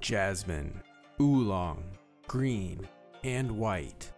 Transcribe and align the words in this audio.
jasmine, 0.00 0.82
oolong, 1.20 1.84
green, 2.26 2.86
and 3.24 3.50
white. 3.50 4.12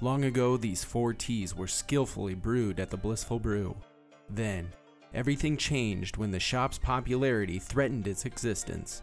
Long 0.00 0.24
ago, 0.24 0.56
these 0.56 0.84
four 0.84 1.14
teas 1.14 1.54
were 1.54 1.66
skillfully 1.66 2.34
brewed 2.34 2.80
at 2.80 2.90
the 2.90 2.96
Blissful 2.96 3.38
Brew. 3.38 3.76
Then, 4.28 4.68
everything 5.12 5.56
changed 5.56 6.16
when 6.16 6.30
the 6.30 6.40
shop's 6.40 6.78
popularity 6.78 7.58
threatened 7.58 8.06
its 8.06 8.24
existence. 8.24 9.02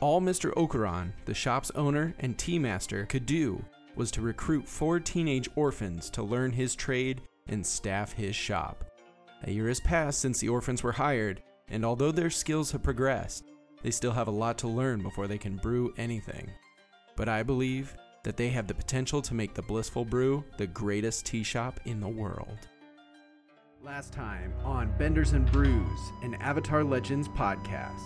All 0.00 0.20
Mr. 0.20 0.52
Okuran, 0.54 1.12
the 1.26 1.34
shop's 1.34 1.70
owner 1.72 2.14
and 2.18 2.36
tea 2.36 2.58
master, 2.58 3.06
could 3.06 3.26
do 3.26 3.64
was 3.96 4.10
to 4.12 4.22
recruit 4.22 4.66
four 4.66 4.98
teenage 4.98 5.48
orphans 5.56 6.10
to 6.10 6.22
learn 6.22 6.52
his 6.52 6.74
trade 6.74 7.22
and 7.48 7.66
staff 7.66 8.12
his 8.12 8.34
shop. 8.34 8.84
A 9.44 9.50
year 9.50 9.68
has 9.68 9.80
passed 9.80 10.20
since 10.20 10.40
the 10.40 10.48
orphans 10.48 10.82
were 10.82 10.92
hired, 10.92 11.42
and 11.68 11.84
although 11.84 12.12
their 12.12 12.30
skills 12.30 12.72
have 12.72 12.82
progressed, 12.82 13.49
they 13.82 13.90
still 13.90 14.12
have 14.12 14.28
a 14.28 14.32
lot 14.32 14.58
to 14.58 14.68
learn 14.68 15.02
before 15.02 15.26
they 15.26 15.38
can 15.38 15.56
brew 15.56 15.92
anything. 15.96 16.50
But 17.16 17.28
I 17.28 17.42
believe 17.42 17.96
that 18.22 18.36
they 18.36 18.48
have 18.48 18.66
the 18.66 18.74
potential 18.74 19.22
to 19.22 19.34
make 19.34 19.54
the 19.54 19.62
Blissful 19.62 20.04
Brew 20.04 20.44
the 20.58 20.66
greatest 20.66 21.26
tea 21.26 21.42
shop 21.42 21.80
in 21.84 22.00
the 22.00 22.08
world. 22.08 22.68
Last 23.82 24.12
time 24.12 24.52
on 24.64 24.92
Benders 24.98 25.32
and 25.32 25.50
Brews, 25.50 26.00
an 26.22 26.34
Avatar 26.34 26.84
Legends 26.84 27.28
podcast. 27.28 28.00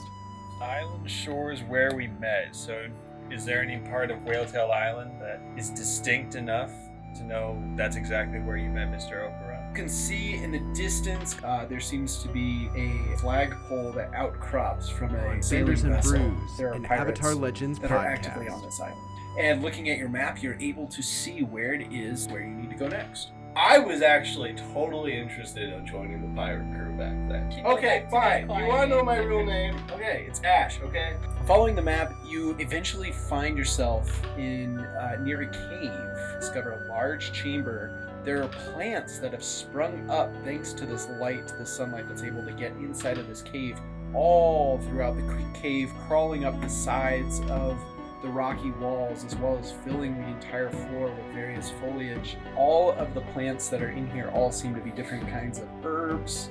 Island 0.60 1.10
Shore 1.10 1.50
is 1.50 1.62
where 1.62 1.90
we 1.94 2.06
met. 2.06 2.54
So, 2.54 2.88
is 3.30 3.44
there 3.44 3.60
any 3.60 3.78
part 3.88 4.10
of 4.10 4.22
Whaletail 4.22 4.70
Island 4.70 5.20
that 5.20 5.40
is 5.56 5.70
distinct 5.70 6.36
enough 6.36 6.70
to 7.14 7.24
know 7.24 7.62
that's 7.76 7.96
exactly 7.96 8.40
where 8.40 8.56
you 8.56 8.68
met 8.68 8.88
Mr. 8.88 9.30
Okura? 9.30 9.68
You 9.70 9.74
can 9.74 9.88
see 9.88 10.34
in 10.34 10.52
the 10.52 10.60
distance 10.74 11.36
uh, 11.44 11.66
there 11.68 11.80
seems 11.80 12.22
to 12.22 12.28
be 12.28 12.68
a 12.76 13.16
flagpole 13.18 13.92
that 13.92 14.12
outcrops 14.14 14.88
from 14.88 15.14
a 15.14 15.42
Sailors 15.42 15.82
and 15.82 15.94
vessel. 15.94 16.18
Brews, 16.18 16.56
There 16.56 16.70
are 16.70 16.74
an 16.74 16.86
Avatar 16.86 17.34
Legends 17.34 17.78
that 17.80 17.90
are 17.90 18.06
actively 18.06 18.48
on 18.48 18.62
this 18.62 18.80
island. 18.80 19.00
And 19.38 19.62
looking 19.62 19.90
at 19.90 19.98
your 19.98 20.08
map, 20.08 20.42
you're 20.42 20.58
able 20.60 20.86
to 20.88 21.02
see 21.02 21.42
where 21.42 21.74
it 21.74 21.92
is 21.92 22.28
where 22.28 22.40
you 22.40 22.54
need 22.54 22.70
to 22.70 22.76
go 22.76 22.86
next. 22.86 23.30
I 23.56 23.78
was 23.78 24.02
actually 24.02 24.54
totally 24.72 25.16
interested 25.16 25.72
in 25.72 25.86
joining 25.86 26.20
the 26.20 26.34
pirate 26.34 26.66
crew 26.74 26.92
back 26.96 27.14
then. 27.28 27.64
Okay, 27.64 28.04
fine. 28.10 28.42
You 28.42 28.66
want 28.66 28.90
to 28.90 28.96
know 28.96 29.04
my 29.04 29.18
real 29.18 29.46
name? 29.46 29.76
Okay, 29.92 30.24
it's 30.28 30.42
Ash. 30.42 30.80
Okay. 30.80 31.16
Following 31.46 31.76
the 31.76 31.82
map, 31.82 32.12
you 32.26 32.56
eventually 32.58 33.12
find 33.12 33.56
yourself 33.56 34.10
in 34.36 34.80
uh, 34.80 35.18
near 35.20 35.42
a 35.42 35.46
cave. 35.46 36.40
Discover 36.40 36.84
a 36.84 36.88
large 36.88 37.32
chamber. 37.32 38.10
There 38.24 38.42
are 38.42 38.48
plants 38.48 39.18
that 39.18 39.32
have 39.32 39.44
sprung 39.44 40.10
up 40.10 40.32
thanks 40.44 40.72
to 40.72 40.86
this 40.86 41.08
light, 41.20 41.46
the 41.56 41.66
sunlight 41.66 42.08
that's 42.08 42.22
able 42.22 42.44
to 42.44 42.52
get 42.52 42.72
inside 42.72 43.18
of 43.18 43.28
this 43.28 43.42
cave, 43.42 43.78
all 44.14 44.78
throughout 44.78 45.14
the 45.16 45.60
cave, 45.60 45.92
crawling 46.08 46.44
up 46.44 46.60
the 46.60 46.68
sides 46.68 47.40
of 47.50 47.78
the 48.24 48.30
rocky 48.30 48.70
walls, 48.72 49.22
as 49.24 49.36
well 49.36 49.58
as 49.58 49.70
filling 49.70 50.18
the 50.20 50.26
entire 50.28 50.70
floor 50.70 51.10
with 51.10 51.34
various 51.34 51.70
foliage. 51.70 52.36
All 52.56 52.92
of 52.92 53.12
the 53.12 53.20
plants 53.20 53.68
that 53.68 53.82
are 53.82 53.90
in 53.90 54.10
here 54.10 54.30
all 54.34 54.50
seem 54.50 54.74
to 54.74 54.80
be 54.80 54.90
different 54.90 55.28
kinds 55.28 55.58
of 55.58 55.68
herbs 55.84 56.50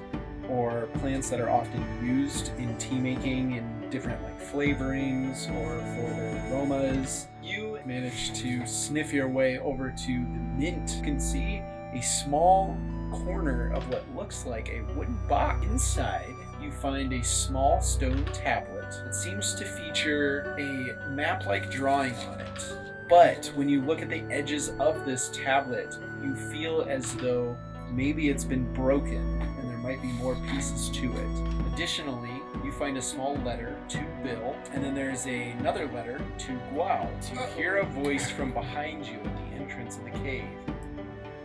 or 0.49 0.87
plants 0.99 1.29
that 1.31 1.39
are 1.39 1.49
often 1.49 1.83
used 2.05 2.51
in 2.59 2.77
tea 2.77 2.99
making 2.99 3.53
in 3.53 3.89
different 3.89 4.21
like 4.21 4.39
flavorings 4.39 5.49
or 5.49 5.79
for 5.79 6.15
their 6.15 6.51
aromas. 6.51 7.27
You 7.41 7.79
manage 7.85 8.33
to 8.41 8.65
sniff 8.67 9.11
your 9.11 9.27
way 9.27 9.57
over 9.57 9.89
to 9.89 10.07
the 10.07 10.39
mint. 10.57 10.97
You 10.97 11.03
can 11.03 11.19
see 11.19 11.57
a 11.93 12.01
small 12.01 12.77
corner 13.11 13.71
of 13.73 13.87
what 13.89 14.03
looks 14.15 14.45
like 14.45 14.69
a 14.69 14.81
wooden 14.95 15.17
box. 15.27 15.65
Inside, 15.65 16.35
you 16.61 16.71
find 16.71 17.13
a 17.13 17.23
small 17.23 17.81
stone 17.81 18.25
tablet 18.25 18.82
that 19.03 19.15
seems 19.15 19.53
to 19.55 19.65
feature 19.65 20.55
a 20.57 21.09
map 21.09 21.45
like 21.45 21.69
drawing 21.71 22.15
on 22.27 22.39
it. 22.39 22.75
But 23.09 23.51
when 23.55 23.69
you 23.69 23.81
look 23.81 24.01
at 24.01 24.09
the 24.09 24.23
edges 24.31 24.69
of 24.79 25.05
this 25.05 25.29
tablet, 25.29 25.97
you 26.23 26.35
feel 26.35 26.85
as 26.87 27.15
though 27.15 27.57
maybe 27.91 28.29
it's 28.29 28.43
been 28.43 28.71
broken 28.73 29.41
and 29.41 29.69
there 29.69 29.77
might 29.77 30.01
be 30.01 30.07
more 30.13 30.35
pieces 30.49 30.89
to 30.89 31.11
it. 31.11 31.73
Additionally, 31.73 32.41
you 32.63 32.71
find 32.71 32.97
a 32.97 33.01
small 33.01 33.35
letter 33.37 33.75
to 33.89 33.97
Bill, 34.23 34.55
and 34.71 34.83
then 34.83 34.95
there's 34.95 35.25
a, 35.27 35.49
another 35.51 35.87
letter 35.87 36.21
to 36.39 36.51
Guo. 36.73 37.09
You 37.31 37.39
hear 37.55 37.77
a 37.77 37.85
voice 37.85 38.29
from 38.29 38.51
behind 38.53 39.05
you 39.05 39.17
at 39.17 39.23
the 39.23 39.55
entrance 39.61 39.97
of 39.97 40.05
the 40.05 40.11
cave. 40.11 40.47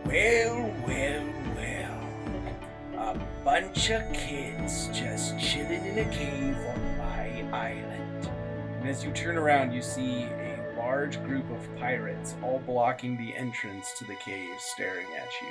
Well, 0.05 0.73
well, 0.87 1.25
well. 1.55 1.95
A 2.97 3.19
bunch 3.43 3.89
of 3.89 4.11
kids 4.13 4.87
just 4.87 5.39
chilling 5.39 5.85
in 5.85 5.99
a 5.99 6.05
cave 6.11 6.57
on 6.57 6.88
island. 7.53 8.29
And 8.79 8.87
as 8.87 9.03
you 9.03 9.11
turn 9.11 9.37
around, 9.37 9.73
you 9.73 9.81
see 9.81 10.23
a 10.23 10.73
large 10.77 11.21
group 11.23 11.49
of 11.51 11.75
pirates 11.77 12.35
all 12.43 12.59
blocking 12.59 13.17
the 13.17 13.35
entrance 13.35 13.93
to 13.97 14.05
the 14.05 14.15
cave, 14.15 14.53
staring 14.59 15.07
at 15.17 15.29
you. 15.41 15.47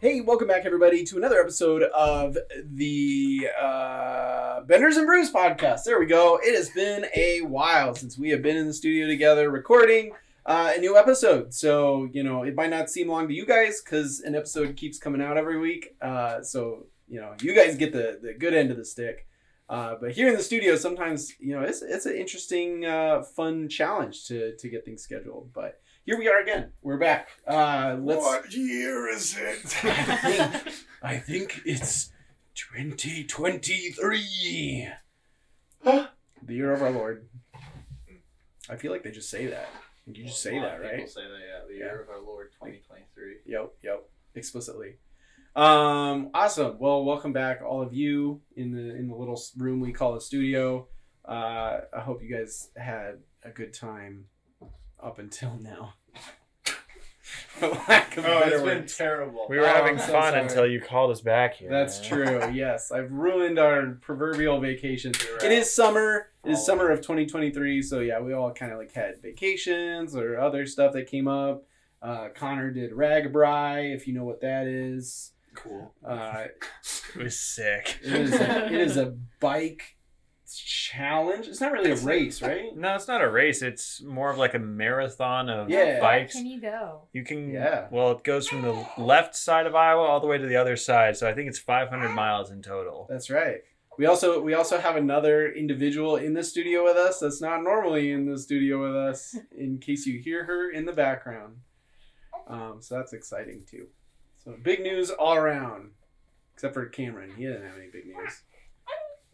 Hey, 0.00 0.20
welcome 0.20 0.46
back, 0.46 0.64
everybody, 0.64 1.02
to 1.04 1.16
another 1.16 1.40
episode 1.40 1.82
of 1.82 2.38
the 2.64 3.48
uh, 3.60 4.60
Benders 4.62 4.96
and 4.96 5.06
Brews 5.06 5.32
podcast. 5.32 5.82
There 5.84 5.98
we 5.98 6.06
go. 6.06 6.38
It 6.42 6.54
has 6.54 6.70
been 6.70 7.06
a 7.16 7.40
while 7.42 7.96
since 7.96 8.16
we 8.16 8.30
have 8.30 8.40
been 8.40 8.56
in 8.56 8.68
the 8.68 8.72
studio 8.72 9.08
together 9.08 9.50
recording 9.50 10.12
uh, 10.48 10.72
a 10.74 10.80
new 10.80 10.96
episode. 10.96 11.52
So, 11.52 12.08
you 12.10 12.24
know, 12.24 12.42
it 12.42 12.54
might 12.54 12.70
not 12.70 12.88
seem 12.88 13.08
long 13.08 13.28
to 13.28 13.34
you 13.34 13.44
guys 13.44 13.82
because 13.82 14.20
an 14.20 14.34
episode 14.34 14.76
keeps 14.76 14.98
coming 14.98 15.20
out 15.20 15.36
every 15.36 15.58
week. 15.58 15.94
Uh, 16.00 16.42
so, 16.42 16.86
you 17.06 17.20
know, 17.20 17.34
you 17.42 17.54
guys 17.54 17.76
get 17.76 17.92
the, 17.92 18.18
the 18.20 18.32
good 18.32 18.54
end 18.54 18.70
of 18.70 18.78
the 18.78 18.84
stick. 18.84 19.26
Uh, 19.68 19.96
but 20.00 20.12
here 20.12 20.28
in 20.28 20.34
the 20.34 20.42
studio, 20.42 20.74
sometimes, 20.74 21.34
you 21.38 21.54
know, 21.54 21.60
it's, 21.60 21.82
it's 21.82 22.06
an 22.06 22.16
interesting, 22.16 22.86
uh, 22.86 23.22
fun 23.22 23.68
challenge 23.68 24.26
to, 24.28 24.56
to 24.56 24.70
get 24.70 24.86
things 24.86 25.02
scheduled. 25.02 25.52
But 25.52 25.82
here 26.06 26.18
we 26.18 26.28
are 26.28 26.40
again. 26.40 26.72
We're 26.80 26.96
back. 26.96 27.28
Uh, 27.46 27.98
let's. 28.00 28.24
What 28.24 28.50
year 28.54 29.06
is 29.08 29.36
it? 29.38 29.76
I 29.84 30.14
think, 30.14 30.54
I 31.02 31.18
think 31.18 31.60
it's 31.66 32.10
2023. 32.54 34.88
the 35.84 36.08
year 36.48 36.72
of 36.72 36.80
our 36.80 36.90
Lord. 36.90 37.28
I 38.70 38.76
feel 38.76 38.90
like 38.90 39.02
they 39.02 39.10
just 39.10 39.28
say 39.28 39.48
that. 39.48 39.68
You 40.10 40.24
just 40.24 40.42
say 40.42 40.58
that, 40.58 40.80
right? 40.80 40.96
People 40.96 41.10
say 41.10 41.22
that, 41.22 41.38
yeah. 41.38 41.66
The 41.68 41.74
year 41.74 42.00
of 42.00 42.08
our 42.08 42.20
Lord 42.20 42.50
2023. 42.52 43.40
Yep, 43.44 43.72
yep, 43.82 44.08
explicitly. 44.34 44.96
Um, 45.54 46.30
awesome. 46.32 46.78
Well, 46.78 47.04
welcome 47.04 47.32
back, 47.34 47.60
all 47.62 47.82
of 47.82 47.92
you 47.92 48.40
in 48.56 48.72
the 48.72 48.94
in 48.96 49.08
the 49.08 49.14
little 49.14 49.40
room 49.56 49.80
we 49.80 49.92
call 49.92 50.14
a 50.14 50.20
studio. 50.20 50.88
Uh, 51.26 51.80
I 51.94 52.00
hope 52.00 52.22
you 52.22 52.34
guys 52.34 52.70
had 52.76 53.18
a 53.42 53.50
good 53.50 53.74
time 53.74 54.26
up 55.02 55.18
until 55.18 55.58
now. 55.60 55.94
For 57.58 57.68
lack 57.68 58.16
of 58.16 58.24
Oh, 58.24 58.40
better 58.40 58.54
it's 58.56 58.62
been 58.64 58.78
words. 58.78 58.96
terrible. 58.96 59.46
We 59.48 59.58
were 59.58 59.64
Oh, 59.64 59.72
having 59.74 59.98
so 59.98 60.12
fun 60.12 60.32
sorry. 60.32 60.40
until 60.42 60.66
you 60.66 60.80
called 60.80 61.10
us 61.10 61.20
back 61.20 61.54
here. 61.54 61.68
That's 61.70 62.00
man. 62.00 62.08
true. 62.08 62.50
Yes, 62.54 62.90
I've 62.92 63.10
ruined 63.12 63.58
our 63.58 63.98
proverbial 64.00 64.60
vacation. 64.60 65.12
You're 65.26 65.36
It 65.38 65.42
right. 65.42 65.52
is 65.52 65.74
summer. 65.74 66.28
It 66.44 66.52
is 66.52 66.58
Oh. 66.60 66.62
summer 66.62 66.90
of 66.90 67.00
2023. 67.00 67.82
So 67.82 68.00
yeah, 68.00 68.20
we 68.20 68.32
all 68.32 68.52
kind 68.52 68.72
of 68.72 68.78
like 68.78 68.92
had 68.92 69.20
vacations 69.20 70.14
or 70.16 70.38
other 70.38 70.66
stuff 70.66 70.92
that 70.94 71.06
came 71.08 71.26
up. 71.28 71.64
Uh, 72.00 72.28
Connor 72.34 72.70
did 72.70 72.92
RAGBRAI, 72.92 73.94
if 73.94 74.06
you 74.06 74.14
know 74.14 74.24
what 74.24 74.40
that 74.42 74.66
is. 74.68 75.32
Cool. 75.54 75.92
Uh, 76.04 76.44
It 77.16 77.22
was 77.24 77.38
sick. 77.38 77.98
it 78.04 78.12
is 78.12 78.32
a, 78.34 78.66
it 78.66 78.72
is 78.80 78.96
a 78.96 79.06
bike 79.40 79.96
challenge. 80.56 81.46
It's 81.48 81.60
not 81.60 81.72
really 81.72 81.90
a 81.90 81.96
race, 81.96 82.40
right? 82.40 82.70
No, 82.76 82.94
it's 82.94 83.08
not 83.08 83.22
a 83.22 83.28
race. 83.28 83.60
It's 83.62 84.02
more 84.02 84.30
of 84.30 84.38
like 84.38 84.54
a 84.54 84.58
marathon 84.58 85.48
of 85.48 85.68
Yeah. 85.68 86.00
bikes. 86.00 86.32
Can 86.34 86.46
you 86.46 86.60
go? 86.60 87.02
You 87.12 87.24
can, 87.24 87.50
Yeah. 87.50 87.88
Well, 87.90 88.12
it 88.12 88.24
goes 88.24 88.48
from 88.48 88.62
the 88.62 88.86
left 88.96 89.34
side 89.36 89.66
of 89.66 89.74
Iowa 89.74 90.02
all 90.02 90.20
the 90.20 90.26
way 90.26 90.38
to 90.38 90.46
the 90.46 90.56
other 90.56 90.76
side. 90.76 91.16
So 91.16 91.28
I 91.28 91.34
think 91.34 91.48
it's 91.48 91.58
500 91.58 92.10
miles 92.10 92.50
in 92.50 92.62
total. 92.62 93.06
That's 93.10 93.28
right. 93.30 93.62
We 93.98 94.06
also 94.06 94.40
we 94.40 94.54
also 94.54 94.78
have 94.78 94.94
another 94.94 95.50
individual 95.50 96.14
in 96.16 96.32
the 96.32 96.44
studio 96.44 96.84
with 96.84 96.96
us 96.96 97.18
that's 97.18 97.40
not 97.40 97.64
normally 97.64 98.12
in 98.12 98.30
the 98.30 98.38
studio 98.38 98.80
with 98.80 98.94
us. 98.94 99.36
In 99.58 99.78
case 99.78 100.06
you 100.06 100.20
hear 100.20 100.44
her 100.44 100.70
in 100.70 100.84
the 100.86 100.92
background, 100.92 101.56
um, 102.46 102.76
so 102.80 102.94
that's 102.94 103.12
exciting 103.12 103.64
too. 103.68 103.88
So 104.44 104.54
big 104.62 104.80
news 104.82 105.10
all 105.10 105.34
around, 105.34 105.90
except 106.54 106.74
for 106.74 106.86
Cameron. 106.86 107.32
He 107.36 107.44
didn't 107.46 107.64
have 107.66 107.76
any 107.76 107.88
big 107.92 108.06
news. 108.06 108.42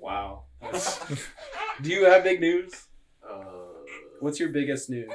Wow. 0.05 0.43
Do 1.83 1.91
you 1.91 2.05
have 2.05 2.23
big 2.25 2.39
news? 2.39 2.89
Uh, 3.27 3.43
What's 4.21 4.39
your 4.39 4.51
biggest 4.51 4.91
news? 4.91 5.11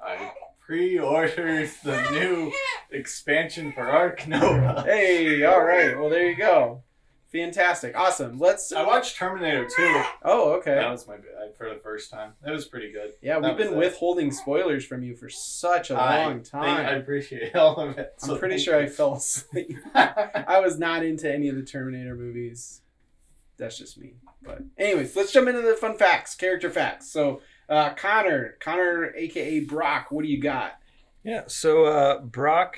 I 0.00 0.30
pre-ordered 0.60 1.68
the 1.82 2.08
new 2.12 2.52
expansion 2.92 3.72
for 3.72 3.82
Ark 3.82 4.28
Nova. 4.28 4.82
Hey, 4.86 5.42
all 5.44 5.64
right. 5.64 5.98
Well, 5.98 6.08
there 6.08 6.30
you 6.30 6.36
go. 6.36 6.84
Fantastic. 7.32 7.96
Awesome. 7.96 8.38
Let's. 8.38 8.72
I 8.72 8.86
watched 8.86 9.16
Terminator 9.16 9.64
2. 9.64 10.02
Oh, 10.24 10.52
okay. 10.58 10.76
That 10.76 10.90
was 10.90 11.08
my 11.08 11.14
I- 11.14 11.18
for 11.58 11.68
the 11.68 11.80
first 11.82 12.08
time. 12.12 12.34
That 12.44 12.52
was 12.52 12.66
pretty 12.66 12.92
good. 12.92 13.14
Yeah, 13.22 13.38
we've 13.38 13.56
been 13.56 13.72
it. 13.72 13.76
withholding 13.76 14.30
spoilers 14.30 14.84
from 14.84 15.02
you 15.02 15.16
for 15.16 15.28
such 15.30 15.90
a 15.90 15.94
I 15.94 16.24
long 16.24 16.34
think 16.34 16.48
time. 16.50 16.86
I 16.86 16.90
appreciate 16.92 17.56
all 17.56 17.76
of 17.80 17.98
it. 17.98 18.14
I'm 18.22 18.28
so 18.28 18.38
pretty 18.38 18.54
thank 18.56 18.64
sure 18.66 18.78
I 18.78 18.86
fell 18.86 19.14
asleep. 19.14 19.78
I 19.94 20.60
was 20.64 20.78
not 20.78 21.04
into 21.04 21.28
any 21.32 21.48
of 21.48 21.56
the 21.56 21.62
Terminator 21.64 22.14
movies. 22.14 22.82
That's 23.62 23.78
just 23.78 23.96
me. 23.98 24.14
But 24.42 24.62
anyways, 24.76 25.14
let's 25.16 25.32
jump 25.32 25.48
into 25.48 25.62
the 25.62 25.74
fun 25.74 25.96
facts, 25.96 26.34
character 26.34 26.68
facts. 26.70 27.10
So 27.10 27.40
uh, 27.68 27.94
Connor, 27.94 28.56
Connor, 28.60 29.14
aka 29.16 29.60
Brock, 29.60 30.10
what 30.10 30.22
do 30.24 30.28
you 30.28 30.40
got? 30.40 30.78
Yeah. 31.24 31.44
So 31.46 31.84
uh, 31.86 32.20
Brock, 32.20 32.76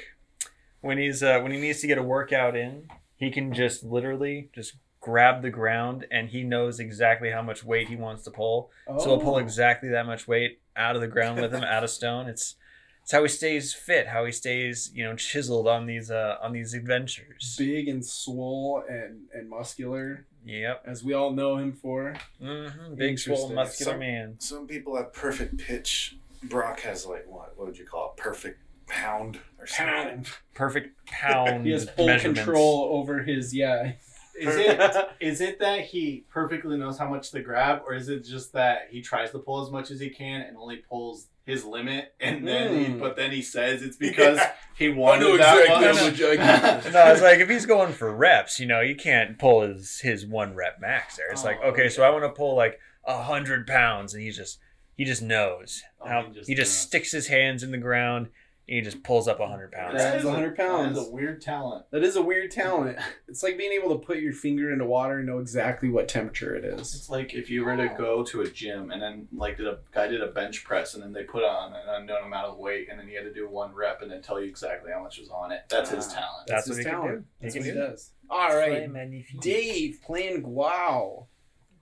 when 0.80 0.98
he's 0.98 1.22
uh, 1.22 1.40
when 1.40 1.52
he 1.52 1.58
needs 1.60 1.80
to 1.80 1.86
get 1.86 1.98
a 1.98 2.02
workout 2.02 2.54
in, 2.56 2.88
he 3.16 3.30
can 3.30 3.52
just 3.54 3.82
literally 3.84 4.50
just 4.54 4.74
grab 5.00 5.42
the 5.42 5.50
ground, 5.50 6.06
and 6.10 6.28
he 6.30 6.42
knows 6.42 6.80
exactly 6.80 7.30
how 7.30 7.42
much 7.42 7.62
weight 7.64 7.88
he 7.88 7.96
wants 7.96 8.22
to 8.24 8.30
pull. 8.30 8.70
So 8.98 9.04
he'll 9.10 9.20
pull 9.20 9.34
Oh. 9.34 9.38
exactly 9.38 9.88
that 9.90 10.06
much 10.06 10.26
weight 10.28 10.60
out 10.76 10.94
of 10.96 11.02
the 11.02 11.08
ground 11.08 11.40
with 11.40 11.52
him, 11.54 11.62
out 11.62 11.84
of 11.84 11.90
stone. 11.90 12.26
It's 12.28 12.56
it's 13.02 13.12
how 13.12 13.22
he 13.22 13.28
stays 13.28 13.74
fit, 13.74 14.06
how 14.08 14.24
he 14.24 14.32
stays 14.32 14.90
you 14.94 15.04
know 15.04 15.14
chiseled 15.14 15.68
on 15.68 15.86
these 15.86 16.10
uh 16.10 16.36
on 16.42 16.52
these 16.52 16.72
adventures. 16.74 17.54
big 17.58 17.88
and 17.88 18.04
swole 18.04 18.82
and 18.88 19.22
and 19.34 19.48
muscular, 19.50 20.26
Yep. 20.44 20.82
as 20.86 21.02
we 21.02 21.12
all 21.14 21.32
know 21.32 21.56
him 21.56 21.72
for. 21.72 22.14
hmm 22.40 22.94
Big, 22.94 23.18
swole, 23.18 23.52
muscular 23.52 23.92
Some- 23.92 24.00
man. 24.00 24.36
Some 24.38 24.66
people 24.66 24.96
have 24.96 25.12
perfect 25.12 25.58
pitch. 25.58 26.16
Brock 26.44 26.80
has 26.80 27.06
like 27.06 27.26
what? 27.26 27.56
What 27.56 27.68
would 27.68 27.78
you 27.78 27.86
call 27.86 28.12
it? 28.16 28.20
Perfect 28.20 28.60
pound 28.86 29.38
or 29.58 29.66
something. 29.66 29.94
Pound. 29.94 30.28
Perfect 30.54 31.06
pound 31.06 31.64
He 31.66 31.72
has 31.72 31.88
full 31.90 32.18
control 32.18 32.90
over 32.92 33.22
his 33.22 33.54
yeah. 33.54 33.92
Is 34.38 34.56
it 34.56 34.80
is 35.20 35.40
it 35.40 35.60
that 35.60 35.82
he 35.82 36.24
perfectly 36.28 36.76
knows 36.76 36.98
how 36.98 37.08
much 37.08 37.30
to 37.30 37.40
grab, 37.40 37.82
or 37.86 37.94
is 37.94 38.08
it 38.08 38.24
just 38.24 38.52
that 38.52 38.88
he 38.90 39.00
tries 39.00 39.30
to 39.30 39.38
pull 39.38 39.64
as 39.64 39.70
much 39.70 39.90
as 39.90 40.00
he 40.00 40.10
can 40.10 40.42
and 40.42 40.56
only 40.56 40.76
pulls 40.76 41.28
his 41.46 41.64
limit, 41.64 42.14
and 42.20 42.46
then 42.46 42.78
he, 42.78 42.84
Hmm. 42.92 42.98
but 42.98 43.16
then 43.16 43.30
he 43.30 43.42
says 43.42 43.82
it's 43.82 43.96
because 44.08 44.38
Yeah. 44.38 44.52
he 44.76 44.88
wanted 44.88 45.20
know 45.20 45.36
that 45.36 45.58
exactly 45.58 45.86
much. 46.10 46.20
much 46.20 46.22
I 46.22 46.36
can- 46.82 46.92
no, 46.92 47.12
it's 47.12 47.22
like 47.22 47.38
if 47.40 47.48
he's 47.48 47.66
going 47.66 47.92
for 47.92 48.14
reps, 48.14 48.58
you 48.58 48.66
know, 48.66 48.80
you 48.80 48.96
can't 48.96 49.38
pull 49.38 49.62
his 49.62 50.00
his 50.00 50.26
one 50.26 50.54
rep 50.54 50.80
max 50.80 51.16
there. 51.16 51.30
It's 51.30 51.44
like, 51.44 51.58
Oh, 51.62 51.68
okay, 51.70 51.88
so. 51.88 52.02
I 52.02 52.10
want 52.10 52.24
to 52.24 52.30
pull 52.30 52.54
like 52.56 52.78
a 53.04 53.22
hundred 53.22 53.66
pounds, 53.66 54.14
and 54.14 54.22
he 54.22 54.30
just 54.30 54.58
he 54.96 55.04
just 55.04 55.22
knows 55.22 55.82
Oh, 56.00 56.08
how 56.08 56.26
he 56.26 56.32
just 56.32 56.48
he 56.48 56.54
just 56.54 56.78
sticks 56.80 57.10
his 57.12 57.26
hands 57.28 57.62
in 57.62 57.70
the 57.72 57.78
ground 57.78 58.26
and 58.26 58.34
he 58.66 58.80
just 58.80 59.02
pulls 59.02 59.28
up 59.28 59.40
a 59.40 59.46
hundred 59.46 59.72
pounds. 59.72 59.98
That 59.98 60.04
That 60.04 60.16
is 60.16 60.22
is 60.22 60.24
a- 60.24 60.32
100 60.32 60.56
pounds. 60.56 60.96
is 60.98 61.06
a 61.06 61.10
weird 61.10 61.42
talent. 61.42 61.84
That 61.90 62.02
is 62.02 62.16
a 62.16 62.22
weird 62.22 62.50
talent. 62.50 62.98
It's 63.28 63.42
like 63.42 63.58
being 63.58 63.72
able 63.72 63.90
to 63.90 64.04
put 64.06 64.18
your 64.18 64.32
finger 64.32 64.72
into 64.72 64.86
water 64.86 65.18
and 65.18 65.26
know 65.26 65.38
exactly 65.38 65.88
what 65.90 66.08
temperature 66.08 66.54
it 66.54 66.64
is. 66.64 66.94
It's 66.94 67.10
like 67.10 67.34
if 67.34 67.50
you 67.50 67.64
were 67.64 67.76
to 67.76 67.88
go 67.98 68.22
to 68.24 68.40
a 68.42 68.48
gym 68.48 68.90
and 68.90 69.02
then 69.02 69.28
like 69.32 69.56
did 69.58 69.66
a 69.66 69.78
guy 69.92 70.06
did 70.08 70.22
a 70.22 70.28
bench 70.28 70.64
press 70.64 70.94
and 70.94 71.02
then 71.02 71.12
they 71.12 71.24
put 71.24 71.42
on 71.44 71.72
an 71.74 71.82
unknown 71.88 72.24
amount 72.24 72.46
of 72.46 72.56
weight 72.58 72.88
and 72.90 72.98
then 72.98 73.06
he 73.06 73.14
had 73.14 73.24
to 73.24 73.32
do 73.34 73.48
one 73.48 73.74
rep 73.74 74.00
and 74.02 74.10
then 74.10 74.22
tell 74.22 74.40
you 74.40 74.48
exactly 74.48 74.90
how 74.92 75.02
much 75.02 75.18
was 75.18 75.28
on 75.28 75.52
it. 75.52 75.62
That's 75.68 75.90
his 75.90 76.08
Ah. 76.12 76.14
talent. 76.20 76.46
That's 76.46 76.66
his 76.66 76.76
what 76.76 76.78
he 76.78 76.84
can 76.84 76.92
talent. 77.00 77.18
do. 77.18 77.24
He 77.40 77.42
That's 77.44 77.54
can 77.54 77.62
what 77.62 77.66
he 77.66 77.72
do. 77.72 77.78
does. 77.86 78.10
All 78.30 78.56
right. 78.56 79.40
Dave 79.40 79.98
playing 80.06 80.42
Guo. 80.42 81.26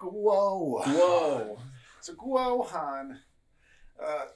Whoa. 0.00 0.82
Whoa. 0.84 1.58
So 2.00 2.14
Guohan, 2.14 3.19
uh, 4.04 4.26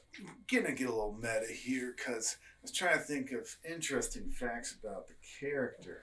gonna 0.51 0.73
get 0.73 0.89
a 0.89 0.95
little 0.95 1.17
meta 1.21 1.53
here 1.53 1.95
because 1.97 2.37
I 2.41 2.63
was 2.63 2.73
trying 2.73 2.99
to 2.99 3.05
think 3.05 3.33
of 3.33 3.57
interesting 3.69 4.31
facts 4.31 4.77
about 4.83 5.09
the 5.09 5.15
character. 5.41 6.03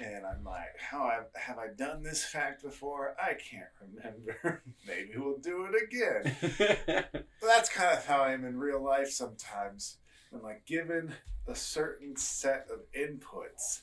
And 0.00 0.24
I'm 0.24 0.44
like, 0.44 0.78
how 0.78 1.02
I, 1.02 1.20
have 1.38 1.58
I 1.58 1.68
done 1.76 2.02
this 2.02 2.24
fact 2.24 2.62
before? 2.62 3.16
I 3.20 3.34
can't 3.34 3.68
remember. 3.80 4.62
Maybe 4.86 5.10
we'll 5.16 5.38
do 5.38 5.66
it 5.66 5.82
again. 5.82 6.36
But 7.40 7.46
that's 7.46 7.68
kind 7.68 7.96
of 7.96 8.04
how 8.04 8.22
I 8.22 8.32
am 8.32 8.44
in 8.44 8.58
real 8.58 8.82
life 8.82 9.10
sometimes. 9.10 9.98
When 10.30 10.42
like 10.42 10.66
given 10.66 11.14
a 11.46 11.54
certain 11.54 12.16
set 12.16 12.66
of 12.70 12.80
inputs, 12.92 13.82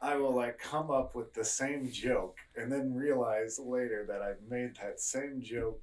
I 0.00 0.16
will 0.16 0.34
like 0.34 0.58
come 0.58 0.90
up 0.90 1.14
with 1.14 1.34
the 1.34 1.44
same 1.44 1.90
joke 1.90 2.38
and 2.56 2.72
then 2.72 2.94
realize 2.94 3.58
later 3.58 4.04
that 4.08 4.22
I've 4.22 4.42
made 4.48 4.76
that 4.76 5.00
same 5.00 5.40
joke 5.42 5.82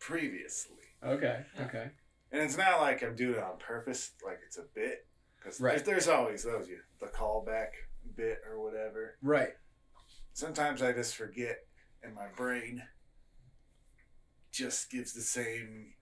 previously. 0.00 0.76
okay. 1.04 1.44
Okay. 1.60 1.90
And 2.32 2.42
it's 2.42 2.56
not 2.56 2.80
like 2.80 3.02
I'm 3.02 3.16
doing 3.16 3.34
it 3.36 3.42
on 3.42 3.58
purpose, 3.58 4.12
like 4.24 4.38
it's 4.46 4.56
a 4.58 4.64
bit. 4.74 5.06
Because 5.36 5.60
Right. 5.60 5.84
there's 5.84 6.06
always 6.08 6.42
those, 6.44 6.68
you 6.68 6.78
the 7.00 7.06
callback 7.06 7.70
bit 8.16 8.38
or 8.48 8.60
whatever. 8.62 9.16
Right. 9.22 9.50
Sometimes 10.32 10.80
I 10.82 10.92
just 10.92 11.16
forget, 11.16 11.56
and 12.02 12.14
my 12.14 12.26
brain 12.36 12.82
just 14.52 14.90
gives 14.90 15.12
the 15.12 15.20
same 15.22 15.92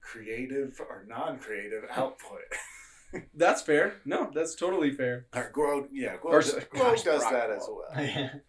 creative 0.00 0.80
or 0.80 1.04
non-creative 1.08 1.84
output. 1.90 2.40
That's 3.34 3.62
fair. 3.62 3.94
No, 4.04 4.30
that's 4.34 4.54
totally 4.54 4.90
fair. 4.90 5.26
or 5.34 5.48
Gro, 5.50 5.88
yeah, 5.90 6.16
Gro, 6.20 6.32
Or- 6.32 6.40
does, 6.42 6.52
gosh, 6.54 6.64
Gro 6.70 6.94
does 6.94 7.22
Brock 7.22 7.32
that 7.32 7.50
as 7.50 7.62
Wall. 7.66 7.84
well. 7.96 8.30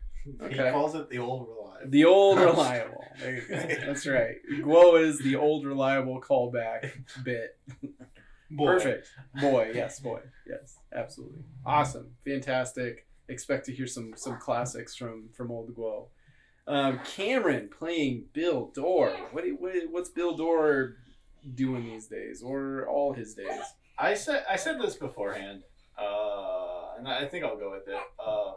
Okay. 0.42 0.66
He 0.66 0.72
calls 0.72 0.96
it 0.96 1.10
the 1.10 1.20
old 1.20 1.48
reliable. 1.48 1.90
The 1.92 2.06
old 2.06 2.40
reliable. 2.50 3.04
There 3.20 3.36
you 3.36 3.42
go. 3.48 3.56
That's 3.86 4.06
right. 4.08 4.36
Guo 4.62 5.02
is 5.02 5.20
the 5.20 5.36
old 5.36 5.66
reliable 5.66 6.20
callback 6.22 6.92
bit. 7.24 7.58
Boy. 8.52 8.66
Perfect. 8.74 9.08
Boy, 9.40 9.72
yes, 9.76 10.00
boy. 10.00 10.22
Yes, 10.48 10.78
absolutely. 10.94 11.44
Awesome. 11.66 12.12
Fantastic. 12.26 13.06
Expect 13.28 13.66
to 13.68 13.74
hear 13.74 13.86
some 13.88 14.14
some 14.16 14.38
classics 14.40 14.96
from 14.96 15.30
from 15.36 15.52
old 15.52 15.74
Guo. 15.76 16.08
Um, 16.68 17.00
Cameron 17.06 17.70
playing 17.76 18.26
Bill 18.34 18.72
Dorr. 18.74 19.12
What, 19.32 19.44
do 19.44 19.50
you- 19.50 19.56
what 19.58 19.74
what's 19.92 20.10
Bill 20.10 20.36
Dorr 20.36 20.96
doing 21.56 21.86
these 21.86 22.08
days 22.08 22.42
or 22.44 22.88
all 22.88 23.14
his 23.14 23.34
days? 23.36 23.62
I 23.98 24.14
said 24.16 24.44
I 24.50 24.56
said 24.56 24.80
this 24.82 24.96
beforehand, 24.96 25.64
uh, 25.98 26.96
and 26.98 27.08
I 27.08 27.26
think 27.26 27.46
I'll 27.46 27.58
go 27.58 27.72
with 27.72 27.88
it. 27.88 28.00
Uh, 28.18 28.54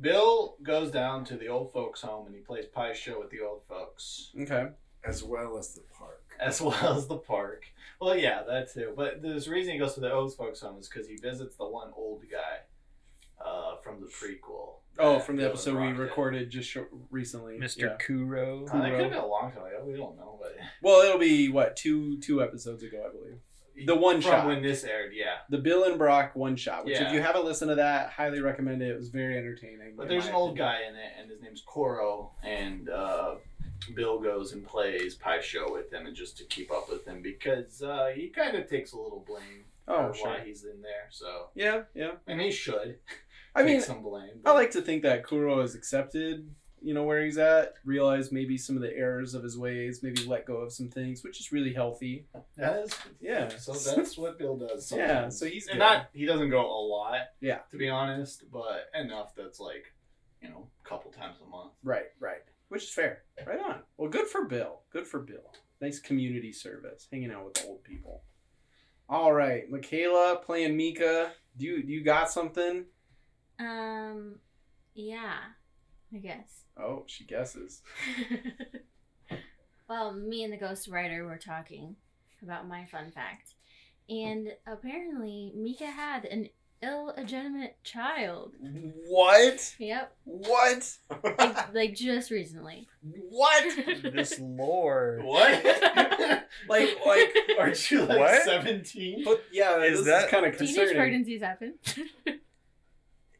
Bill 0.00 0.56
goes 0.62 0.90
down 0.90 1.24
to 1.26 1.36
the 1.36 1.48
old 1.48 1.72
folks' 1.72 2.00
home 2.02 2.26
and 2.26 2.34
he 2.34 2.40
plays 2.40 2.66
Pai 2.66 2.94
Sho 2.94 3.20
with 3.20 3.30
the 3.30 3.40
old 3.40 3.62
folks, 3.68 4.30
Okay. 4.40 4.68
As 5.04 5.22
well 5.22 5.56
as 5.58 5.74
the 5.74 5.82
park. 5.96 6.22
as 6.40 6.60
well 6.60 6.96
as 6.96 7.06
the 7.06 7.16
park. 7.18 7.64
Well, 8.00 8.16
yeah, 8.16 8.42
that 8.42 8.72
too. 8.72 8.92
But 8.96 9.22
the 9.22 9.34
reason 9.48 9.72
he 9.74 9.78
goes 9.78 9.94
to 9.94 10.00
the 10.00 10.12
old 10.12 10.34
folks' 10.34 10.60
home 10.60 10.78
is 10.78 10.88
because 10.88 11.06
he 11.08 11.16
visits 11.16 11.56
the 11.56 11.66
one 11.68 11.90
old 11.96 12.22
guy 12.30 13.44
uh, 13.44 13.76
from 13.82 14.00
the 14.00 14.06
prequel. 14.06 14.76
Oh, 14.98 15.14
that 15.14 15.26
from 15.26 15.36
the 15.36 15.42
Bill 15.42 15.50
episode 15.50 15.74
we 15.74 15.80
Rock 15.86 15.96
did. 15.96 16.02
recorded 16.02 16.50
just 16.50 16.70
short, 16.70 16.88
recently. 17.10 17.58
Mr. 17.58 17.82
Yeah. 17.82 17.96
Kuro. 17.98 18.60
Uh, 18.72 18.78
it 18.78 18.90
could 18.90 19.00
have 19.00 19.10
been 19.10 19.18
a 19.18 19.26
long 19.26 19.50
time 19.52 19.64
ago. 19.66 19.84
We 19.86 19.96
don't 19.96 20.16
know, 20.16 20.38
but 20.40 20.56
Well, 20.82 21.02
it'll 21.02 21.18
be 21.18 21.48
what 21.50 21.76
two 21.76 22.18
two 22.20 22.42
episodes 22.42 22.82
ago, 22.82 23.04
I 23.08 23.12
believe. 23.16 23.38
The 23.86 23.94
one 23.96 24.20
from 24.20 24.30
shot. 24.30 24.46
when 24.46 24.62
this 24.62 24.84
aired, 24.84 25.12
yeah. 25.14 25.36
The 25.50 25.58
Bill 25.58 25.84
and 25.84 25.98
Brock 25.98 26.34
one 26.34 26.56
shot, 26.56 26.84
which 26.84 27.00
if 27.00 27.12
you 27.12 27.20
haven't 27.20 27.44
listened 27.44 27.70
to 27.70 27.74
that, 27.76 28.10
highly 28.10 28.40
recommend 28.40 28.82
it. 28.82 28.90
It 28.90 28.96
was 28.96 29.08
very 29.08 29.36
entertaining. 29.36 29.94
But 29.96 30.08
there's 30.08 30.26
an 30.26 30.34
old 30.34 30.50
opinion. 30.52 30.68
guy 30.72 30.88
in 30.88 30.94
it, 30.96 31.12
and 31.20 31.30
his 31.30 31.42
name's 31.42 31.62
Koro, 31.66 32.32
and 32.44 32.88
uh, 32.88 33.34
Bill 33.94 34.20
goes 34.20 34.52
and 34.52 34.64
plays 34.64 35.14
Pai 35.16 35.42
Sho 35.42 35.72
with 35.72 35.92
him, 35.92 36.06
and 36.06 36.14
just 36.14 36.38
to 36.38 36.44
keep 36.44 36.70
up 36.72 36.88
with 36.90 37.04
him 37.04 37.20
because 37.22 37.82
uh, 37.82 38.10
he 38.14 38.28
kind 38.28 38.56
of 38.56 38.68
takes 38.68 38.92
a 38.92 38.96
little 38.98 39.24
blame 39.26 39.64
Oh, 39.86 40.08
for 40.08 40.14
sure. 40.14 40.26
why 40.28 40.40
he's 40.44 40.64
in 40.64 40.80
there. 40.80 41.08
So, 41.10 41.48
Yeah, 41.54 41.82
yeah. 41.94 42.12
and 42.26 42.40
he 42.40 42.50
should. 42.50 42.96
I 43.54 43.62
take 43.62 43.66
mean, 43.72 43.80
some 43.82 44.02
blame. 44.02 44.40
I 44.46 44.52
like 44.52 44.70
to 44.72 44.80
think 44.80 45.02
that 45.02 45.24
Kuro 45.24 45.60
is 45.60 45.74
accepted, 45.74 46.48
you 46.84 46.92
know, 46.92 47.02
where 47.04 47.24
he's 47.24 47.38
at, 47.38 47.74
realize 47.84 48.30
maybe 48.30 48.58
some 48.58 48.76
of 48.76 48.82
the 48.82 48.94
errors 48.94 49.34
of 49.34 49.42
his 49.42 49.56
ways, 49.56 50.02
maybe 50.02 50.24
let 50.26 50.44
go 50.44 50.56
of 50.58 50.72
some 50.72 50.88
things, 50.90 51.24
which 51.24 51.40
is 51.40 51.50
really 51.50 51.72
healthy. 51.72 52.26
that 52.56 52.84
is 52.84 52.94
Yeah. 53.20 53.48
So 53.48 53.72
that's 53.72 54.18
what 54.18 54.38
Bill 54.38 54.56
does. 54.56 54.92
Yeah, 54.96 55.30
so 55.30 55.46
he's 55.46 55.66
and 55.66 55.78
good. 55.78 55.84
not 55.84 56.10
he 56.12 56.26
doesn't 56.26 56.50
go 56.50 56.60
a 56.60 56.82
lot. 56.86 57.20
Yeah. 57.40 57.60
To 57.70 57.78
be 57.78 57.88
honest, 57.88 58.44
but 58.52 58.90
enough 58.94 59.34
that's 59.34 59.58
like, 59.60 59.94
you 60.42 60.50
know, 60.50 60.68
a 60.84 60.88
couple 60.88 61.10
times 61.10 61.38
a 61.44 61.48
month. 61.48 61.72
Right, 61.82 62.10
right. 62.20 62.42
Which 62.68 62.84
is 62.84 62.90
fair. 62.90 63.22
Right 63.46 63.58
on. 63.60 63.80
Well, 63.96 64.10
good 64.10 64.26
for 64.26 64.44
Bill. 64.44 64.82
Good 64.90 65.06
for 65.06 65.20
Bill. 65.20 65.52
Nice 65.80 65.98
community 65.98 66.52
service, 66.52 67.08
hanging 67.10 67.32
out 67.32 67.46
with 67.46 67.64
old 67.66 67.82
people. 67.82 68.22
All 69.08 69.32
right, 69.32 69.70
Michaela 69.70 70.40
playing 70.44 70.76
Mika. 70.76 71.32
Do 71.56 71.66
you 71.66 71.82
do 71.82 71.92
you 71.92 72.02
got 72.04 72.30
something? 72.30 72.84
Um, 73.58 74.36
yeah, 74.94 75.36
I 76.14 76.18
guess. 76.18 76.64
Oh, 76.78 77.02
she 77.06 77.24
guesses. 77.24 77.82
well, 79.88 80.12
me 80.12 80.44
and 80.44 80.52
the 80.52 80.56
Ghost 80.56 80.88
Writer 80.88 81.24
were 81.24 81.38
talking 81.38 81.96
about 82.42 82.68
my 82.68 82.84
fun 82.86 83.10
fact, 83.10 83.54
and 84.08 84.48
apparently 84.66 85.52
Mika 85.56 85.86
had 85.86 86.24
an 86.26 86.48
illegitimate 86.82 87.76
child. 87.82 88.52
What? 89.08 89.74
Yep, 89.78 90.16
What? 90.24 90.92
like, 91.38 91.74
like 91.74 91.94
just 91.94 92.30
recently. 92.30 92.86
What? 93.02 93.64
this 94.02 94.38
lore. 94.40 95.20
What? 95.22 95.64
Like, 96.68 96.90
like, 97.06 97.34
Aren't 97.58 97.90
you 97.90 98.02
like 98.04 98.42
seventeen? 98.42 99.24
but 99.24 99.42
yeah, 99.52 99.78
Is 99.82 99.98
this 100.04 100.06
that- 100.06 100.24
is 100.26 100.30
kind 100.30 100.46
of 100.46 100.52
Teenage 100.58 100.74
concerning. 100.76 100.96
pregnancies 100.96 101.42
happen. 101.42 101.74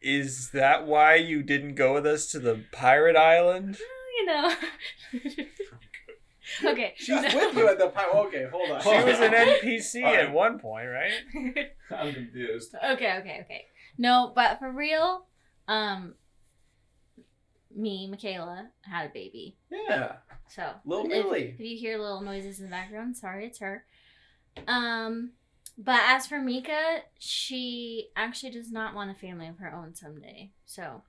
Is 0.04 0.50
that 0.50 0.86
why 0.86 1.14
you 1.14 1.42
didn't 1.42 1.74
go 1.74 1.94
with 1.94 2.06
us 2.06 2.26
to 2.28 2.38
the 2.38 2.64
pirate 2.72 3.16
island? 3.16 3.78
you 4.14 4.26
know. 4.26 4.54
okay. 6.72 6.94
She's 6.96 7.22
with 7.22 7.56
you 7.56 7.68
at 7.68 7.78
the 7.78 7.88
pirate. 7.88 8.14
Okay, 8.14 8.46
hold 8.50 8.70
on. 8.70 8.82
She 8.82 8.88
was 8.88 9.20
an 9.20 9.32
NPC 9.32 10.04
Alright. 10.04 10.20
at 10.20 10.32
one 10.32 10.58
point, 10.58 10.88
right? 10.88 11.70
I'm 11.90 12.12
confused. 12.12 12.74
Okay, 12.74 13.18
okay, 13.18 13.40
okay. 13.44 13.64
No, 13.98 14.32
but 14.34 14.58
for 14.58 14.70
real, 14.70 15.26
um 15.68 16.14
me, 17.74 18.06
Michaela, 18.08 18.68
had 18.82 19.06
a 19.06 19.12
baby. 19.12 19.56
Yeah. 19.70 20.16
So 20.48 20.70
Little 20.84 21.06
if, 21.10 21.54
if 21.54 21.60
you 21.60 21.76
hear 21.76 21.98
little 21.98 22.20
noises 22.20 22.58
in 22.58 22.66
the 22.66 22.70
background, 22.70 23.16
sorry, 23.16 23.46
it's 23.46 23.58
her. 23.58 23.84
Um, 24.68 25.32
but 25.76 26.00
as 26.06 26.26
for 26.26 26.40
Mika, 26.40 26.98
she 27.18 28.08
actually 28.16 28.50
does 28.50 28.70
not 28.70 28.94
want 28.94 29.10
a 29.10 29.14
family 29.14 29.48
of 29.48 29.58
her 29.58 29.74
own 29.74 29.94
someday. 29.94 30.50
So 30.64 31.02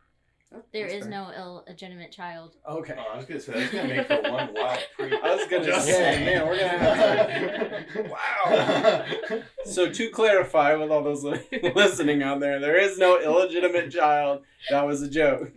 oh, 0.53 0.63
there 0.73 0.87
That's 0.87 0.95
is 0.95 1.01
fair. 1.03 1.11
no 1.11 1.31
illegitimate 1.67 2.11
child. 2.11 2.55
Okay. 2.69 2.95
Oh, 2.97 3.13
I 3.13 3.17
was 3.17 3.25
gonna 3.25 3.39
say 3.39 3.53
that's 3.53 3.73
gonna 3.73 3.87
make 3.87 4.07
for 4.07 4.31
one 4.31 4.53
wild 4.53 4.79
pre. 4.97 5.13
I 5.13 5.35
was 5.35 5.47
gonna 5.47 5.65
Just 5.65 5.85
say, 5.85 5.91
saying. 5.93 6.25
man, 6.25 6.47
we're 6.47 6.57
gonna 6.59 6.77
have 6.77 7.93
to. 7.93 8.01
wow. 9.33 9.41
So 9.65 9.89
to 9.91 10.09
clarify, 10.09 10.75
with 10.75 10.91
all 10.91 11.03
those 11.03 11.23
listening 11.75 12.23
out 12.23 12.39
there, 12.39 12.59
there 12.59 12.79
is 12.79 12.97
no 12.97 13.19
illegitimate 13.21 13.91
child. 13.91 14.43
That 14.69 14.85
was 14.85 15.01
a 15.01 15.09
joke. 15.09 15.51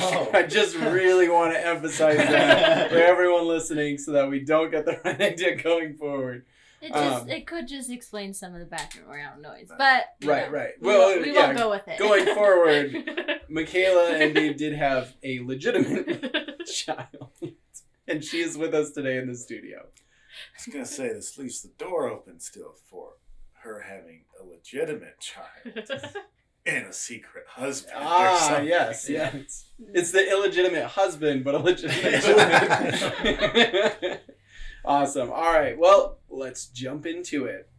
Oh. 0.00 0.30
I 0.34 0.42
just 0.42 0.76
really 0.76 1.30
want 1.30 1.54
to 1.54 1.66
emphasize 1.66 2.18
that 2.18 2.90
for 2.90 2.98
everyone 2.98 3.46
listening, 3.48 3.96
so 3.98 4.12
that 4.12 4.28
we 4.28 4.40
don't 4.40 4.70
get 4.70 4.84
the 4.84 5.00
right 5.04 5.20
idea 5.20 5.56
going 5.56 5.94
forward. 5.94 6.44
It 6.82 6.92
just 6.92 7.22
Um, 7.22 7.28
it 7.30 7.46
could 7.46 7.68
just 7.68 7.90
explain 7.90 8.34
some 8.34 8.54
of 8.54 8.60
the 8.60 8.66
background 8.66 9.40
noise, 9.40 9.68
but 9.78 10.06
Right, 10.24 10.46
know, 10.50 10.52
right. 10.58 10.70
We, 10.80 10.88
Well, 10.88 11.10
won't, 11.10 11.22
we 11.22 11.32
yeah, 11.32 11.46
won't 11.46 11.58
go 11.58 11.70
with 11.70 11.86
it. 11.86 11.98
going 11.98 12.26
forward, 12.34 13.40
Michaela 13.48 14.10
and 14.16 14.34
Dave 14.34 14.56
did 14.56 14.72
have 14.74 15.14
a 15.22 15.40
legitimate 15.40 16.66
child, 16.66 17.30
and 18.08 18.24
she 18.24 18.40
is 18.40 18.58
with 18.58 18.74
us 18.74 18.90
today 18.90 19.16
in 19.18 19.28
the 19.28 19.36
studio. 19.36 19.78
I 19.86 20.56
was 20.56 20.66
gonna 20.72 20.84
say 20.86 21.08
this 21.12 21.38
leaves 21.38 21.62
the 21.62 21.68
door 21.78 22.08
open 22.08 22.40
still 22.40 22.74
for 22.90 23.12
her 23.62 23.82
having 23.82 24.24
a 24.40 24.44
legitimate 24.44 25.20
child 25.20 25.88
and 26.66 26.86
a 26.86 26.92
secret 26.92 27.44
husband. 27.48 27.94
Ah, 27.96 28.36
something. 28.48 28.66
yes, 28.66 29.08
yes. 29.08 29.66
It's 29.94 30.10
the 30.10 30.28
illegitimate 30.28 30.86
husband, 30.86 31.44
but 31.44 31.54
a 31.54 31.58
legitimate 31.58 32.22
child. 34.00 34.18
Awesome. 34.84 35.30
All 35.30 35.52
right. 35.52 35.78
Well, 35.78 36.18
let's 36.28 36.66
jump 36.66 37.06
into 37.06 37.46
it. 37.46 37.70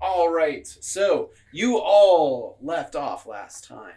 All 0.00 0.30
right. 0.30 0.66
So 0.66 1.30
you 1.50 1.78
all 1.78 2.58
left 2.60 2.94
off 2.94 3.26
last 3.26 3.64
time 3.64 3.94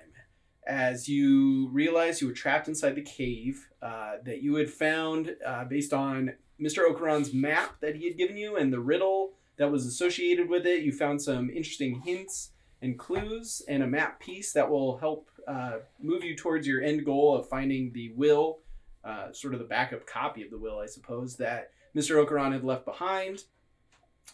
as 0.65 1.09
you 1.09 1.69
realized 1.69 2.21
you 2.21 2.27
were 2.27 2.33
trapped 2.33 2.67
inside 2.67 2.95
the 2.95 3.01
cave 3.01 3.67
uh, 3.81 4.13
that 4.23 4.41
you 4.41 4.55
had 4.55 4.69
found 4.69 5.35
uh, 5.45 5.65
based 5.65 5.93
on 5.93 6.33
Mr. 6.59 6.89
Okuran's 6.89 7.33
map 7.33 7.79
that 7.81 7.95
he 7.95 8.07
had 8.07 8.17
given 8.17 8.37
you 8.37 8.55
and 8.55 8.71
the 8.71 8.79
riddle 8.79 9.33
that 9.57 9.71
was 9.71 9.85
associated 9.85 10.49
with 10.49 10.65
it. 10.65 10.83
You 10.83 10.91
found 10.91 11.21
some 11.21 11.49
interesting 11.49 12.01
hints 12.05 12.51
and 12.81 12.97
clues 12.97 13.61
and 13.67 13.83
a 13.83 13.87
map 13.87 14.19
piece 14.19 14.53
that 14.53 14.69
will 14.69 14.97
help 14.97 15.29
uh, 15.47 15.79
move 16.01 16.23
you 16.23 16.35
towards 16.35 16.65
your 16.65 16.81
end 16.81 17.05
goal 17.05 17.35
of 17.35 17.47
finding 17.49 17.91
the 17.93 18.11
will, 18.15 18.59
uh, 19.05 19.31
sort 19.31 19.53
of 19.53 19.59
the 19.59 19.65
backup 19.65 20.05
copy 20.07 20.43
of 20.43 20.49
the 20.49 20.57
will, 20.57 20.79
I 20.79 20.87
suppose, 20.87 21.37
that 21.37 21.71
Mr. 21.95 22.23
Okuran 22.23 22.53
had 22.53 22.63
left 22.63 22.85
behind. 22.85 23.43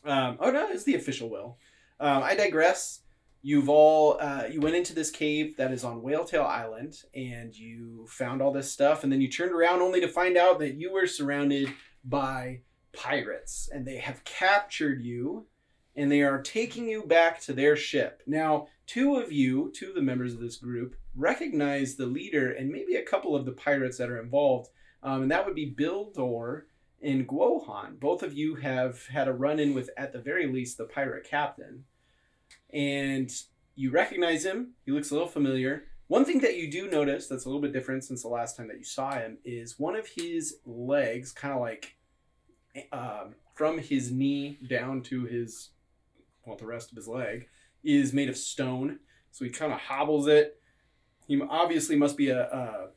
Um, 0.05 0.37
oh 0.39 0.51
no, 0.51 0.69
it's 0.71 0.83
the 0.83 0.95
official 0.95 1.29
will. 1.29 1.57
Um, 1.99 2.23
I 2.23 2.35
digress. 2.35 3.01
You've 3.43 3.69
all 3.69 4.17
uh, 4.19 4.43
you 4.49 4.61
went 4.61 4.75
into 4.75 4.93
this 4.93 5.11
cave 5.11 5.57
that 5.57 5.71
is 5.71 5.83
on 5.83 6.01
Whaletail 6.01 6.43
Island, 6.43 6.95
and 7.13 7.55
you 7.55 8.05
found 8.07 8.41
all 8.41 8.51
this 8.51 8.71
stuff, 8.71 9.03
and 9.03 9.11
then 9.11 9.21
you 9.21 9.27
turned 9.27 9.51
around 9.51 9.81
only 9.81 9.99
to 10.01 10.07
find 10.07 10.37
out 10.37 10.59
that 10.59 10.75
you 10.75 10.93
were 10.93 11.07
surrounded 11.07 11.69
by 12.03 12.61
pirates, 12.93 13.69
and 13.73 13.85
they 13.85 13.97
have 13.97 14.23
captured 14.23 15.01
you, 15.01 15.47
and 15.95 16.11
they 16.11 16.21
are 16.21 16.41
taking 16.41 16.87
you 16.87 17.03
back 17.03 17.41
to 17.41 17.53
their 17.53 17.75
ship. 17.75 18.21
Now, 18.25 18.67
two 18.87 19.15
of 19.15 19.31
you, 19.31 19.71
two 19.75 19.89
of 19.89 19.95
the 19.95 20.01
members 20.01 20.33
of 20.33 20.39
this 20.39 20.57
group, 20.57 20.95
recognize 21.15 21.95
the 21.95 22.05
leader 22.05 22.51
and 22.51 22.69
maybe 22.69 22.95
a 22.95 23.03
couple 23.03 23.35
of 23.35 23.45
the 23.45 23.51
pirates 23.51 23.97
that 23.97 24.09
are 24.09 24.21
involved, 24.21 24.69
um, 25.03 25.23
and 25.23 25.31
that 25.31 25.45
would 25.45 25.55
be 25.55 25.65
Bill 25.65 26.11
Dor 26.13 26.67
and 27.01 27.27
Guohan. 27.27 27.99
Both 27.99 28.23
of 28.23 28.33
you 28.33 28.55
have 28.55 29.07
had 29.07 29.27
a 29.27 29.33
run 29.33 29.59
in 29.59 29.73
with, 29.73 29.89
at 29.97 30.13
the 30.13 30.19
very 30.19 30.47
least, 30.47 30.77
the 30.77 30.85
pirate 30.85 31.27
captain. 31.29 31.85
And 32.73 33.31
you 33.75 33.91
recognize 33.91 34.45
him. 34.45 34.73
He 34.85 34.91
looks 34.91 35.11
a 35.11 35.13
little 35.13 35.27
familiar. 35.27 35.85
One 36.07 36.25
thing 36.25 36.39
that 36.41 36.57
you 36.57 36.69
do 36.69 36.89
notice 36.89 37.27
that's 37.27 37.45
a 37.45 37.47
little 37.47 37.61
bit 37.61 37.73
different 37.73 38.03
since 38.03 38.21
the 38.21 38.27
last 38.27 38.57
time 38.57 38.67
that 38.67 38.77
you 38.77 38.83
saw 38.83 39.13
him 39.13 39.37
is 39.43 39.79
one 39.79 39.95
of 39.95 40.07
his 40.07 40.57
legs, 40.65 41.31
kind 41.31 41.53
of 41.53 41.61
like 41.61 41.95
um, 42.91 43.35
from 43.55 43.77
his 43.77 44.11
knee 44.11 44.59
down 44.67 45.01
to 45.03 45.25
his, 45.25 45.69
well, 46.45 46.57
the 46.57 46.65
rest 46.65 46.91
of 46.91 46.95
his 46.95 47.07
leg, 47.07 47.47
is 47.83 48.13
made 48.13 48.29
of 48.29 48.37
stone. 48.37 48.99
So 49.31 49.45
he 49.45 49.51
kind 49.51 49.73
of 49.73 49.79
hobbles 49.79 50.27
it. 50.27 50.59
He 51.27 51.41
obviously 51.41 51.95
must 51.95 52.17
be 52.17 52.29
a, 52.29 52.43
a 52.43 52.87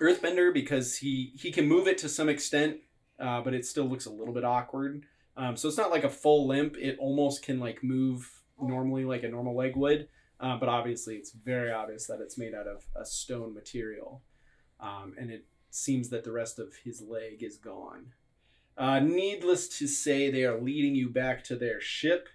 earthbender 0.00 0.52
because 0.52 0.96
he 0.96 1.32
he 1.36 1.50
can 1.50 1.66
move 1.66 1.86
it 1.86 1.98
to 1.98 2.08
some 2.08 2.28
extent, 2.28 2.78
uh, 3.18 3.40
but 3.40 3.54
it 3.54 3.64
still 3.64 3.84
looks 3.86 4.06
a 4.06 4.10
little 4.10 4.34
bit 4.34 4.44
awkward. 4.44 5.04
Um, 5.36 5.56
so 5.56 5.68
it's 5.68 5.76
not 5.76 5.90
like 5.90 6.04
a 6.04 6.10
full 6.10 6.46
limp. 6.46 6.76
It 6.78 6.96
almost 6.98 7.42
can 7.42 7.60
like 7.60 7.82
move 7.82 8.42
normally 8.60 9.04
like 9.04 9.22
a 9.22 9.28
normal 9.28 9.56
leg 9.56 9.74
would, 9.76 10.08
uh, 10.38 10.56
but 10.58 10.68
obviously 10.68 11.16
it's 11.16 11.32
very 11.32 11.72
obvious 11.72 12.06
that 12.06 12.20
it's 12.20 12.38
made 12.38 12.54
out 12.54 12.66
of 12.66 12.84
a 12.94 13.04
stone 13.04 13.54
material, 13.54 14.22
um, 14.80 15.14
and 15.18 15.30
it 15.30 15.46
seems 15.70 16.10
that 16.10 16.24
the 16.24 16.32
rest 16.32 16.58
of 16.58 16.74
his 16.84 17.00
leg 17.00 17.42
is 17.42 17.56
gone. 17.56 18.12
Uh, 18.76 19.00
needless 19.00 19.68
to 19.78 19.86
say, 19.86 20.30
they 20.30 20.44
are 20.44 20.60
leading 20.60 20.94
you 20.94 21.08
back 21.08 21.44
to 21.44 21.56
their 21.56 21.80
ship, 21.80 22.28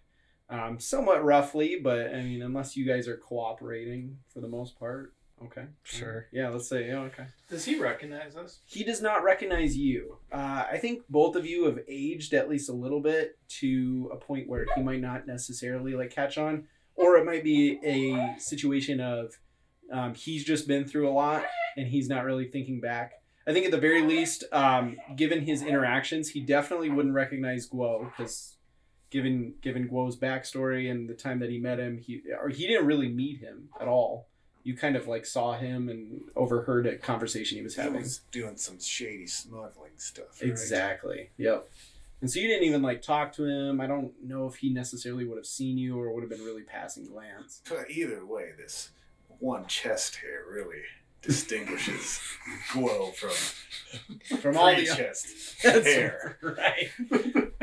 um, 0.50 0.80
somewhat 0.80 1.24
roughly, 1.24 1.80
but 1.82 2.14
I 2.14 2.22
mean, 2.22 2.42
unless 2.42 2.78
you 2.78 2.86
guys 2.86 3.08
are 3.08 3.18
cooperating 3.18 4.18
for 4.34 4.42
the 4.42 4.48
most 4.48 4.78
part, 4.78 5.14
okay. 5.44 5.66
Sure. 5.84 6.28
Yeah, 6.32 6.50
let's 6.50 6.68
say 6.68 6.88
yeah, 6.88 7.00
okay. 7.00 7.26
Does 7.50 7.66
he 7.66 7.80
recognize 7.80 8.36
us? 8.36 8.60
He 8.66 8.84
does 8.84 9.02
not 9.02 9.24
recognize 9.24 9.76
you. 9.76 10.18
Uh, 10.32 10.66
I 10.72 10.78
think 10.78 11.04
both 11.10 11.36
of 11.36 11.46
you 11.46 11.66
have 11.66 11.80
aged 11.88 12.34
at 12.34 12.50
least 12.50 12.70
a 12.70 12.74
little 12.74 13.02
bit 13.02 13.38
to 13.60 14.10
a 14.14 14.18
point 14.18 14.48
where 14.48 14.66
he 14.76 14.82
might 14.82 15.02
not 15.02 15.28
necessarily 15.28 15.94
like 15.94 16.12
catch 16.12 16.38
on, 16.38 16.68
or 16.96 17.18
it 17.18 17.26
might 17.26 17.44
be 17.44 17.80
a 17.84 18.40
situation 18.40 19.00
of 19.00 19.34
um, 19.92 20.14
he's 20.14 20.44
just 20.44 20.68
been 20.68 20.86
through 20.86 21.10
a 21.10 21.12
lot 21.12 21.46
and 21.78 21.88
he's 21.88 22.10
not 22.10 22.24
really 22.24 22.48
thinking 22.48 22.80
back. 22.80 23.14
I 23.48 23.54
think 23.54 23.66
at 23.66 23.72
the 23.72 23.78
very 23.78 24.02
least, 24.02 24.44
um, 24.52 24.98
given 25.16 25.42
his 25.42 25.62
interactions, 25.62 26.30
he 26.30 26.42
definitely 26.42 26.90
wouldn't 26.90 27.14
recognize 27.14 27.70
Guo 27.70 28.10
because 28.10 28.55
given 29.10 29.56
given 29.62 29.88
Guo's 29.88 30.16
backstory 30.18 30.90
and 30.92 31.08
the 31.10 31.14
time 31.14 31.40
that 31.40 31.50
he 31.50 31.60
met 31.60 31.80
him, 31.80 31.98
he 31.98 32.22
or 32.40 32.50
he 32.50 32.68
didn't 32.68 32.86
really 32.86 33.10
meet 33.10 33.40
him 33.40 33.70
at 33.80 33.88
all. 33.88 34.28
You 34.64 34.76
kind 34.76 34.96
of 34.96 35.08
like 35.08 35.26
saw 35.28 35.54
him 35.54 35.90
and 35.90 36.22
overheard 36.36 36.88
a 36.88 36.98
conversation 36.98 37.58
he 37.58 37.64
was 37.64 37.76
having. 37.76 37.94
He 37.94 38.00
was 38.00 38.22
doing 38.32 38.58
some 38.58 38.80
shady 38.80 39.28
smuggling 39.28 39.92
stuff. 39.98 40.42
right? 40.42 40.50
Exactly. 40.50 41.30
Yep. 41.38 41.70
And 42.22 42.32
so 42.32 42.40
you 42.40 42.48
didn't 42.48 42.64
even 42.64 42.82
like 42.82 43.04
talk 43.04 43.34
to 43.34 43.46
him. 43.46 43.80
I 43.80 43.86
don't 43.86 44.12
know 44.24 44.48
if 44.48 44.56
he 44.56 44.72
necessarily 44.74 45.26
would 45.26 45.38
have 45.38 45.46
seen 45.46 45.78
you 45.78 46.00
or 46.00 46.12
would 46.12 46.24
have 46.24 46.30
been 46.32 46.44
really 46.44 46.64
passing 46.64 47.06
glance. 47.06 47.62
But 47.70 47.92
either 47.92 48.26
way, 48.26 48.54
this 48.58 48.90
one 49.40 49.68
chest 49.68 50.16
hair 50.16 50.44
really 50.52 50.82
distinguishes 51.26 52.20
Guo 52.72 53.14
from 53.14 54.38
From 54.38 54.58
all 54.58 54.68
the 54.76 54.86
pre-chest 54.86 55.28
hair. 55.62 56.38
right. 56.42 56.92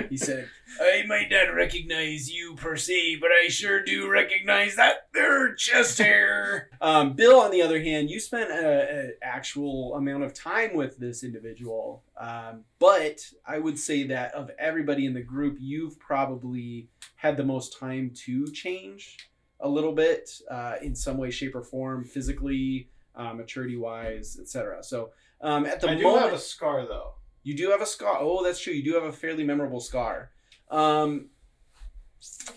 he 0.09 0.17
said, 0.17 0.49
"I 0.81 1.03
might 1.07 1.31
not 1.31 1.55
recognize 1.55 2.31
you 2.31 2.55
per 2.57 2.77
se, 2.77 3.17
but 3.21 3.31
I 3.31 3.49
sure 3.49 3.83
do 3.85 4.09
recognize 4.11 4.77
that 4.77 5.09
there 5.15 5.55
chest 5.55 5.99
hair." 5.99 6.69
Um, 6.83 7.13
Bill, 7.13 7.39
on 7.41 7.53
the 7.53 7.63
other 7.63 7.81
hand, 7.81 8.11
you 8.11 8.19
spent 8.19 8.51
an 8.51 9.13
actual 9.23 9.95
amount 9.95 10.25
of 10.25 10.35
time 10.35 10.75
with 10.75 10.99
this 10.99 11.23
individual, 11.23 12.03
um, 12.17 12.65
but 12.81 13.21
I 13.47 13.59
would 13.61 13.79
say 13.79 14.03
that 14.09 14.35
of 14.35 14.51
everybody 14.59 15.07
in 15.07 15.15
the 15.15 15.23
group, 15.23 15.59
you've 15.61 15.99
probably 16.01 16.89
had 17.15 17.37
the 17.37 17.45
most 17.45 17.79
time 17.79 18.11
to 18.25 18.51
change 18.51 19.17
a 19.61 19.69
little 19.69 19.93
bit 19.93 20.29
uh, 20.51 20.75
in 20.83 20.97
some 20.97 21.19
way, 21.19 21.31
shape, 21.31 21.55
or 21.55 21.63
form, 21.63 22.03
physically, 22.05 22.89
uh, 23.17 23.33
maturity 23.35 23.77
wise, 23.77 24.39
etc. 24.41 24.83
So. 24.83 25.11
Um, 25.41 25.67
at 25.67 25.81
the 25.81 25.89
moment 25.89 26.07
I 26.07 26.11
do 26.13 26.19
have 26.19 26.33
a 26.35 26.39
scar 26.39 26.87
though. 26.87 27.15
you 27.43 27.57
do 27.57 27.71
have 27.71 27.81
a 27.83 27.87
scar. 27.87 28.17
Oh, 28.21 28.45
that's 28.45 28.61
true. 28.61 28.73
You 28.73 28.85
do 28.85 28.95
have 28.95 29.03
a 29.03 29.13
fairly 29.13 29.43
memorable 29.43 29.81
scar. 29.81 30.31
Um, 30.71 31.31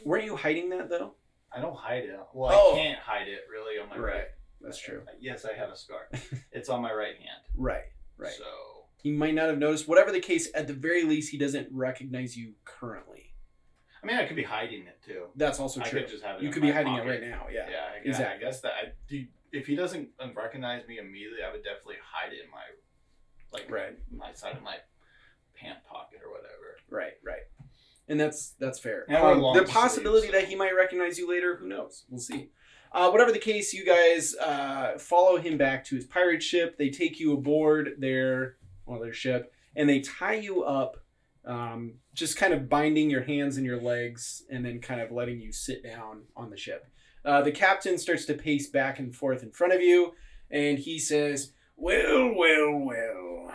weren't 0.04 0.26
you 0.26 0.36
hiding 0.36 0.70
that 0.70 0.90
though? 0.90 1.16
I 1.52 1.62
don't 1.62 1.76
hide 1.76 2.04
it. 2.04 2.20
Well, 2.34 2.52
Oh. 2.54 2.74
I 2.76 2.78
can't 2.78 3.00
hide 3.00 3.28
it 3.28 3.42
really 3.52 3.80
on 3.80 3.90
my 3.90 3.98
Right. 3.98 4.14
right. 4.16 4.26
That's 4.62 4.78
true. 4.80 5.04
Yes, 5.20 5.46
I 5.46 5.54
have 5.54 5.70
a 5.70 5.76
scar. 5.76 6.10
it's 6.52 6.70
on 6.70 6.82
my 6.82 6.94
right 6.94 7.16
hand. 7.16 7.42
Right. 7.56 7.86
Right. 8.18 8.34
So 8.34 8.44
He 9.02 9.12
might 9.12 9.34
not 9.34 9.50
have 9.50 9.58
noticed. 9.58 9.88
Whatever 9.88 10.12
the 10.12 10.20
case, 10.20 10.50
at 10.54 10.68
the 10.68 10.74
very 10.74 11.04
least, 11.04 11.32
he 11.32 11.38
doesn't 11.38 11.70
recognize 11.72 12.36
you 12.38 12.54
currently. 12.66 13.34
I 14.04 14.06
mean, 14.06 14.18
I 14.18 14.26
could 14.26 14.36
be 14.36 14.44
hiding 14.44 14.86
it 14.86 15.00
too. 15.04 15.26
That's 15.36 15.60
also 15.60 15.82
I 15.82 15.86
true. 15.86 16.02
could 16.02 16.10
just 16.10 16.24
have 16.24 16.38
it. 16.38 16.44
You 16.44 16.52
could 16.52 16.62
be 16.62 16.70
hiding 16.72 16.94
pocket. 16.94 17.08
it 17.08 17.10
right 17.10 17.22
now. 17.30 17.48
Yeah. 17.52 17.68
Yeah, 17.70 17.76
I, 17.94 17.98
exactly. 17.98 18.10
exactly. 18.12 18.36
I 18.48 18.50
guess 18.52 18.62
that 18.62 18.72
I, 18.74 18.92
do- 19.08 19.28
if 19.52 19.68
he 19.68 19.76
doesn't 19.76 20.10
recognize 20.36 20.88
me 20.88 20.98
immediately, 20.98 21.40
I 21.48 21.52
would 21.52 21.64
definitely 21.64 21.96
hide 22.04 22.34
it 22.34 22.44
in 22.44 22.52
my 22.52 22.64
like 23.52 23.70
Right. 23.72 23.98
my 24.12 24.34
side 24.34 24.58
of 24.58 24.64
my 24.64 24.78
pant 25.56 25.80
pocket 25.86 26.20
or 26.26 26.30
whatever. 26.32 26.78
Right. 26.90 27.14
Right. 27.24 27.44
And 28.08 28.20
that's 28.20 28.52
that's 28.60 28.80
fair. 28.80 29.06
And 29.08 29.18
I 29.18 29.22
wear 29.22 29.32
Um, 29.34 29.58
the 29.58 29.64
possibility 29.64 30.28
sleeves. 30.28 30.42
that 30.44 30.50
he 30.50 30.56
might 30.56 30.76
recognize 30.76 31.18
you 31.18 31.30
later, 31.30 31.56
who 31.56 31.68
knows? 31.68 32.06
We'll 32.10 32.20
see. 32.20 32.50
Uh, 32.92 33.10
whatever 33.10 33.32
the 33.32 33.40
case, 33.40 33.74
you 33.74 33.86
guys 33.86 34.36
uh, 34.36 34.98
follow 35.00 35.38
him 35.38 35.58
back 35.58 35.84
to 35.86 35.96
his 35.96 36.06
pirate 36.06 36.42
ship. 36.44 36.78
They 36.78 36.90
take 36.90 37.20
you 37.20 37.34
aboard 37.34 37.96
their 37.98 38.58
well, 38.86 39.00
their 39.00 39.14
ship, 39.14 39.52
and 39.76 39.90
they 39.90 40.00
tie 40.00 40.36
you 40.36 40.64
up, 40.64 40.98
um, 41.44 41.96
just 42.14 42.38
kind 42.38 42.54
of 42.54 42.70
binding 42.70 43.10
your 43.10 43.24
hands 43.24 43.58
and 43.58 43.66
your 43.66 43.82
legs, 43.82 44.44
and 44.52 44.64
then 44.64 44.80
kind 44.80 45.02
of 45.02 45.12
letting 45.12 45.42
you 45.42 45.52
sit 45.52 45.84
down 45.84 46.24
on 46.38 46.52
the 46.52 46.58
ship. 46.58 46.86
Uh, 47.26 47.42
the 47.42 47.52
captain 47.52 47.98
starts 47.98 48.26
to 48.26 48.34
pace 48.36 48.68
back 48.68 49.00
and 49.00 49.16
forth 49.16 49.42
in 49.44 49.52
front 49.52 49.74
of 49.74 49.82
you, 49.82 50.14
and 50.52 50.78
he 50.78 51.00
says, 51.00 51.54
"Well, 51.76 52.34
well, 52.36 52.78
well, 52.78 53.52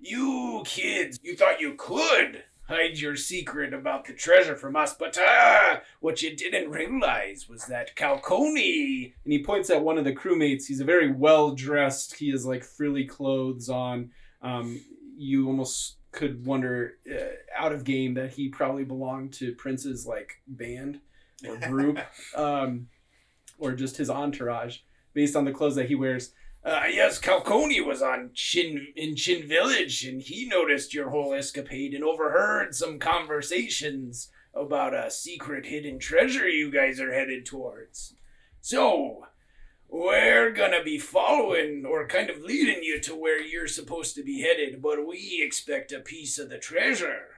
you 0.00 0.62
kids, 0.66 1.18
you 1.22 1.36
thought 1.36 1.60
you 1.60 1.74
could." 1.76 2.44
Hide 2.66 2.98
your 2.98 3.14
secret 3.14 3.74
about 3.74 4.06
the 4.06 4.14
treasure 4.14 4.56
from 4.56 4.74
us, 4.74 4.94
but 4.94 5.18
ah, 5.20 5.82
what 6.00 6.22
you 6.22 6.34
didn't 6.34 6.70
realize 6.70 7.46
was 7.46 7.66
that 7.66 7.94
Calcone. 7.94 9.12
And 9.22 9.32
he 9.32 9.44
points 9.44 9.68
at 9.68 9.84
one 9.84 9.98
of 9.98 10.04
the 10.04 10.14
crewmates. 10.14 10.64
He's 10.64 10.80
a 10.80 10.84
very 10.84 11.12
well 11.12 11.54
dressed. 11.54 12.14
He 12.14 12.30
has 12.30 12.46
like 12.46 12.64
frilly 12.64 13.04
clothes 13.04 13.68
on. 13.68 14.12
Um, 14.40 14.80
you 15.18 15.46
almost 15.46 15.98
could 16.10 16.46
wonder 16.46 16.94
uh, 17.10 17.34
out 17.54 17.72
of 17.72 17.84
game 17.84 18.14
that 18.14 18.32
he 18.32 18.48
probably 18.48 18.84
belonged 18.84 19.34
to 19.34 19.54
Prince's 19.56 20.06
like 20.06 20.40
band 20.46 21.00
or 21.46 21.58
group, 21.58 21.98
um, 22.36 22.88
or 23.58 23.72
just 23.72 23.96
his 23.96 24.10
entourage, 24.10 24.78
based 25.12 25.36
on 25.36 25.44
the 25.44 25.52
clothes 25.52 25.76
that 25.76 25.88
he 25.88 25.94
wears. 25.94 26.32
Uh, 26.64 26.84
yes, 26.90 27.20
Calcone 27.20 27.86
was 27.86 28.00
on 28.00 28.30
Chin 28.32 28.86
in 28.96 29.16
Chin 29.16 29.46
Village, 29.46 30.04
and 30.04 30.22
he 30.22 30.46
noticed 30.46 30.94
your 30.94 31.10
whole 31.10 31.34
escapade 31.34 31.92
and 31.92 32.02
overheard 32.02 32.74
some 32.74 32.98
conversations 32.98 34.30
about 34.54 34.94
a 34.94 35.10
secret 35.10 35.66
hidden 35.66 35.98
treasure 35.98 36.48
you 36.48 36.70
guys 36.70 37.00
are 37.00 37.12
headed 37.12 37.44
towards. 37.44 38.14
So, 38.62 39.26
we're 39.88 40.52
gonna 40.52 40.82
be 40.82 40.98
following 40.98 41.84
or 41.86 42.08
kind 42.08 42.30
of 42.30 42.40
leading 42.40 42.82
you 42.82 42.98
to 43.00 43.14
where 43.14 43.40
you're 43.40 43.68
supposed 43.68 44.14
to 44.16 44.24
be 44.24 44.40
headed, 44.40 44.80
but 44.80 45.06
we 45.06 45.42
expect 45.44 45.92
a 45.92 46.00
piece 46.00 46.38
of 46.38 46.48
the 46.48 46.58
treasure. 46.58 47.33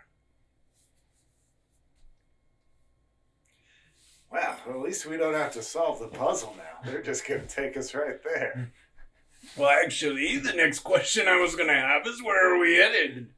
Well, 4.67 4.77
at 4.79 4.81
least 4.81 5.07
we 5.07 5.17
don't 5.17 5.35
have 5.35 5.53
to 5.55 5.63
solve 5.63 5.99
the 6.01 6.09
puzzle 6.09 6.55
now. 6.57 6.91
They're 6.91 7.03
just 7.03 7.27
gonna 7.27 7.47
take 7.47 7.77
us 7.77 7.95
right 7.95 8.23
there. 8.23 8.73
Well, 9.57 9.71
actually, 9.85 10.39
the 10.39 10.53
next 10.53 10.81
question 10.81 11.29
I 11.29 11.37
was 11.41 11.55
gonna 11.57 11.73
have 11.75 12.07
is 12.07 12.23
where 12.23 12.55
are 12.55 12.59
we 12.59 12.77
headed? 12.77 13.29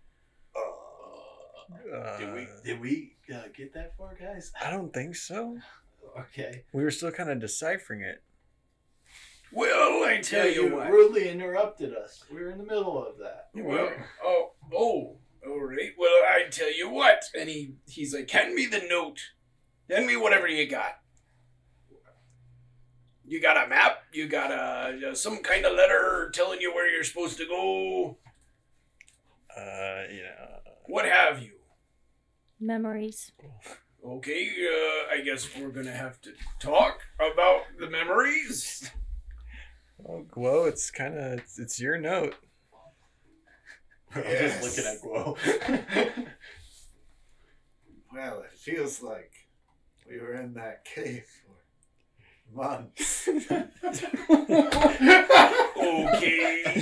Uh, 1.94 2.18
Did 2.18 2.34
we 2.34 2.46
did 2.64 2.80
we 2.80 3.16
uh, 3.34 3.42
get 3.56 3.72
that 3.74 3.96
far, 3.96 4.14
guys? 4.20 4.52
I 4.62 4.70
don't 4.70 4.92
think 4.92 5.16
so. 5.16 5.58
Okay. 6.18 6.64
We 6.72 6.82
were 6.82 6.90
still 6.90 7.10
kind 7.10 7.30
of 7.30 7.40
deciphering 7.40 8.02
it. 8.02 8.22
Well, 9.52 10.04
I 10.04 10.20
tell 10.22 10.46
Yeah, 10.46 10.52
you 10.52 10.62
you 10.68 10.76
what. 10.76 10.90
rudely 10.90 11.28
interrupted 11.30 11.94
us. 11.94 12.22
We 12.30 12.42
were 12.42 12.50
in 12.50 12.58
the 12.58 12.64
middle 12.64 13.02
of 13.06 13.16
that. 13.18 13.48
Well, 13.54 13.90
oh, 14.22 14.50
oh, 14.74 15.16
all 15.46 15.60
right. 15.64 15.92
Well, 15.96 16.22
I 16.28 16.48
tell 16.50 16.74
you 16.74 16.90
what. 16.90 17.22
And 17.38 17.48
he, 17.48 17.74
he's 17.86 18.14
like, 18.14 18.30
hand 18.30 18.54
me 18.54 18.66
the 18.66 18.82
note. 18.88 19.20
Hand 19.90 20.06
me 20.06 20.16
whatever 20.16 20.46
you 20.48 20.68
got. 20.68 20.98
You 23.26 23.40
got 23.40 23.62
a 23.62 23.68
map? 23.68 24.04
You 24.12 24.26
got 24.26 24.50
a 24.50 25.14
some 25.14 25.42
kind 25.42 25.64
of 25.66 25.74
letter 25.76 26.30
telling 26.32 26.60
you 26.60 26.74
where 26.74 26.90
you're 26.90 27.04
supposed 27.04 27.36
to 27.38 27.46
go? 27.46 28.16
Uh, 29.54 30.02
you 30.10 30.22
know. 30.22 30.58
What 30.86 31.04
have 31.04 31.42
you? 31.42 31.52
Memories. 32.60 33.32
Okay, 34.04 34.48
uh, 34.62 35.14
I 35.14 35.20
guess 35.20 35.48
we're 35.58 35.68
gonna 35.70 35.92
have 35.92 36.20
to 36.22 36.30
talk 36.58 37.00
about 37.16 37.62
the 37.78 37.90
memories. 37.90 38.90
Oh, 40.08 40.24
Guo, 40.30 40.68
it's 40.68 40.90
kind 40.90 41.18
of 41.18 41.32
it's, 41.40 41.58
it's 41.58 41.80
your 41.80 41.98
note. 41.98 42.34
Yes. 44.16 44.24
I'm 44.24 44.62
just 44.62 44.78
looking 44.78 44.90
at 44.90 45.02
Guo. 45.02 46.26
Well, 48.10 48.40
it 48.40 48.52
feels 48.58 49.02
like 49.02 49.32
we 50.08 50.18
were 50.20 50.34
in 50.34 50.54
that 50.54 50.84
cave 50.84 51.24
for 51.44 52.56
months. 52.56 53.28
Okay. 55.80 56.74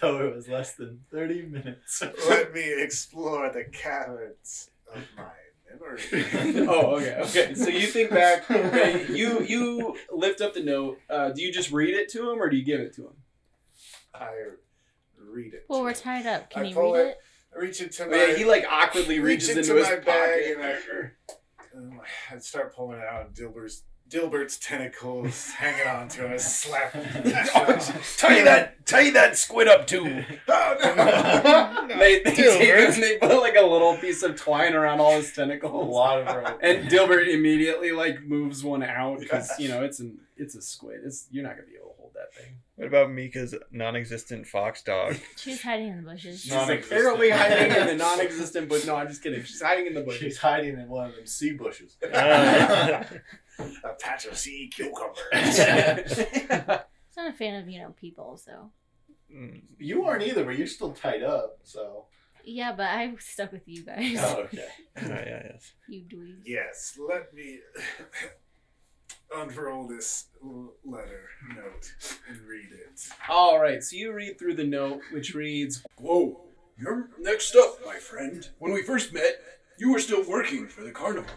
Though 0.00 0.26
it 0.26 0.34
was 0.34 0.48
less 0.48 0.74
than 0.74 1.00
30 1.10 1.42
minutes. 1.46 2.02
Let 2.28 2.52
me 2.52 2.82
explore 2.82 3.50
the 3.52 3.64
caverns 3.64 4.70
of 4.94 5.02
my 5.16 5.30
memory. 5.70 6.02
oh, 6.68 6.96
okay, 6.96 7.16
okay. 7.20 7.54
So 7.54 7.68
you 7.68 7.86
think 7.86 8.10
back. 8.10 8.50
Okay, 8.50 9.06
you 9.12 9.42
you 9.42 9.96
lift 10.12 10.40
up 10.40 10.54
the 10.54 10.62
note. 10.62 10.98
Uh, 11.08 11.30
do 11.30 11.42
you 11.42 11.52
just 11.52 11.70
read 11.70 11.94
it 11.94 12.08
to 12.10 12.30
him, 12.30 12.42
or 12.42 12.48
do 12.48 12.56
you 12.56 12.64
give 12.64 12.80
it 12.80 12.94
to 12.96 13.06
him? 13.06 13.14
I 14.14 14.30
read 15.18 15.54
it. 15.54 15.64
Well, 15.68 15.82
we're 15.82 15.94
tied 15.94 16.26
up. 16.26 16.50
Can 16.50 16.64
I 16.64 16.68
you 16.68 16.74
pull 16.74 16.94
read 16.94 17.08
it. 17.08 17.18
It? 17.52 17.56
I 17.56 17.60
reach 17.60 17.80
into 17.80 18.04
Oh, 18.04 18.10
my. 18.10 18.16
yeah, 18.16 18.34
he 18.36 18.44
like 18.44 18.64
awkwardly 18.70 19.18
reach 19.20 19.42
reaches 19.48 19.48
into 19.50 19.60
into 19.60 19.74
his 19.76 19.88
my 19.88 19.96
bag 19.96 20.56
pocket. 20.56 21.12
and 21.74 21.92
I, 21.92 21.94
um, 21.96 22.00
I 22.32 22.38
start 22.38 22.74
pulling 22.74 22.98
it 22.98 23.04
out, 23.06 23.26
and 23.26 23.34
Dilbert's 23.34 23.82
Dilbert's 24.08 24.56
tentacles 24.58 25.50
hanging 25.58 25.86
on 25.86 26.08
to 26.08 26.24
him. 26.26 26.32
I 26.32 26.36
slap 26.38 26.92
him. 26.94 27.04
tie 28.16 28.42
that, 28.44 28.86
tie 28.86 29.10
that 29.10 29.36
squid 29.36 29.68
up 29.68 29.86
too. 29.86 30.24
oh, 30.48 31.84
no. 31.86 31.98
They, 31.98 32.22
they, 32.22 32.30
take 32.34 32.36
Dilbert. 32.36 32.94
and 32.94 33.02
they 33.02 33.18
put 33.18 33.40
like 33.42 33.56
a 33.56 33.62
little 33.66 33.98
piece 33.98 34.22
of 34.22 34.36
twine 34.36 34.72
around 34.74 35.00
all 35.00 35.12
his 35.12 35.30
tentacles. 35.32 35.70
A 35.72 35.74
tentacles. 35.74 35.94
lot 35.94 36.20
of 36.20 36.34
rope. 36.36 36.58
And 36.62 36.88
Dilbert 36.88 37.28
immediately 37.32 37.92
like 37.92 38.22
moves 38.22 38.64
one 38.64 38.82
out 38.82 39.20
because 39.20 39.50
you 39.58 39.68
know 39.68 39.84
it's 39.84 40.00
an 40.00 40.18
it's 40.38 40.54
a 40.54 40.62
squid. 40.62 41.00
It's 41.04 41.26
you're 41.30 41.44
not 41.44 41.56
gonna 41.56 41.68
be 41.68 41.74
able 41.76 41.87
to 41.87 41.87
hold 42.08 42.14
that 42.14 42.34
thing. 42.34 42.54
What 42.76 42.86
about 42.88 43.10
Mika's 43.10 43.54
non-existent 43.70 44.46
fox 44.46 44.82
dog? 44.82 45.16
She's 45.36 45.62
hiding 45.62 45.88
in 45.88 45.96
the 46.04 46.10
bushes. 46.12 46.42
She's 46.42 46.52
Non-existent. 46.52 46.92
apparently 47.00 47.30
hiding 47.30 47.72
in 47.76 47.86
the 47.86 47.94
non-existent, 48.04 48.68
but 48.68 48.86
no, 48.86 48.96
I'm 48.96 49.08
just 49.08 49.22
kidding. 49.22 49.42
She's 49.44 49.60
hiding 49.62 49.86
in 49.86 49.94
the 49.94 50.02
bushes. 50.02 50.20
She's 50.20 50.38
hiding 50.38 50.78
in 50.78 50.88
one 50.88 51.06
of 51.10 51.16
them 51.16 51.26
sea 51.26 51.52
bushes. 51.52 51.96
Uh, 52.02 53.04
a 53.84 53.88
patch 54.00 54.26
of 54.26 54.36
sea 54.36 54.70
cucumbers. 54.72 55.60
I'm 55.60 56.80
not 57.16 57.30
a 57.30 57.32
fan 57.32 57.60
of 57.60 57.68
you 57.68 57.80
know 57.80 57.94
people, 58.00 58.36
so 58.36 58.70
mm, 59.34 59.60
you 59.78 60.04
aren't 60.04 60.22
either, 60.22 60.44
but 60.44 60.56
you're 60.56 60.66
still 60.68 60.92
tied 60.92 61.22
up, 61.24 61.58
so. 61.64 62.06
yeah. 62.44 62.72
But 62.76 62.86
I 62.86 63.12
stuck 63.18 63.50
with 63.52 63.66
you 63.66 63.84
guys. 63.84 64.16
Oh, 64.20 64.42
okay. 64.44 64.68
oh, 65.02 65.08
yeah, 65.08 65.42
yes. 65.52 65.72
You 65.88 66.02
dweebs. 66.04 66.42
yes, 66.44 66.96
let 67.08 67.34
me 67.34 67.58
unroll 69.34 69.86
this 69.86 70.26
letter 70.84 71.28
note 71.54 71.92
and 72.28 72.40
read 72.42 72.70
it. 72.72 73.08
All 73.28 73.60
right, 73.60 73.82
so 73.82 73.96
you 73.96 74.12
read 74.12 74.38
through 74.38 74.54
the 74.54 74.64
note, 74.64 75.02
which 75.12 75.34
reads, 75.34 75.84
"Whoa, 75.98 76.44
you're 76.76 77.10
next 77.18 77.54
up, 77.56 77.84
my 77.84 77.96
friend. 77.96 78.48
When 78.58 78.72
we 78.72 78.82
first 78.82 79.12
met, 79.12 79.42
you 79.78 79.92
were 79.92 79.98
still 79.98 80.24
working 80.24 80.68
for 80.68 80.82
the 80.82 80.92
carnival. 80.92 81.34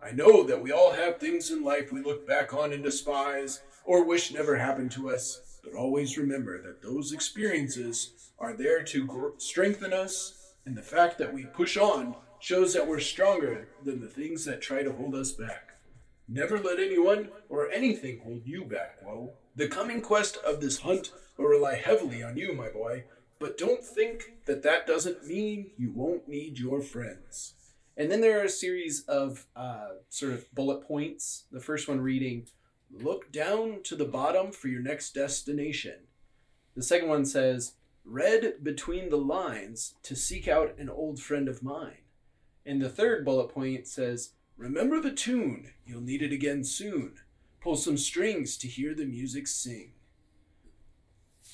I 0.00 0.12
know 0.12 0.42
that 0.44 0.62
we 0.62 0.72
all 0.72 0.92
have 0.92 1.18
things 1.18 1.50
in 1.50 1.62
life 1.62 1.92
we 1.92 2.02
look 2.02 2.26
back 2.26 2.54
on 2.54 2.72
and 2.72 2.82
despise, 2.82 3.62
or 3.84 4.04
wish 4.04 4.32
never 4.32 4.56
happened 4.56 4.92
to 4.92 5.10
us. 5.10 5.58
But 5.62 5.74
always 5.74 6.16
remember 6.16 6.62
that 6.62 6.82
those 6.82 7.12
experiences 7.12 8.30
are 8.38 8.52
there 8.52 8.82
to 8.84 9.06
gr- 9.06 9.38
strengthen 9.38 9.92
us, 9.92 10.54
and 10.64 10.76
the 10.76 10.82
fact 10.82 11.18
that 11.18 11.34
we 11.34 11.44
push 11.46 11.76
on 11.76 12.14
shows 12.40 12.72
that 12.74 12.86
we're 12.86 13.00
stronger 13.00 13.68
than 13.84 14.00
the 14.00 14.08
things 14.08 14.44
that 14.44 14.60
try 14.60 14.82
to 14.82 14.92
hold 14.92 15.14
us 15.14 15.32
back." 15.32 15.67
Never 16.28 16.58
let 16.58 16.78
anyone 16.78 17.30
or 17.48 17.70
anything 17.70 18.20
hold 18.22 18.42
you 18.44 18.64
back, 18.64 18.98
Woe. 19.02 19.32
The 19.56 19.66
coming 19.66 20.02
quest 20.02 20.36
of 20.46 20.60
this 20.60 20.80
hunt 20.80 21.10
will 21.38 21.46
rely 21.46 21.76
heavily 21.76 22.22
on 22.22 22.36
you, 22.36 22.52
my 22.52 22.68
boy, 22.68 23.04
but 23.38 23.56
don't 23.56 23.82
think 23.82 24.34
that 24.44 24.62
that 24.62 24.86
doesn't 24.86 25.26
mean 25.26 25.70
you 25.78 25.90
won't 25.90 26.28
need 26.28 26.58
your 26.58 26.82
friends. 26.82 27.54
And 27.96 28.10
then 28.10 28.20
there 28.20 28.40
are 28.40 28.44
a 28.44 28.50
series 28.50 29.02
of 29.08 29.46
uh, 29.56 29.88
sort 30.10 30.32
of 30.32 30.54
bullet 30.54 30.86
points. 30.86 31.44
The 31.50 31.60
first 31.60 31.88
one 31.88 32.00
reading, 32.00 32.46
Look 32.90 33.32
down 33.32 33.82
to 33.84 33.96
the 33.96 34.04
bottom 34.04 34.52
for 34.52 34.68
your 34.68 34.80
next 34.80 35.14
destination. 35.14 36.06
The 36.74 36.82
second 36.82 37.08
one 37.08 37.24
says, 37.24 37.74
Read 38.04 38.62
between 38.62 39.10
the 39.10 39.18
lines 39.18 39.94
to 40.04 40.14
seek 40.14 40.46
out 40.46 40.78
an 40.78 40.88
old 40.88 41.20
friend 41.20 41.48
of 41.48 41.62
mine. 41.62 42.04
And 42.64 42.80
the 42.80 42.88
third 42.88 43.24
bullet 43.24 43.48
point 43.48 43.86
says, 43.86 44.30
Remember 44.58 45.00
the 45.00 45.12
tune, 45.12 45.70
you'll 45.86 46.00
need 46.00 46.20
it 46.20 46.32
again 46.32 46.64
soon. 46.64 47.14
Pull 47.60 47.76
some 47.76 47.96
strings 47.96 48.56
to 48.58 48.66
hear 48.66 48.92
the 48.92 49.06
music 49.06 49.46
sing. 49.46 49.92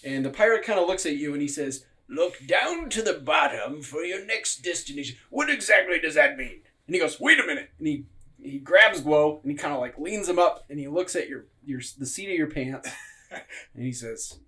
And 0.03 0.25
the 0.25 0.31
pirate 0.31 0.65
kind 0.65 0.81
of 0.81 0.89
looks 0.89 1.05
at 1.07 1.17
you 1.17 1.33
and 1.33 1.43
he 1.43 1.49
says, 1.49 1.85
Look 2.09 2.47
down 2.47 2.91
to 2.91 3.03
the 3.03 3.15
bottom 3.15 3.83
for 3.83 4.03
your 4.03 4.25
next 4.25 4.63
destination. 4.63 5.17
What 5.31 5.49
exactly 5.51 5.99
does 5.99 6.15
that 6.15 6.37
mean? 6.37 6.61
And 6.87 6.95
he 6.95 6.99
goes, 6.99 7.21
Wait 7.21 7.39
a 7.39 7.47
minute. 7.47 7.71
And 7.79 7.87
he 7.87 8.07
he 8.43 8.59
grabs 8.59 9.01
Guo 9.01 9.41
and 9.43 9.51
he 9.51 9.57
kind 9.57 9.75
of 9.75 9.81
like 9.81 9.99
leans 9.99 10.29
him 10.29 10.39
up 10.39 10.65
and 10.69 10.79
he 10.79 10.89
looks 10.89 11.17
at 11.17 11.29
your 11.29 11.47
your 11.65 11.81
the 11.99 12.07
seat 12.07 12.31
of 12.31 12.37
your 12.37 12.51
pants 12.51 12.91
and 13.31 13.85
he 13.85 13.93
says, 13.93 14.39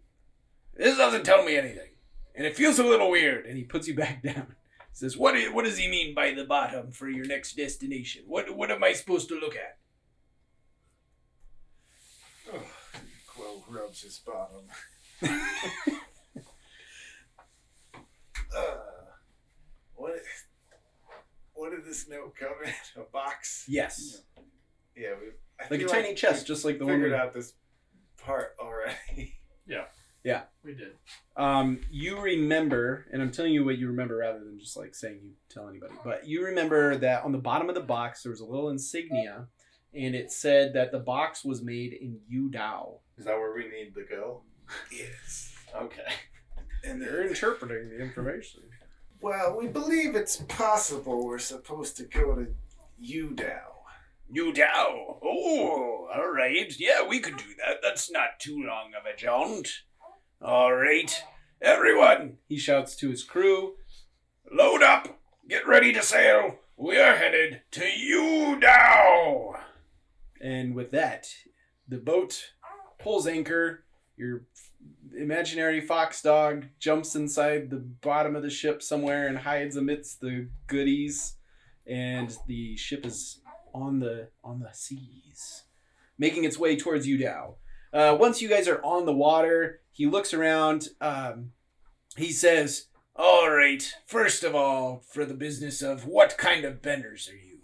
This 0.75 0.97
doesn't 0.97 1.25
tell 1.25 1.45
me 1.45 1.57
anything. 1.57 1.91
And 2.35 2.47
it 2.47 2.57
feels 2.57 2.79
a 2.79 2.85
little 2.85 3.11
weird. 3.11 3.47
And 3.47 3.57
he 3.57 3.65
puts 3.65 3.89
you 3.89 3.95
back 3.95 4.23
down 4.23 4.55
says, 4.97 5.17
what, 5.17 5.37
is, 5.37 5.53
what 5.53 5.67
does 5.67 5.77
he 5.77 5.89
mean 5.89 6.15
by 6.15 6.33
the 6.33 6.45
bottom 6.45 6.91
for 6.91 7.09
your 7.09 7.27
next 7.27 7.55
destination? 7.55 8.23
What, 8.27 8.57
what 8.57 8.71
am 8.71 8.83
I 8.83 8.95
supposed 8.95 9.29
to 9.29 9.39
look 9.39 9.55
at? 9.55 9.77
Oh, 12.51 12.63
Quill 13.27 13.63
rubs 13.69 14.03
his 14.03 14.19
bottom. 14.21 14.63
uh, 18.57 18.77
what, 19.95 20.15
what 21.53 21.73
did 21.73 21.85
this 21.85 22.09
note 22.09 22.35
come 22.35 22.55
in? 22.65 22.73
A 22.97 23.05
box? 23.13 23.67
Yes. 23.69 24.23
Yeah, 24.97 25.11
like 25.71 25.83
a 25.83 25.87
tiny 25.87 26.09
like 26.09 26.17
chest, 26.17 26.47
just 26.47 26.65
like 26.65 26.79
the 26.79 26.87
one. 26.87 26.95
Figured 26.95 27.13
we... 27.13 27.19
out 27.19 27.35
this 27.35 27.53
part 28.17 28.57
already. 28.59 29.35
Yeah. 29.69 29.87
We 30.65 30.75
did. 30.75 30.93
Um, 31.37 31.81
you 31.91 32.19
remember, 32.21 33.07
and 33.13 33.23
I'm 33.23 33.31
telling 33.31 33.53
you 33.53 33.65
what 33.65 33.79
you 33.79 33.87
remember 33.87 34.17
rather 34.17 34.41
than 34.41 34.59
just 34.59 34.77
like 34.77 34.95
saying 34.95 35.21
you 35.23 35.31
tell 35.49 35.69
anybody. 35.69 35.93
But 36.05 36.27
you 36.27 36.45
remember 36.45 36.97
that 36.97 37.23
on 37.25 37.31
the 37.33 37.39
bottom 37.39 37.69
of 37.69 37.75
the 37.77 37.81
box 37.83 38.23
there 38.23 38.31
was 38.31 38.41
a 38.41 38.45
little 38.45 38.71
insignia, 38.71 39.47
and 39.95 40.15
it 40.15 40.33
said 40.33 40.73
that 40.75 40.91
the 40.91 40.99
box 40.99 41.45
was 41.45 41.63
made 41.63 41.93
in 41.93 42.19
Yudao. 42.33 42.99
Is 43.19 43.25
that 43.27 43.37
where 43.37 43.55
we 43.55 43.69
need 43.69 43.95
to 43.95 44.03
go? 44.09 44.43
yes. 44.91 45.55
Okay. 45.75 46.13
And 46.85 47.01
They're 47.01 47.27
interpreting 47.27 47.91
the 47.91 48.01
information. 48.03 48.63
well, 49.21 49.57
we 49.59 49.67
believe 49.69 50.15
it's 50.17 50.37
possible 50.49 51.25
we're 51.25 51.39
supposed 51.39 51.97
to 51.99 52.05
go 52.05 52.35
to 52.35 52.47
Udao. 53.03 53.61
Yudao. 54.35 55.19
Oh, 55.23 56.09
all 56.15 56.33
right. 56.33 56.73
Yeah, 56.79 57.07
we 57.07 57.21
could 57.21 57.37
do 57.37 57.45
that. 57.65 57.77
That's 57.83 58.11
not 58.11 58.41
too 58.41 58.57
long 58.67 58.91
of 58.99 59.07
a 59.07 59.17
jaunt. 59.17 59.69
All 60.43 60.75
right, 60.75 61.25
everyone. 61.63 62.37
He 62.47 62.59
shouts 62.59 62.95
to 62.97 63.09
his 63.09 63.25
crew. 63.25 63.77
Load 64.53 64.83
up. 64.83 65.19
Get 65.49 65.67
ready 65.67 65.95
to 65.95 66.03
sail. 66.03 66.57
We 66.77 66.99
are 66.99 67.17
headed 67.17 67.63
to 67.71 67.81
Yudao. 67.81 69.59
And 70.39 70.75
with 70.75 70.91
that, 70.91 71.29
the 71.89 71.97
boat 71.97 72.51
pulls 72.99 73.27
anchor. 73.27 73.85
Your 74.19 74.43
imaginary 75.19 75.81
fox 75.81 76.21
dog 76.21 76.67
jumps 76.79 77.17
inside 77.17 77.71
the 77.71 77.77
bottom 77.77 78.37
of 78.37 78.43
the 78.43 78.51
ship 78.51 78.83
somewhere 78.83 79.29
and 79.29 79.39
hides 79.39 79.75
amidst 79.75 80.21
the 80.21 80.49
goodies. 80.67 81.37
And 81.87 82.37
the 82.47 82.77
ship 82.77 83.07
is 83.07 83.41
on 83.73 84.01
the 84.01 84.29
on 84.45 84.61
the 84.61 84.71
seas, 84.75 85.63
making 86.19 86.45
its 86.45 86.59
way 86.59 86.77
towards 86.77 87.07
Yudao. 87.07 87.55
Uh, 87.97 88.15
once 88.15 88.43
you 88.43 88.49
guys 88.49 88.69
are 88.69 88.83
on 88.85 89.07
the 89.07 89.13
water, 89.13 89.81
he 89.91 90.05
looks 90.05 90.35
around. 90.35 90.89
Um, 91.01 91.53
he 92.15 92.31
says, 92.31 92.89
"All 93.15 93.49
right. 93.51 93.83
First 94.05 94.45
of 94.45 94.55
all, 94.55 95.03
for 95.11 95.25
the 95.25 95.33
business 95.33 95.81
of 95.81 96.05
what 96.05 96.37
kind 96.37 96.67
of 96.67 96.83
benders 96.83 97.27
are 97.31 97.37
you? 97.37 97.61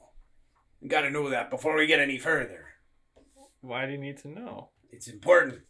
Got 0.88 1.02
to 1.02 1.10
know 1.10 1.28
that 1.28 1.50
before 1.50 1.76
we 1.76 1.86
get 1.86 2.00
any 2.00 2.16
further. 2.16 2.68
Why 3.60 3.84
do 3.84 3.92
you 3.92 3.98
need 3.98 4.16
to 4.18 4.28
know? 4.28 4.70
It's 4.90 5.06
important. 5.06 5.64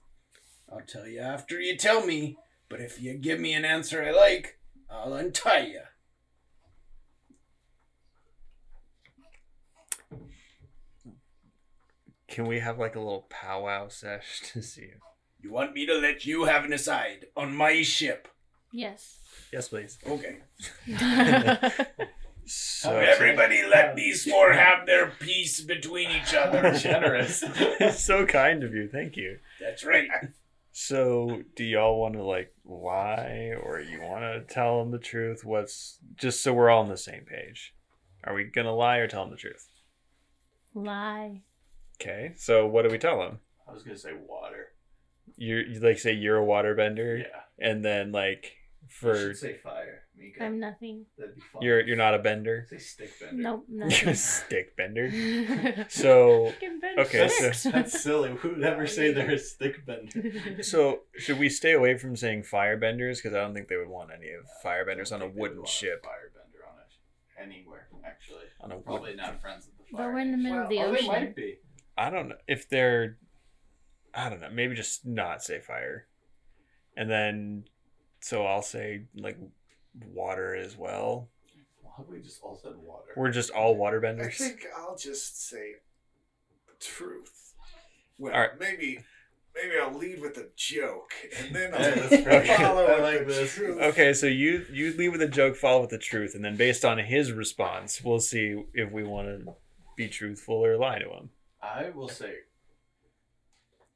I'll 0.72 0.86
tell 0.86 1.08
you 1.08 1.18
after 1.18 1.60
you 1.60 1.76
tell 1.76 2.06
me. 2.06 2.38
But 2.68 2.80
if 2.80 3.02
you 3.02 3.14
give 3.14 3.40
me 3.40 3.54
an 3.54 3.64
answer 3.64 4.04
I 4.04 4.12
like, 4.12 4.60
I'll 4.88 5.12
untie 5.12 5.66
you." 5.66 5.82
Can 12.32 12.46
we 12.46 12.60
have 12.60 12.78
like 12.78 12.96
a 12.96 12.98
little 12.98 13.26
powwow 13.28 13.88
sesh 13.88 14.40
to 14.52 14.62
see 14.62 14.80
you? 14.80 14.96
You 15.42 15.52
want 15.52 15.74
me 15.74 15.84
to 15.84 15.94
let 15.94 16.24
you 16.24 16.44
have 16.44 16.64
an 16.64 16.72
aside 16.72 17.26
on 17.36 17.54
my 17.54 17.82
ship? 17.82 18.26
Yes. 18.72 19.18
Yes, 19.52 19.68
please. 19.68 19.98
Okay. 20.06 20.38
So 22.44 22.96
Everybody 22.96 23.62
let 23.70 23.94
these 23.94 24.24
four 24.28 24.52
have 24.52 24.84
their 24.84 25.12
peace 25.20 25.60
between 25.60 26.10
each 26.10 26.34
other. 26.34 26.74
Generous. 26.76 27.44
so 27.96 28.26
kind 28.26 28.64
of 28.64 28.74
you. 28.74 28.88
Thank 28.88 29.16
you. 29.16 29.38
That's 29.60 29.84
right. 29.84 30.08
So, 30.72 31.42
do 31.54 31.62
y'all 31.62 32.00
want 32.00 32.14
to 32.14 32.22
like 32.24 32.52
lie, 32.64 33.54
or 33.62 33.80
you 33.80 34.02
want 34.02 34.22
to 34.22 34.52
tell 34.52 34.80
them 34.80 34.90
the 34.90 34.98
truth? 34.98 35.44
What's 35.44 36.00
just 36.16 36.42
so 36.42 36.52
we're 36.52 36.68
all 36.68 36.82
on 36.82 36.88
the 36.88 36.96
same 36.96 37.24
page? 37.24 37.74
Are 38.24 38.34
we 38.34 38.42
gonna 38.42 38.74
lie 38.74 38.96
or 38.96 39.06
tell 39.06 39.22
them 39.22 39.30
the 39.30 39.36
truth? 39.36 39.68
Lie. 40.74 41.42
Okay. 42.02 42.32
So, 42.36 42.66
what 42.66 42.82
do 42.82 42.90
we 42.90 42.98
tell 42.98 43.18
them? 43.20 43.38
I 43.68 43.72
was 43.72 43.82
gonna 43.82 43.96
say 43.96 44.10
water. 44.28 44.68
You 45.36 45.56
you 45.58 45.80
like 45.80 45.98
say 45.98 46.12
you're 46.12 46.42
a 46.42 46.46
waterbender, 46.46 47.20
Yeah. 47.20 47.66
and 47.70 47.84
then 47.84 48.12
like 48.12 48.52
You 48.82 48.88
for 48.90 49.14
should 49.16 49.36
say 49.36 49.54
fire, 49.54 50.02
Mika. 50.16 50.44
I'm 50.44 50.58
nothing. 50.60 51.06
That'd 51.16 51.36
be 51.36 51.40
fun. 51.40 51.62
you're 51.62 51.80
you're 51.80 51.96
not 51.96 52.14
a 52.14 52.18
bender. 52.18 52.66
Say 52.68 52.78
stick 52.78 53.10
bender. 53.20 53.42
Nope. 53.42 53.64
You're 53.68 53.84
a 53.86 53.88
Nothing. 53.88 54.14
stick 54.14 54.76
bender. 54.76 55.86
So 55.88 56.46
Fucking 56.50 56.80
okay, 56.98 57.28
so- 57.52 57.70
That's 57.70 58.02
silly. 58.02 58.30
Who 58.36 58.50
would 58.50 58.62
ever 58.64 58.86
say 58.86 59.12
they're 59.12 59.30
a 59.30 59.38
stick 59.38 59.86
bender? 59.86 60.62
so 60.62 61.02
should 61.16 61.38
we 61.38 61.48
stay 61.48 61.72
away 61.72 61.96
from 61.96 62.16
saying 62.16 62.42
firebenders 62.42 63.16
because 63.22 63.32
I 63.34 63.40
don't 63.40 63.54
think 63.54 63.68
they 63.68 63.76
would 63.76 63.88
want 63.88 64.10
any 64.10 64.30
of 64.32 64.44
firebenders 64.64 65.12
I 65.12 65.16
on 65.16 65.22
a 65.22 65.24
think 65.26 65.34
they 65.34 65.40
would 65.40 65.50
wooden 65.50 65.56
want 65.58 65.68
ship. 65.68 66.04
Firebender 66.04 66.62
on 66.68 66.78
it. 66.80 67.42
Anywhere, 67.50 67.88
actually. 68.04 68.44
On 68.60 68.72
a 68.72 68.76
wood. 68.76 68.84
Probably 68.84 69.14
not 69.14 69.40
friends 69.40 69.66
with 69.66 69.78
the 69.78 69.84
fire. 69.84 69.90
But 69.92 69.98
fire. 69.98 70.12
we're 70.12 70.18
in 70.20 70.30
the 70.32 70.36
middle 70.38 70.62
of 70.62 70.68
the 70.68 70.78
oh, 70.78 70.86
ocean. 70.86 71.06
they 71.06 71.08
might 71.08 71.36
be. 71.36 71.58
I 71.96 72.10
don't 72.10 72.28
know 72.28 72.36
if 72.48 72.68
they're. 72.68 73.18
I 74.14 74.28
don't 74.28 74.40
know. 74.40 74.50
Maybe 74.50 74.74
just 74.74 75.06
not 75.06 75.42
say 75.42 75.60
fire, 75.60 76.06
and 76.96 77.10
then 77.10 77.64
so 78.20 78.44
I'll 78.46 78.62
say 78.62 79.04
like 79.16 79.38
water 80.12 80.54
as 80.54 80.76
well. 80.76 81.28
Why 81.82 81.92
have 81.98 82.08
we 82.08 82.20
just 82.20 82.42
all 82.42 82.56
said 82.62 82.72
water? 82.76 83.10
We're 83.16 83.30
just 83.30 83.50
all 83.50 83.74
I 83.74 83.78
waterbenders. 83.90 84.34
think 84.36 84.66
I'll 84.76 84.96
just 84.96 85.48
say 85.48 85.74
truth. 86.80 87.54
Well, 88.18 88.32
All 88.34 88.40
right. 88.40 88.50
maybe 88.58 89.00
maybe 89.54 89.74
I'll 89.80 89.92
lead 89.96 90.20
with 90.20 90.36
a 90.38 90.48
joke 90.56 91.12
and 91.38 91.54
then 91.54 91.72
I'll 91.74 91.80
that's 91.80 92.08
pretty 92.22 92.46
good. 92.48 92.56
follow 92.56 92.86
I 92.86 92.94
with 92.94 93.02
like 93.02 93.18
the 93.26 93.32
this. 93.34 93.54
truth. 93.54 93.80
Okay, 93.80 94.12
so 94.12 94.26
you 94.26 94.64
you 94.70 94.92
leave 94.96 95.12
with 95.12 95.22
a 95.22 95.28
joke, 95.28 95.56
follow 95.56 95.82
with 95.82 95.90
the 95.90 95.98
truth, 95.98 96.34
and 96.34 96.44
then 96.44 96.56
based 96.56 96.84
on 96.84 96.98
his 96.98 97.32
response, 97.32 98.02
we'll 98.02 98.20
see 98.20 98.64
if 98.74 98.90
we 98.92 99.02
want 99.04 99.28
to 99.28 99.54
be 99.96 100.08
truthful 100.08 100.64
or 100.64 100.76
lie 100.76 100.98
to 100.98 101.08
him. 101.10 101.30
I 101.62 101.90
will 101.94 102.08
say 102.08 102.34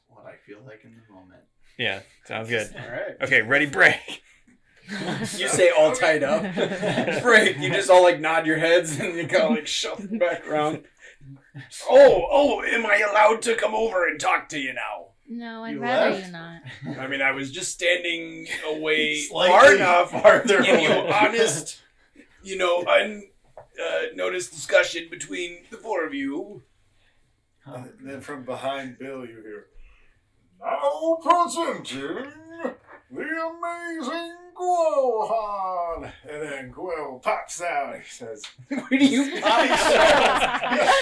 what 0.09 0.27
I 0.27 0.37
feel 0.47 0.59
like 0.65 0.83
in 0.85 0.95
the 0.97 1.13
moment. 1.15 1.43
Yeah, 1.79 2.01
sounds 2.25 2.49
good. 2.49 2.75
All 2.81 2.91
right. 2.91 3.17
Okay, 3.23 3.43
ready, 3.43 3.67
break. 3.67 4.23
You 4.89 5.49
say 5.49 5.71
all 5.77 5.91
tied 5.97 6.23
up. 6.23 6.43
Break. 7.25 7.59
You 7.59 7.71
just 7.71 7.91
all 7.91 8.05
like 8.05 8.21
nod 8.21 8.47
your 8.47 8.57
heads 8.59 8.97
and 9.01 9.17
you 9.17 9.27
kind 9.27 9.43
of 9.43 9.51
like 9.51 9.67
shuffle 9.67 10.07
back 10.17 10.47
around. 10.47 10.85
Oh, 11.91 12.25
oh, 12.31 12.63
am 12.63 12.87
I 12.87 12.99
allowed 12.99 13.43
to 13.43 13.57
come 13.57 13.75
over 13.75 14.07
and 14.07 14.21
talk 14.21 14.49
to 14.51 14.61
you 14.61 14.73
now? 14.75 15.07
No, 15.29 15.65
I'd 15.65 15.73
You 15.73 15.81
rather 15.81 16.11
left? 16.13 16.27
you 16.27 16.33
not. 16.33 16.61
I 17.01 17.09
mean, 17.09 17.21
I 17.21 17.33
was 17.33 17.51
just 17.51 17.73
standing 17.73 18.47
away 18.65 19.23
Slightly 19.23 19.51
far 19.51 19.75
enough 19.75 20.11
farther 20.13 20.59
to 20.59 20.63
give 20.65 20.81
you 20.81 20.89
away. 20.89 21.11
honest, 21.11 21.81
you 22.45 22.57
know, 22.57 22.85
un, 22.87 23.25
uh, 23.85 24.03
noticed 24.15 24.53
discussion 24.53 25.09
between 25.11 25.65
the 25.73 25.79
four 25.79 26.07
of 26.07 26.15
you. 26.15 26.63
And 27.67 27.91
then 28.05 28.21
from 28.21 28.45
behind 28.45 28.99
Bill, 28.99 29.25
you 29.27 29.43
hear, 29.43 29.67
Now 30.61 31.19
presenting 31.23 31.83
the 33.11 33.23
amazing 33.23 34.33
Guohan. 34.59 36.13
And 36.29 36.43
then 36.43 36.73
Guo 36.73 37.21
pops 37.23 37.61
out. 37.61 37.97
He 37.97 38.09
says, 38.09 38.43
Where 38.69 38.89
do 38.89 38.97
you 39.05 39.41
pop? 39.43 39.79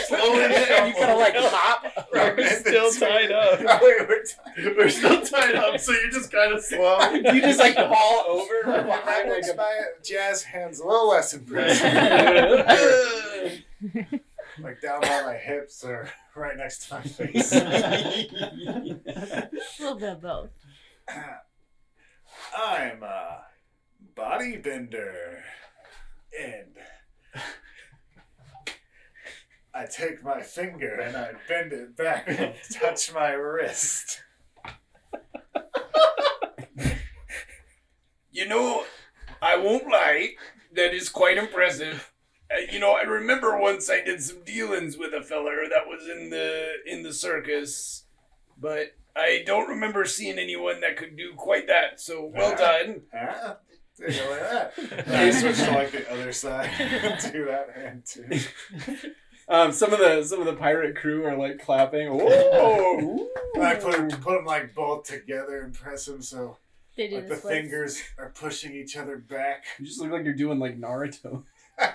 Slowly 0.07 0.45
and 0.45 0.89
you 0.89 0.95
kind 0.95 1.11
of 1.13 1.19
like 1.19 1.35
hop. 1.39 2.09
We're 2.13 2.49
still 2.49 2.91
tied 2.93 3.31
up. 3.31 3.61
Wait, 3.61 4.09
we're 4.09 4.23
t- 4.23 4.75
We're 4.77 4.89
still 4.91 5.21
tied 5.25 5.55
up, 5.55 5.79
so 5.79 5.93
you're 5.93 6.11
just 6.11 6.33
kind 6.33 6.53
of 6.53 6.63
slow. 6.65 6.99
You 7.13 7.41
just 7.41 7.61
like 7.61 7.75
fall 7.77 8.25
over 8.29 8.63
from 8.63 8.73
that 8.73 8.87
behind 9.05 9.31
like 9.31 9.45
a 9.53 9.55
my 9.57 9.81
jazz 10.05 10.43
hands 10.43 10.81
a 10.81 10.87
little 10.87 11.09
less 11.11 11.33
impressive. 11.35 11.85
Like 14.61 14.81
down 14.81 15.01
by 15.01 15.23
my 15.23 15.37
hips 15.37 15.85
or 15.85 16.09
right 16.37 16.57
next 16.57 16.89
to 16.89 16.95
my 16.95 17.03
face. 17.03 17.53
A 17.53 18.29
little 19.79 19.99
bit 19.99 20.09
of 20.11 20.21
both. 20.23 20.51
I'm 22.57 23.03
a 23.03 23.45
bodybender. 24.17 25.41
And 26.41 26.75
I 29.73 29.87
take 29.87 30.23
my 30.23 30.41
finger 30.41 30.95
and 30.95 31.17
I 31.17 31.33
bend 31.49 31.73
it 31.73 31.97
back 31.97 32.25
and 32.29 32.55
touch 32.73 33.13
my 33.13 33.31
wrist. 33.31 34.23
You 38.37 38.49
know, 38.49 38.83
I 39.41 39.57
won't 39.57 39.87
lie. 39.89 40.31
That 40.73 40.93
is 40.93 41.09
quite 41.09 41.39
impressive. 41.39 42.13
Uh, 42.55 42.61
you 42.71 42.79
know, 42.79 42.93
I 42.93 43.03
remember 43.03 43.59
once 43.59 43.91
I 43.91 44.01
did 44.03 44.23
some 44.23 44.43
dealings 44.45 44.97
with 44.97 45.13
a 45.13 45.23
feller 45.23 45.65
that 45.69 45.87
was 45.87 46.09
in 46.09 46.31
the 46.31 46.67
in 46.87 47.03
the 47.03 47.13
circus, 47.13 48.05
but 48.59 48.95
I 49.17 49.43
don't 49.47 49.69
remember 49.69 50.05
seeing 50.05 50.39
anyone 50.39 50.81
that 50.81 50.97
could 50.97 51.17
do 51.17 51.33
quite 51.35 51.67
that. 51.67 52.01
So 52.01 52.31
well 52.35 52.57
done. 52.57 53.03
Huh? 53.13 53.57
Take 53.97 54.09
like 54.09 54.41
that. 54.41 54.73
And 55.07 55.17
I 55.17 55.31
switch 55.31 55.57
to 55.59 55.71
like 55.71 55.93
the 55.93 56.13
other 56.13 56.33
side 56.33 56.71
and 56.79 57.33
do 57.33 57.45
that 57.47 57.71
hand 57.75 58.05
too. 58.07 59.11
Um, 59.47 59.73
some 59.73 59.93
of 59.93 59.99
the 59.99 60.25
some 60.25 60.41
of 60.41 60.47
the 60.47 60.55
pirate 60.55 60.97
crew 60.97 61.27
are 61.27 61.37
like 61.37 61.59
clapping. 61.59 62.09
Whoa! 62.09 63.29
I 63.61 63.75
put 63.75 63.93
them, 63.93 64.09
put 64.09 64.39
them 64.39 64.47
like 64.47 64.75
both 64.75 65.05
together 65.05 65.61
and 65.61 65.75
press 65.75 66.07
them 66.07 66.23
so 66.23 66.57
They 66.97 67.09
do 67.09 67.17
like 67.17 67.29
the 67.29 67.35
the 67.35 67.41
fingers 67.43 68.03
are 68.17 68.31
pushing 68.31 68.75
each 68.75 68.97
other 68.97 69.19
back. 69.19 69.65
You 69.79 69.85
just 69.85 70.01
look 70.01 70.13
like 70.13 70.25
you're 70.25 70.33
doing 70.33 70.59
like 70.59 70.81
Naruto 70.81 71.43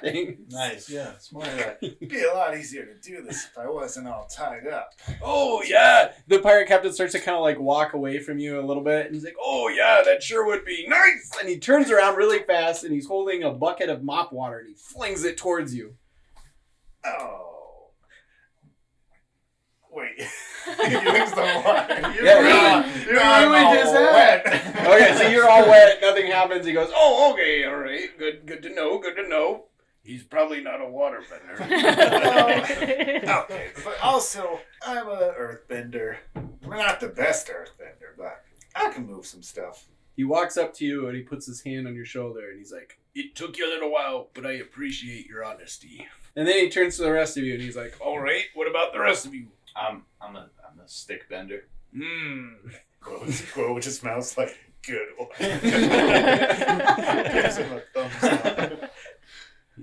things. 0.02 0.38
Nice, 0.52 0.90
yeah. 0.90 1.18
Smart. 1.20 1.48
It'd 1.82 2.00
be 2.10 2.24
a 2.24 2.34
lot 2.34 2.58
easier 2.58 2.86
to 2.86 2.94
do 3.02 3.22
this 3.22 3.46
if 3.46 3.58
I 3.58 3.70
wasn't 3.70 4.08
all 4.08 4.26
tied 4.26 4.68
up. 4.68 4.92
Oh 5.22 5.62
yeah. 5.66 6.12
The 6.28 6.40
pirate 6.40 6.68
captain 6.68 6.92
starts 6.94 7.14
to 7.14 7.20
kind 7.20 7.36
of 7.36 7.42
like 7.44 7.60
walk 7.60 7.94
away 7.94 8.20
from 8.20 8.40
you 8.40 8.60
a 8.60 8.66
little 8.66 8.84
bit, 8.84 9.06
and 9.06 9.16
he's 9.16 9.24
like, 9.24 9.36
"Oh 9.42 9.70
yeah, 9.70 10.02
that 10.06 10.22
sure 10.24 10.46
would 10.46 10.66
be 10.66 10.86
nice." 10.88 11.32
And 11.40 11.48
he 11.50 11.58
turns 11.60 11.92
around 11.92 12.16
really 12.18 12.40
fast, 12.40 12.84
and 12.84 12.94
he's 12.94 13.08
holding 13.08 13.44
a 13.44 13.52
bucket 13.52 13.90
of 13.90 14.04
mop 14.04 14.34
water, 14.34 14.60
and 14.60 14.68
he 14.70 14.76
flings 14.76 15.24
it 15.24 15.38
towards 15.38 15.74
you. 15.74 15.96
Oh. 17.06 17.46
Wait. 19.92 20.20
you 20.68 20.84
use 21.00 21.32
the 21.32 21.62
water. 21.66 22.14
You 22.16 22.26
Yeah, 22.26 22.42
not- 22.42 22.86
you- 22.96 23.04
you're 23.06 23.16
not 23.16 23.48
all 23.48 23.94
wet. 24.14 24.46
Okay, 24.46 25.16
so 25.18 25.28
you're 25.30 25.50
all 25.50 25.68
wet, 25.68 26.00
nothing 26.02 26.28
happens. 26.28 26.66
He 26.66 26.74
goes, 26.74 26.92
"Oh, 26.94 27.32
okay, 27.34 27.64
all 27.66 27.78
right, 27.78 28.10
good, 28.20 28.46
good 28.46 28.62
to 28.64 28.70
know, 28.70 29.00
good 29.00 29.16
to 29.16 29.28
know." 29.28 29.66
He's 30.10 30.24
probably 30.24 30.60
not 30.60 30.82
a 30.82 30.86
waterbender. 30.86 31.60
Okay, 33.44 33.68
but 33.84 34.00
also, 34.02 34.60
I'm 34.84 35.08
a 35.08 35.34
earthbender. 35.40 36.18
We're 36.66 36.78
not 36.78 37.00
the 37.00 37.10
best 37.10 37.48
earthbender, 37.48 38.18
but 38.18 38.44
I 38.76 38.90
can 38.90 39.06
move 39.06 39.28
some 39.28 39.44
stuff. 39.44 39.86
He 40.16 40.24
walks 40.24 40.58
up 40.58 40.74
to 40.76 40.86
you 40.86 41.08
and 41.08 41.16
he 41.16 41.22
puts 41.22 41.46
his 41.46 41.62
hand 41.62 41.88
on 41.88 41.94
your 41.94 42.06
shoulder 42.06 42.50
and 42.50 42.58
he's 42.58 42.72
like, 42.72 42.98
It 43.14 43.36
took 43.36 43.60
you 43.60 43.68
a 43.68 43.72
little 43.72 43.92
while, 43.92 44.30
but 44.34 44.48
I 44.48 44.54
appreciate 44.54 45.28
your 45.28 45.46
honesty. 45.46 46.08
And 46.36 46.48
then 46.48 46.56
he 46.58 46.70
turns 46.72 46.98
to 46.98 47.04
the 47.04 47.12
rest 47.12 47.38
of 47.38 47.44
you 47.44 47.54
and 47.54 47.62
he's 47.62 47.78
like, 47.78 47.96
All 48.02 48.20
right, 48.20 48.46
what 48.56 48.68
about 48.68 48.94
the 48.94 49.00
rest 49.00 49.28
of 49.28 49.36
you? 49.36 49.46
I'm 49.76 50.06
I'm 50.20 50.36
a 50.36 50.50
I'm 50.68 50.80
a 50.84 50.88
stick 50.88 51.30
bender. 51.30 51.66
Hmm. 51.96 52.56
Guo, 53.04 53.22
Guo 53.54 53.80
just 53.80 54.02
smells 54.02 54.36
like 54.40 54.58
good 54.86 55.08
one. 55.18 55.30
Gives 55.40 55.58
him 57.58 57.74
a 57.74 57.82
thumbs 57.94 58.24
up. 58.24 58.92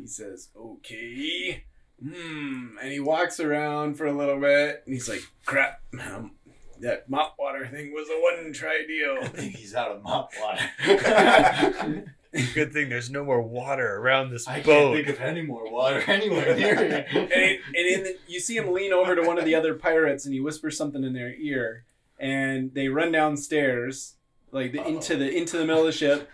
He 0.01 0.07
says, 0.07 0.49
Okay. 0.57 1.65
Hmm. 2.03 2.77
And 2.83 2.93
he 2.93 3.01
walks 3.01 3.41
around 3.41 3.97
for 3.97 4.07
a 4.07 4.13
little 4.13 4.39
bit 4.41 4.83
and 4.85 4.95
he's 4.95 5.09
like, 5.09 5.23
Crap. 5.45 5.81
Um, 6.01 6.33
that 6.81 7.09
mop 7.09 7.37
water 7.39 7.67
thing 7.67 7.93
was 7.93 8.09
a 8.11 8.21
one 8.21 8.53
try 8.53 8.85
deal. 8.87 9.17
I 9.23 9.29
think 9.29 9.57
he's 9.57 9.75
out 9.75 9.91
of 9.93 10.03
mop 10.03 10.31
water. 10.41 12.05
Good 12.55 12.73
thing 12.73 12.91
there's 12.91 13.09
no 13.09 13.25
more 13.25 13.41
water 13.41 13.97
around 13.97 14.31
this 14.31 14.47
I 14.47 14.61
can't 14.61 14.95
think 14.95 15.09
of 15.09 15.21
any 15.21 15.41
more 15.41 15.71
water 15.73 16.03
anywhere 16.07 16.55
near 16.55 16.77
here. 16.77 17.07
and, 17.11 17.33
it, 17.33 17.61
and 17.69 17.77
in 17.77 18.03
the, 18.03 18.17
you 18.27 18.41
see 18.41 18.57
him 18.57 18.73
lean 18.75 18.93
over 18.93 19.17
to 19.17 19.23
one 19.23 19.39
of 19.39 19.47
the 19.47 19.55
other 19.55 19.73
pirates 19.73 20.27
and 20.27 20.35
he 20.35 20.41
whispers 20.41 20.77
something 20.77 21.03
in 21.03 21.15
their 21.15 21.33
ear 21.35 21.85
and 22.19 22.75
they 22.75 22.89
run 22.89 23.11
downstairs 23.11 24.17
like 24.51 24.73
the, 24.73 24.87
into 24.87 25.17
the 25.17 25.35
into 25.35 25.57
the 25.57 25.65
middle 25.65 25.81
of 25.81 25.87
the 25.87 25.93
ship 25.93 26.29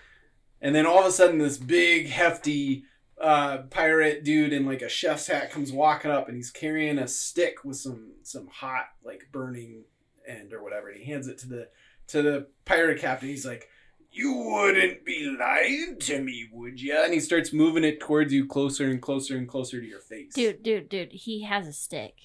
and 0.61 0.75
then 0.75 0.87
all 0.87 1.01
of 1.01 1.07
a 1.07 1.12
sudden 1.12 1.38
this 1.38 1.59
big 1.59 2.09
hefty 2.09 2.83
uh, 3.22 3.58
pirate 3.70 4.24
dude 4.24 4.52
in 4.52 4.66
like 4.66 4.82
a 4.82 4.88
chef's 4.88 5.28
hat 5.28 5.50
comes 5.50 5.72
walking 5.72 6.11
up 6.11 6.26
and 6.28 6.37
he's 6.37 6.50
carrying 6.50 6.98
a 6.98 7.06
stick 7.06 7.64
with 7.64 7.76
some 7.76 8.12
some 8.22 8.48
hot 8.48 8.87
like 9.04 9.28
burning 9.30 9.85
end 10.26 10.52
or 10.52 10.62
whatever 10.62 10.88
and 10.88 11.00
he 11.00 11.11
hands 11.11 11.28
it 11.28 11.38
to 11.38 11.48
the 11.48 11.68
to 12.08 12.20
the 12.20 12.46
pirate 12.64 13.00
captain 13.00 13.28
he's 13.28 13.46
like 13.46 13.68
you 14.14 14.32
wouldn't 14.35 15.06
be 15.06 15.35
lying 15.40 15.96
to 16.00 16.20
me, 16.20 16.46
would 16.52 16.80
you?" 16.80 16.94
And 17.02 17.14
he 17.14 17.20
starts 17.20 17.50
moving 17.52 17.82
it 17.82 17.98
towards 17.98 18.30
you 18.30 18.46
closer 18.46 18.90
and 18.90 19.00
closer 19.00 19.38
and 19.38 19.48
closer 19.48 19.80
to 19.80 19.87
your 19.87 20.00
face. 20.00 20.35
dude, 20.35 20.62
dude, 20.62 20.90
dude, 20.90 21.12
he 21.12 21.44
has 21.44 21.66
a 21.66 21.72
stick. 21.72 22.16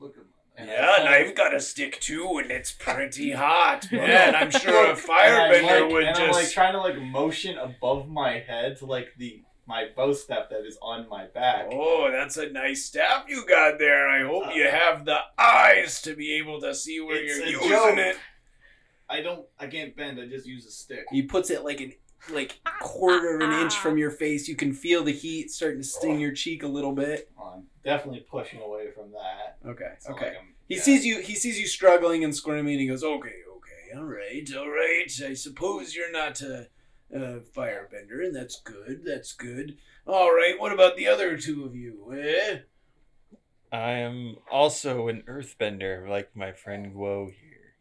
Look 0.00 0.16
at 0.16 0.24
and 0.56 0.68
Yeah, 0.68 0.96
and 0.98 1.08
I've 1.08 1.34
got 1.34 1.54
a 1.54 1.60
stick 1.60 2.00
too, 2.00 2.38
and 2.42 2.50
it's 2.50 2.72
pretty 2.72 3.30
hot. 3.32 3.90
Man, 3.90 4.34
I'm 4.34 4.50
sure 4.50 4.86
a 4.86 4.90
And 4.90 4.98
I'm 4.98 5.52
firebender 5.62 5.82
like- 5.82 5.92
would 5.92 6.04
and 6.04 6.16
just. 6.16 6.28
I'm 6.28 6.32
like 6.44 6.50
trying 6.50 6.72
to 6.72 6.80
like 6.80 7.00
motion 7.00 7.56
above 7.56 8.08
my 8.08 8.40
head 8.40 8.76
to 8.78 8.86
like 8.86 9.08
the 9.16 9.42
my 9.72 9.86
bow 9.96 10.12
staff 10.12 10.50
that 10.50 10.66
is 10.66 10.76
on 10.82 11.08
my 11.08 11.24
back. 11.26 11.68
Oh, 11.72 12.10
that's 12.12 12.36
a 12.36 12.50
nice 12.50 12.84
staff 12.84 13.24
you 13.26 13.46
got 13.46 13.78
there. 13.78 14.06
I 14.06 14.22
hope 14.22 14.54
you 14.54 14.64
uh, 14.64 14.70
have 14.70 15.06
the 15.06 15.18
eyes 15.38 16.02
to 16.02 16.14
be 16.14 16.34
able 16.34 16.60
to 16.60 16.74
see 16.74 17.00
where 17.00 17.22
you're 17.22 17.42
a 17.42 17.50
using 17.50 17.68
joke. 17.70 17.96
it. 17.98 18.16
I 19.08 19.22
don't. 19.22 19.46
I 19.58 19.66
can't 19.68 19.96
bend. 19.96 20.20
I 20.20 20.26
just 20.26 20.46
use 20.46 20.66
a 20.66 20.70
stick. 20.70 21.04
He 21.10 21.22
puts 21.22 21.48
it 21.48 21.64
like 21.64 21.80
an 21.80 21.92
like 22.30 22.60
quarter 22.80 23.36
of 23.36 23.40
an 23.40 23.52
inch 23.62 23.74
from 23.76 23.96
your 23.96 24.10
face. 24.10 24.46
You 24.46 24.56
can 24.56 24.74
feel 24.74 25.02
the 25.04 25.12
heat 25.12 25.50
starting 25.50 25.80
to 25.80 25.86
sting 25.86 26.20
your 26.20 26.32
cheek 26.32 26.62
a 26.64 26.68
little 26.68 26.92
bit. 26.92 27.30
I'm 27.42 27.64
definitely 27.82 28.26
pushing 28.30 28.60
away 28.60 28.90
from 28.90 29.10
that. 29.12 29.56
Okay, 29.68 29.88
It's 29.96 30.08
okay. 30.08 30.26
like 30.26 30.36
He 30.68 30.76
yeah. 30.76 30.82
sees 30.82 31.06
you. 31.06 31.20
He 31.20 31.34
sees 31.34 31.58
you 31.58 31.66
struggling 31.66 32.24
and 32.24 32.34
squirming. 32.36 32.74
And 32.74 32.80
he 32.82 32.86
goes, 32.88 33.02
"Okay, 33.02 33.36
okay, 33.56 33.96
all 33.98 34.04
right, 34.04 34.48
all 34.54 34.68
right. 34.68 35.10
I 35.26 35.32
suppose 35.34 35.94
you're 35.96 36.12
not 36.12 36.40
a, 36.42 36.68
a 37.12 37.40
firebender, 37.56 38.24
and 38.24 38.34
that's 38.34 38.60
good. 38.60 39.02
That's 39.04 39.32
good. 39.32 39.76
All 40.06 40.34
right. 40.34 40.58
What 40.58 40.72
about 40.72 40.96
the 40.96 41.08
other 41.08 41.36
two 41.36 41.64
of 41.64 41.74
you? 41.74 42.12
Eh? 42.16 42.58
I 43.72 43.92
am 43.92 44.36
also 44.50 45.08
an 45.08 45.22
earthbender, 45.26 46.08
like 46.08 46.34
my 46.36 46.52
friend 46.52 46.94
Guo 46.94 47.26
here. 47.26 47.74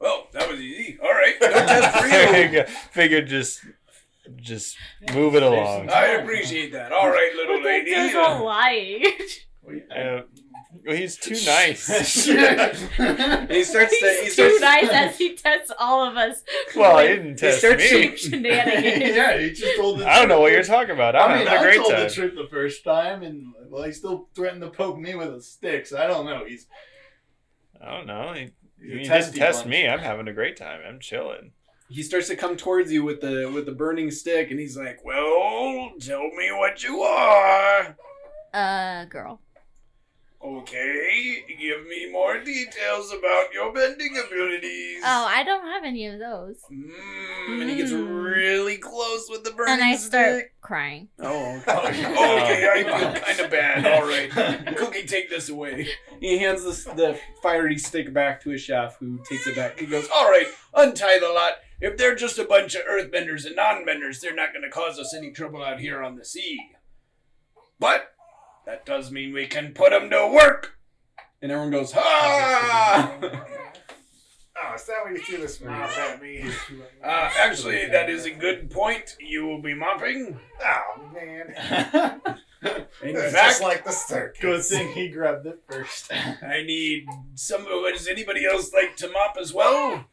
Well, 0.00 0.28
that 0.32 0.50
was 0.50 0.60
easy. 0.60 0.98
All 1.02 1.10
right. 1.10 1.34
No 1.40 1.48
test 1.52 1.98
for 1.98 2.06
you. 2.06 2.64
Figured 2.92 3.26
just, 3.26 3.64
just 4.36 4.76
move 5.12 5.34
it 5.34 5.42
along. 5.42 5.90
I 5.90 6.06
appreciate 6.06 6.72
that. 6.72 6.92
All 6.92 7.08
right, 7.08 7.32
little 7.36 7.62
lady. 7.62 7.90
There's 7.90 8.14
a 8.14 8.42
lying. 8.42 9.04
Uh, 9.66 10.22
well, 10.86 10.96
he's 10.96 11.16
too 11.16 11.34
nice. 11.46 11.86
he 12.26 13.64
starts 13.64 13.98
to. 13.98 14.06
He 14.20 14.24
He's 14.24 14.32
starts 14.34 14.36
too 14.36 14.58
nice 14.60 14.88
as 14.90 15.16
he 15.18 15.34
tests 15.36 15.70
all 15.78 16.04
of 16.08 16.16
us. 16.16 16.42
well, 16.76 16.98
he 16.98 17.08
didn't 17.08 17.36
test 17.36 17.58
starts 17.58 17.82
me. 17.92 18.16
Shenanigans. 18.16 19.16
yeah, 19.16 19.38
he 19.38 19.50
just 19.52 19.76
told 19.76 20.00
the 20.00 20.06
I 20.08 20.18
don't 20.18 20.28
know 20.28 20.40
what 20.40 20.52
you're 20.52 20.62
talking 20.62 20.90
about. 20.94 21.16
I'm 21.16 21.30
I 21.30 21.38
mean, 21.38 21.46
having 21.46 21.58
a 21.58 21.60
I 21.60 21.62
great 21.62 21.76
told 21.76 21.90
time. 21.92 22.02
the 22.08 22.10
truth 22.14 22.34
the 22.34 22.48
first 22.50 22.84
time, 22.84 23.22
and 23.22 23.54
well, 23.68 23.84
he 23.84 23.92
still 23.92 24.28
threatened 24.34 24.62
to 24.62 24.70
poke 24.70 24.98
me 24.98 25.14
with 25.14 25.32
a 25.34 25.40
stick. 25.40 25.86
So 25.86 25.98
I 25.98 26.06
don't 26.06 26.26
know. 26.26 26.44
He's 26.46 26.66
I 27.80 27.90
don't 27.92 28.06
know. 28.06 28.32
He, 28.34 28.50
he's 28.80 29.08
he 29.08 29.08
didn't 29.08 29.34
test 29.34 29.60
bunch. 29.62 29.70
me. 29.70 29.88
I'm 29.88 30.00
having 30.00 30.28
a 30.28 30.32
great 30.32 30.56
time. 30.56 30.80
I'm 30.86 30.98
chilling. 31.00 31.52
he 31.88 32.02
starts 32.02 32.28
to 32.28 32.36
come 32.36 32.56
towards 32.56 32.92
you 32.92 33.04
with 33.04 33.20
the 33.20 33.50
with 33.54 33.64
the 33.66 33.72
burning 33.72 34.10
stick, 34.10 34.50
and 34.50 34.58
he's 34.60 34.76
like, 34.76 35.04
"Well, 35.04 35.92
tell 36.00 36.22
me 36.30 36.50
what 36.52 36.82
you 36.82 37.00
are." 37.02 37.96
Uh, 38.52 39.04
girl. 39.06 39.40
Okay, 40.44 41.42
give 41.58 41.86
me 41.86 42.10
more 42.12 42.38
details 42.38 43.10
about 43.10 43.46
your 43.54 43.72
bending 43.72 44.14
abilities. 44.26 45.00
Oh, 45.02 45.24
I 45.26 45.42
don't 45.42 45.64
have 45.64 45.84
any 45.84 46.06
of 46.06 46.18
those. 46.18 46.56
Mm, 46.70 47.62
and 47.62 47.70
he 47.70 47.76
gets 47.76 47.92
really 47.92 48.76
close 48.76 49.26
with 49.30 49.42
the 49.42 49.52
burning 49.52 49.72
And 49.72 49.82
I 49.82 49.96
stick. 49.96 50.10
start 50.10 50.44
crying. 50.60 51.08
Oh, 51.18 51.62
okay. 51.66 51.72
okay, 52.04 52.68
I 52.70 52.82
feel 52.84 53.22
kind 53.22 53.40
of 53.40 53.50
bad. 53.50 53.86
All 53.86 54.06
right, 54.06 54.76
Cookie, 54.76 55.06
take 55.06 55.30
this 55.30 55.48
away. 55.48 55.88
He 56.20 56.36
hands 56.38 56.62
this, 56.62 56.84
the 56.84 57.18
fiery 57.42 57.78
stick 57.78 58.12
back 58.12 58.42
to 58.42 58.50
his 58.50 58.60
chef, 58.60 58.98
who 58.98 59.20
takes 59.26 59.46
it 59.46 59.56
back. 59.56 59.78
He 59.80 59.86
goes, 59.86 60.08
"All 60.14 60.28
right, 60.28 60.46
untie 60.74 61.20
the 61.20 61.28
lot. 61.30 61.52
If 61.80 61.96
they're 61.96 62.14
just 62.14 62.38
a 62.38 62.44
bunch 62.44 62.74
of 62.74 62.82
earthbenders 62.82 63.46
and 63.46 63.56
non-benders, 63.56 64.20
they're 64.20 64.34
not 64.34 64.52
going 64.52 64.62
to 64.62 64.70
cause 64.70 64.98
us 64.98 65.14
any 65.14 65.30
trouble 65.32 65.62
out 65.62 65.80
here 65.80 66.02
on 66.02 66.16
the 66.16 66.24
sea. 66.24 66.58
But 67.78 68.13
that 68.66 68.84
does 68.86 69.10
mean 69.10 69.32
we 69.32 69.46
can 69.46 69.72
put 69.72 69.90
them 69.90 70.10
to 70.10 70.26
work." 70.26 70.78
And 71.42 71.52
everyone 71.52 71.70
goes, 71.72 71.92
"Ha!" 71.92 73.18
Oh, 74.56 74.74
is 74.74 74.84
that 74.86 75.02
what 75.02 75.12
you 75.12 75.18
threw 75.18 75.38
this 75.38 75.60
mop 75.60 75.90
at 75.98 76.22
me? 76.22 76.48
uh, 77.02 77.30
actually, 77.38 77.86
that 77.86 78.08
is 78.08 78.24
a 78.24 78.30
good 78.30 78.70
point. 78.70 79.16
You 79.18 79.44
will 79.46 79.60
be 79.60 79.74
mopping. 79.74 80.38
Oh, 80.62 81.10
man. 81.12 81.48
In 82.62 83.16
It's 83.16 83.32
fact, 83.34 83.48
just 83.48 83.62
like 83.62 83.84
the 83.84 83.90
circus. 83.90 84.40
Good 84.40 84.64
thing 84.64 84.92
he 84.92 85.08
grabbed 85.08 85.46
it 85.46 85.58
first. 85.68 86.10
I 86.12 86.62
need 86.62 87.04
some. 87.34 87.64
Does 87.64 88.06
anybody 88.08 88.46
else 88.46 88.72
like 88.72 88.96
to 88.98 89.08
mop 89.08 89.36
as 89.38 89.52
well? 89.52 90.06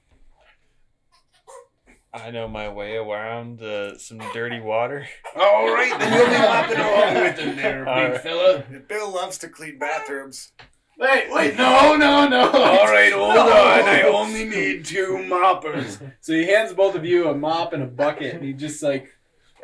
I 2.13 2.29
know 2.29 2.47
my 2.47 2.67
way 2.67 2.95
around 2.97 3.61
uh, 3.61 3.97
some 3.97 4.17
dirty 4.33 4.59
water. 4.59 5.07
All 5.35 5.73
right, 5.73 5.97
then 5.97 6.13
you'll 6.13 6.27
be 6.27 6.37
mopping 6.37 6.77
along 6.77 7.13
with 7.23 7.37
him 7.39 7.55
there, 7.55 7.87
All 7.89 7.95
big 8.01 8.11
right. 8.13 8.21
fella. 8.21 8.63
Bill 8.87 9.09
loves 9.13 9.37
to 9.39 9.47
clean 9.47 9.79
bathrooms. 9.79 10.51
wait, 10.99 11.31
wait, 11.31 11.55
no, 11.57 11.95
no, 11.95 12.27
no. 12.27 12.49
All 12.51 12.85
right, 12.87 13.13
hold 13.13 13.33
No. 13.35 13.41
on. 13.43 13.49
I 13.87 14.01
only 14.03 14.43
need 14.43 14.83
two 14.85 15.23
moppers. 15.29 16.01
So 16.19 16.33
he 16.33 16.47
hands 16.47 16.73
both 16.73 16.95
of 16.95 17.05
you 17.05 17.29
a 17.29 17.35
mop 17.35 17.71
and 17.71 17.81
a 17.81 17.87
bucket, 17.87 18.35
and 18.35 18.43
he 18.43 18.51
just 18.53 18.83
like, 18.83 19.07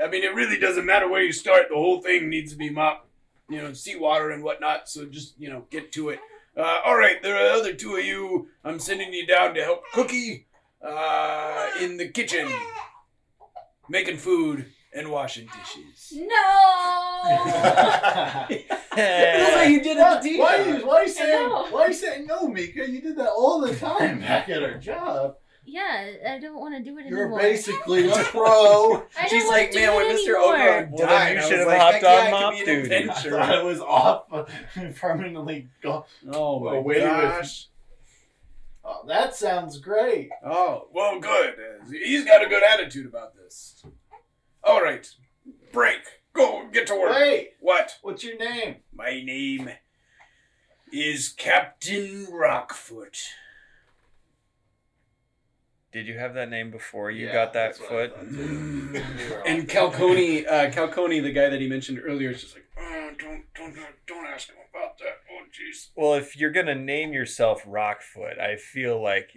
I 0.01 0.07
mean, 0.07 0.23
it 0.23 0.33
really 0.33 0.57
doesn't 0.57 0.85
matter 0.85 1.09
where 1.09 1.21
you 1.23 1.33
start. 1.33 1.63
The 1.69 1.75
whole 1.75 2.01
thing 2.01 2.29
needs 2.29 2.53
to 2.53 2.57
be 2.57 2.69
mopped, 2.69 3.09
you 3.49 3.61
know, 3.61 3.73
seawater 3.73 4.31
and 4.31 4.41
whatnot. 4.41 4.87
So 4.87 5.05
just 5.05 5.37
you 5.37 5.49
know, 5.49 5.65
get 5.69 5.91
to 5.93 6.09
it. 6.09 6.19
Uh, 6.55 6.77
all 6.85 6.95
right, 6.97 7.21
there 7.21 7.35
are 7.35 7.51
other 7.59 7.73
two 7.73 7.97
of 7.97 8.05
you. 8.05 8.47
I'm 8.63 8.79
sending 8.79 9.11
you 9.13 9.27
down 9.27 9.53
to 9.55 9.63
help 9.63 9.83
Cookie 9.93 10.47
uh, 10.81 11.67
in 11.81 11.97
the 11.97 12.07
kitchen, 12.09 12.47
making 13.89 14.17
food, 14.17 14.65
and 14.93 15.09
washing 15.11 15.47
dishes. 15.47 16.13
No. 16.15 16.27
That's 18.95 19.55
what 19.55 19.69
you 19.69 19.81
did 19.83 19.97
at 19.97 20.21
the 20.21 20.39
why, 20.39 20.57
are 20.57 20.65
you, 20.79 20.87
why 20.87 20.95
are 20.95 21.03
you 21.03 21.09
saying 21.09 21.49
know. 21.49 21.67
why 21.69 21.81
are 21.83 21.87
you 21.89 21.93
saying 21.93 22.25
no, 22.25 22.47
Mika? 22.47 22.89
You 22.89 23.01
did 23.01 23.15
that 23.17 23.29
all 23.29 23.61
the 23.61 23.75
time 23.75 24.19
back 24.21 24.49
at 24.49 24.63
our 24.63 24.77
job. 24.77 25.35
yeah, 25.65 26.11
I 26.29 26.39
don't 26.39 26.55
want 26.59 26.75
to 26.75 26.81
do 26.83 26.97
it 26.97 27.01
anymore. 27.01 27.17
You're 27.17 27.25
anymore. 27.25 27.39
basically 27.41 28.09
a 28.09 28.13
pro. 28.23 28.41
I 28.45 28.99
don't 29.21 29.29
She's 29.29 29.43
wanna 29.43 29.57
like, 29.57 29.71
do 29.71 29.79
man, 29.79 29.89
it 29.89 29.95
when 29.95 30.05
Mr. 30.15 30.19
anymore." 30.19 30.55
Oberon 30.55 30.91
Well, 30.91 30.97
then 30.97 31.07
died, 31.09 31.35
you 31.35 31.39
I 31.39 31.49
should've 31.49 31.67
like, 31.67 31.79
hopped 31.81 31.93
heck 31.95 32.03
on 32.03 32.09
I 32.09 32.23
could 32.23 32.31
mop 32.31 32.53
be 32.53 32.59
an 32.59 32.65
duty. 32.65 32.95
I 32.95 32.97
adventurer. 32.99 33.37
thought 33.39 33.55
it 33.57 33.65
was 33.65 33.79
off 33.81 34.47
permanently 34.95 35.67
gone 35.81 36.03
Oh 36.31 36.59
my 36.61 36.75
away 36.77 36.99
gosh. 37.01 37.67
Oh, 38.89 39.01
that 39.05 39.35
sounds 39.35 39.79
great. 39.79 40.29
Oh, 40.45 40.87
well, 40.93 41.19
good. 41.19 41.55
He's 41.91 42.23
got 42.23 42.41
a 42.41 42.47
good 42.47 42.63
attitude 42.63 43.05
about 43.05 43.35
this. 43.35 43.83
All 44.63 44.81
right. 44.81 45.05
Break. 45.73 45.99
Go. 46.31 46.69
Get 46.71 46.87
to 46.87 46.95
work. 46.95 47.11
Wait, 47.13 47.51
What? 47.59 47.97
what's 48.01 48.23
your 48.23 48.37
name? 48.37 48.77
My 48.95 49.21
name 49.21 49.71
is 50.93 51.27
Captain 51.27 52.27
Rockfoot. 52.31 53.25
Did 55.97 56.05
you 56.05 56.19
have 56.19 56.35
that 56.35 56.51
name 56.51 56.69
before 56.69 57.09
you 57.09 57.25
Yeah, 57.25 57.33
got 57.33 57.53
that 57.53 57.69
that's 57.75 57.79
what 57.79 57.91
I 57.91 58.07
foot? 58.09 58.15
thought, 58.17 58.29
too. 58.29 58.89
We 58.93 59.29
were 59.31 59.47
And 59.47 59.61
off. 59.63 59.67
Calcone, 59.95 60.45
uh, 60.47 60.69
Calcone, 60.69 61.23
the 61.23 61.31
guy 61.31 61.49
that 61.49 61.59
he 61.59 61.67
mentioned 61.67 61.99
earlier, 62.05 62.29
is 62.29 62.41
just 62.43 62.53
like, 62.53 62.65
oh, 62.79 63.09
don't, 63.17 63.43
don't, 63.55 63.75
don't 64.05 64.27
ask 64.27 64.49
him 64.49 64.57
about 64.69 64.99
that. 64.99 65.17
Oh, 65.31 65.43
jeez. 65.47 65.87
Well, 65.95 66.13
if 66.13 66.37
you're 66.37 66.51
gonna 66.51 66.75
name 66.75 67.13
yourself 67.13 67.63
Rockfoot, 67.65 68.39
I 68.39 68.57
feel 68.57 69.01
like 69.01 69.31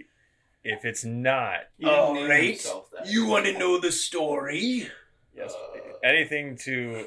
if 0.62 0.84
it's 0.84 1.02
not, 1.02 1.60
You 1.78 1.86
didn't 1.88 1.98
All 1.98 2.12
name 2.14 2.28
right. 2.28 2.66
You 3.06 3.24
want 3.26 3.46
to 3.46 3.58
know 3.58 3.78
the 3.80 3.90
story? 3.90 4.90
yes, 5.34 5.54
Uh, 5.54 5.78
anything 6.04 6.58
to 6.64 7.06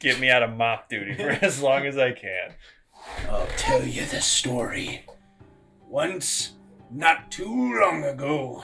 get 0.00 0.20
me 0.20 0.28
out 0.28 0.42
of 0.42 0.54
mop 0.54 0.90
duty 0.90 1.14
for 1.14 1.30
as 1.30 1.62
long 1.62 1.86
as 1.86 1.96
I 1.96 2.12
can. 2.12 2.52
I'll 3.30 3.46
tell 3.56 3.82
you 3.86 4.04
the 4.04 4.20
story. 4.20 5.06
Once, 5.88 6.52
not 6.90 7.30
too 7.30 7.80
long 7.80 8.04
ago, 8.04 8.62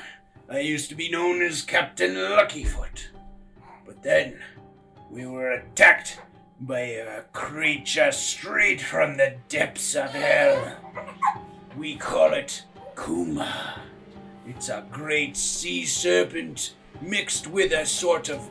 I 0.51 0.61
used 0.61 0.89
to 0.89 0.95
be 0.95 1.11
known 1.11 1.43
as 1.43 1.61
Captain 1.61 2.15
Luckyfoot. 2.15 3.09
But 3.85 4.03
then, 4.03 4.39
we 5.11 5.27
were 5.27 5.51
attacked 5.51 6.21
by 6.59 6.81
a 6.81 7.23
creature 7.35 8.11
straight 8.13 8.81
from 8.81 9.19
the 9.19 9.37
depths 9.51 9.95
of 9.95 10.11
hell. 10.11 10.75
We 11.77 11.97
call 11.97 12.33
it 12.33 12.65
Kuma. 12.97 13.83
It's 14.47 14.71
a 14.71 14.87
great 14.91 15.37
sea 15.37 15.85
serpent 15.85 16.75
mixed 17.03 17.47
with 17.47 17.73
a 17.73 17.85
sort 17.85 18.31
of 18.31 18.49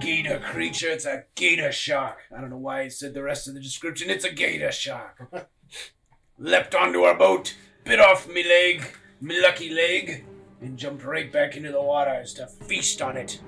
gator 0.00 0.40
creature. 0.40 0.90
It's 0.90 1.06
a 1.06 1.24
gator 1.34 1.72
shark. 1.72 2.18
I 2.36 2.42
don't 2.42 2.50
know 2.50 2.58
why 2.58 2.82
I 2.82 2.88
said 2.88 3.14
the 3.14 3.22
rest 3.22 3.48
of 3.48 3.54
the 3.54 3.60
description. 3.60 4.10
It's 4.10 4.26
a 4.26 4.32
gator 4.32 4.70
shark. 4.70 5.32
Leapt 6.38 6.74
onto 6.74 7.00
our 7.00 7.16
boat, 7.16 7.56
bit 7.84 8.00
off 8.00 8.28
me 8.28 8.44
leg, 8.44 8.84
me 9.22 9.40
lucky 9.40 9.70
leg, 9.70 10.24
and 10.60 10.78
jumped 10.78 11.04
right 11.04 11.32
back 11.32 11.56
into 11.56 11.72
the 11.72 11.82
waters 11.82 12.34
to 12.34 12.46
feast 12.46 13.00
on 13.00 13.16
it. 13.16 13.40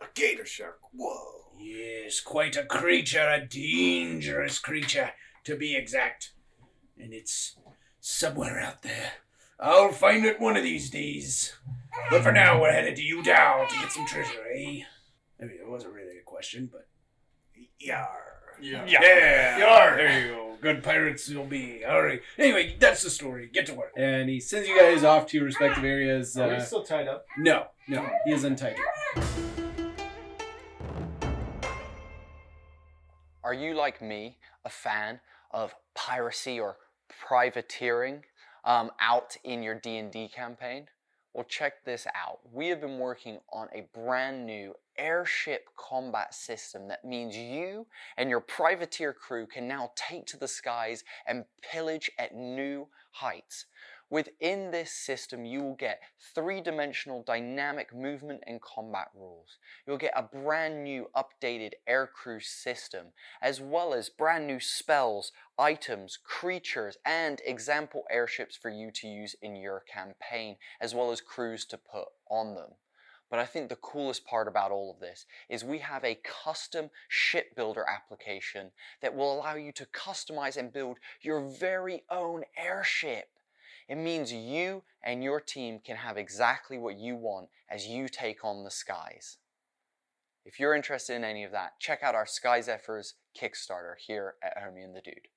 A 0.00 0.06
gator 0.14 0.46
shark. 0.46 0.80
Whoa. 0.92 1.52
Yes, 1.58 2.20
quite 2.20 2.56
a 2.56 2.64
creature, 2.64 3.28
a 3.28 3.44
dangerous 3.44 4.58
creature, 4.58 5.10
to 5.44 5.56
be 5.56 5.76
exact. 5.76 6.32
And 6.96 7.12
it's 7.12 7.56
somewhere 8.00 8.60
out 8.60 8.82
there. 8.82 9.12
I'll 9.60 9.92
find 9.92 10.24
it 10.24 10.40
one 10.40 10.56
of 10.56 10.62
these 10.62 10.88
days. 10.88 11.56
But 12.10 12.22
for 12.22 12.32
now, 12.32 12.60
we're 12.60 12.72
headed 12.72 12.96
to 12.96 13.02
Yudao 13.02 13.68
to 13.68 13.74
get 13.74 13.90
some 13.90 14.06
treasure, 14.06 14.44
eh? 14.54 14.82
I 15.40 15.44
mean, 15.44 15.58
it 15.60 15.68
wasn't 15.68 15.94
really 15.94 16.18
a 16.18 16.22
question, 16.24 16.68
but. 16.70 16.86
Yar. 17.80 18.08
yeah. 18.60 18.84
Yeah, 18.86 19.58
Yar. 19.58 19.96
there 19.96 20.20
you 20.20 20.34
go. 20.34 20.47
Good 20.60 20.82
pirates 20.82 21.28
you'll 21.28 21.44
be. 21.44 21.84
All 21.84 22.02
right. 22.02 22.20
Anyway, 22.36 22.76
that's 22.80 23.02
the 23.02 23.10
story. 23.10 23.48
Get 23.52 23.66
to 23.66 23.74
work. 23.74 23.92
And 23.96 24.28
he 24.28 24.40
sends 24.40 24.68
you 24.68 24.78
guys 24.78 25.04
off 25.04 25.26
to 25.28 25.36
your 25.36 25.46
respective 25.46 25.84
areas. 25.84 26.36
Are 26.36 26.48
we 26.48 26.54
uh, 26.54 26.60
still 26.60 26.82
tied 26.82 27.06
up? 27.06 27.26
no, 27.38 27.66
no, 27.88 28.08
he 28.24 28.32
is 28.32 28.42
untied. 28.44 28.76
Are 33.44 33.54
you 33.54 33.74
like 33.74 34.02
me, 34.02 34.36
a 34.64 34.68
fan 34.68 35.20
of 35.52 35.74
piracy 35.94 36.58
or 36.58 36.76
privateering 37.08 38.24
um, 38.64 38.90
out 39.00 39.36
in 39.44 39.62
your 39.62 39.76
D&D 39.76 40.28
campaign? 40.28 40.88
Well, 41.38 41.46
check 41.48 41.84
this 41.84 42.04
out. 42.16 42.40
We 42.52 42.66
have 42.66 42.80
been 42.80 42.98
working 42.98 43.38
on 43.52 43.68
a 43.72 43.86
brand 43.96 44.44
new 44.44 44.74
airship 44.98 45.66
combat 45.76 46.34
system 46.34 46.88
that 46.88 47.04
means 47.04 47.36
you 47.36 47.86
and 48.16 48.28
your 48.28 48.40
privateer 48.40 49.12
crew 49.12 49.46
can 49.46 49.68
now 49.68 49.92
take 49.94 50.26
to 50.26 50.36
the 50.36 50.48
skies 50.48 51.04
and 51.28 51.44
pillage 51.62 52.10
at 52.18 52.34
new 52.34 52.88
heights. 53.12 53.66
Within 54.10 54.70
this 54.70 54.90
system, 54.90 55.44
you 55.44 55.62
will 55.62 55.74
get 55.74 56.00
three 56.34 56.62
dimensional 56.62 57.22
dynamic 57.22 57.94
movement 57.94 58.42
and 58.46 58.58
combat 58.62 59.08
rules. 59.14 59.58
You'll 59.86 59.98
get 59.98 60.14
a 60.16 60.22
brand 60.22 60.82
new 60.82 61.10
updated 61.14 61.72
aircrew 61.86 62.42
system, 62.42 63.08
as 63.42 63.60
well 63.60 63.92
as 63.92 64.08
brand 64.08 64.46
new 64.46 64.60
spells, 64.60 65.32
items, 65.58 66.16
creatures, 66.16 66.96
and 67.04 67.42
example 67.44 68.04
airships 68.10 68.56
for 68.56 68.70
you 68.70 68.90
to 68.92 69.06
use 69.06 69.36
in 69.42 69.56
your 69.56 69.80
campaign, 69.80 70.56
as 70.80 70.94
well 70.94 71.10
as 71.10 71.20
crews 71.20 71.66
to 71.66 71.76
put 71.76 72.08
on 72.30 72.54
them. 72.54 72.70
But 73.28 73.40
I 73.40 73.44
think 73.44 73.68
the 73.68 73.76
coolest 73.76 74.24
part 74.24 74.48
about 74.48 74.70
all 74.70 74.90
of 74.90 75.00
this 75.00 75.26
is 75.50 75.64
we 75.64 75.80
have 75.80 76.02
a 76.02 76.18
custom 76.44 76.88
shipbuilder 77.08 77.84
application 77.86 78.70
that 79.02 79.14
will 79.14 79.34
allow 79.34 79.54
you 79.54 79.70
to 79.72 79.84
customize 79.84 80.56
and 80.56 80.72
build 80.72 80.96
your 81.20 81.42
very 81.42 82.04
own 82.10 82.44
airship. 82.56 83.28
It 83.88 83.96
means 83.96 84.30
you 84.30 84.82
and 85.02 85.24
your 85.24 85.40
team 85.40 85.80
can 85.82 85.96
have 85.96 86.18
exactly 86.18 86.76
what 86.76 86.98
you 86.98 87.16
want 87.16 87.48
as 87.70 87.86
you 87.86 88.06
take 88.06 88.44
on 88.44 88.62
the 88.62 88.70
skies. 88.70 89.38
If 90.44 90.60
you're 90.60 90.74
interested 90.74 91.16
in 91.16 91.24
any 91.24 91.42
of 91.42 91.52
that, 91.52 91.80
check 91.80 92.02
out 92.02 92.14
our 92.14 92.26
Sky 92.26 92.60
Zephyrs 92.60 93.14
Kickstarter 93.38 93.94
here 93.98 94.34
at 94.42 94.58
Hermie 94.58 94.82
and 94.82 94.94
the 94.94 95.00
Dude. 95.00 95.28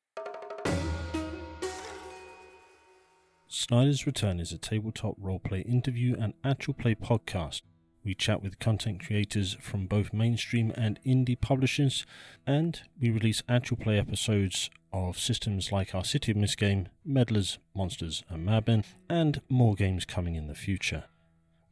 Snyder's 3.47 4.05
Return 4.05 4.41
is 4.41 4.51
a 4.51 4.57
tabletop 4.57 5.17
roleplay 5.17 5.65
interview 5.65 6.17
and 6.19 6.33
actual 6.43 6.73
play 6.73 6.95
podcast. 6.95 7.61
We 8.03 8.15
chat 8.15 8.41
with 8.41 8.59
content 8.59 9.05
creators 9.05 9.55
from 9.61 9.85
both 9.85 10.11
mainstream 10.11 10.71
and 10.75 10.99
indie 11.05 11.39
publishers, 11.39 12.05
and 12.47 12.81
we 12.99 13.11
release 13.11 13.43
actual 13.47 13.77
play 13.77 13.99
episodes 13.99 14.71
of 14.91 15.19
systems 15.19 15.71
like 15.71 15.93
our 15.93 16.03
City 16.03 16.31
of 16.31 16.37
Mist 16.37 16.57
game, 16.57 16.89
Meddlers, 17.07 17.59
Monsters, 17.75 18.23
and 18.29 18.45
Madmen, 18.45 18.83
and 19.07 19.41
more 19.49 19.75
games 19.75 20.05
coming 20.05 20.35
in 20.35 20.47
the 20.47 20.55
future. 20.55 21.03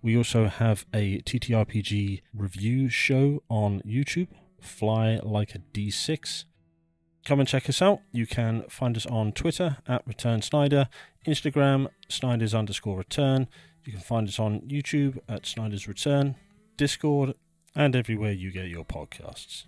We 0.02 0.15
also 0.15 0.48
have 0.48 0.86
a 0.94 1.20
TTRPG 1.22 2.22
review 2.34 2.89
show 2.89 3.44
on 3.50 3.82
YouTube, 3.82 4.30
Fly 4.62 5.20
Like 5.24 5.56
a 5.56 5.60
D6. 5.74 6.46
Come 7.26 7.39
and 7.39 7.50
check 7.50 7.68
us 7.68 7.82
out. 7.82 8.00
You 8.12 8.26
can 8.26 8.63
find 8.70 8.96
us 8.96 9.06
on 9.08 9.34
Twitter 9.34 9.78
at 9.88 10.08
Return 10.08 10.42
Snyder, 10.42 10.88
Instagram, 11.28 11.89
Snyder's 12.08 12.54
underscore 12.54 12.98
return. 12.98 13.48
You 13.89 13.93
can 13.93 14.04
find 14.04 14.28
us 14.28 14.38
on 14.38 14.62
YouTube 14.67 15.17
at 15.28 15.47
Snyder's 15.47 15.88
Return, 15.88 16.36
Discord, 16.78 17.34
and 17.73 17.95
everywhere 17.95 18.34
you 18.34 18.52
get 18.52 18.67
your 18.67 18.86
podcasts. 18.86 19.63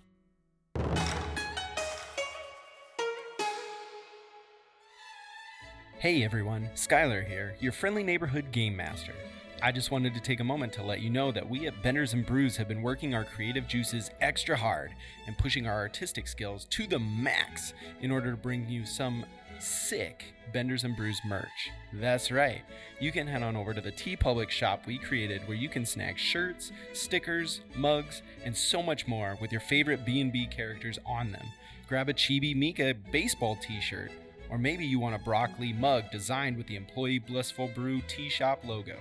Hey 5.98 6.24
everyone, 6.24 6.70
Skylar 6.76 7.28
here, 7.28 7.56
your 7.60 7.72
friendly 7.72 8.04
neighborhood 8.04 8.52
game 8.52 8.76
master. 8.76 9.16
I 9.64 9.72
just 9.72 9.90
wanted 9.90 10.14
to 10.14 10.20
take 10.20 10.40
a 10.40 10.44
moment 10.44 10.72
to 10.74 10.84
let 10.84 11.02
you 11.02 11.10
know 11.10 11.32
that 11.32 11.50
we 11.50 11.66
at 11.66 11.82
Benders 11.82 12.14
and 12.14 12.24
Brews 12.24 12.58
have 12.58 12.68
been 12.68 12.84
working 12.84 13.16
our 13.16 13.26
creative 13.26 13.68
juices 13.68 14.12
extra 14.22 14.56
hard 14.56 14.92
and 15.26 15.36
pushing 15.36 15.66
our 15.66 15.80
artistic 15.80 16.28
skills 16.28 16.66
to 16.66 16.86
the 16.86 17.00
max 17.00 17.74
in 18.02 18.12
order 18.12 18.30
to 18.30 18.38
bring 18.38 18.70
you 18.70 18.86
some 18.86 19.26
sick 19.62 20.34
Benders 20.54 20.84
and 20.84 20.96
Brews 20.96 21.22
merch. 21.26 21.72
That's 21.94 22.32
right. 22.32 22.62
You 23.00 23.12
can 23.12 23.28
head 23.28 23.44
on 23.44 23.56
over 23.56 23.74
to 23.74 23.82
the 23.82 23.92
TeePublic 23.92 24.50
shop 24.50 24.86
we 24.86 24.98
created 24.98 25.48
where 25.48 25.58
you 25.58 25.70
can 25.70 25.86
snag 25.86 26.18
shirts, 26.18 26.72
stickers, 26.94 27.62
mugs, 27.76 28.22
and 28.44 28.56
so 28.56 28.84
much 28.84 29.08
more 29.08 29.38
with 29.40 29.52
your 29.52 29.62
favorite 29.62 30.06
B&B 30.06 30.48
characters 30.48 31.00
on 31.06 31.32
them. 31.32 31.46
Grab 31.88 32.10
a 32.10 32.14
Chibi 32.14 32.56
Mika 32.56 32.94
baseball 33.12 33.58
t-shirt 33.62 34.12
or 34.52 34.58
maybe 34.58 34.86
you 34.86 35.00
want 35.00 35.16
a 35.16 35.20
broccoli 35.20 35.72
mug 35.72 36.12
designed 36.12 36.58
with 36.58 36.68
the 36.68 36.76
Employee 36.76 37.20
Blissful 37.20 37.70
Brew 37.70 38.02
Tea 38.02 38.30
Shop 38.30 38.64
logo. 38.66 38.98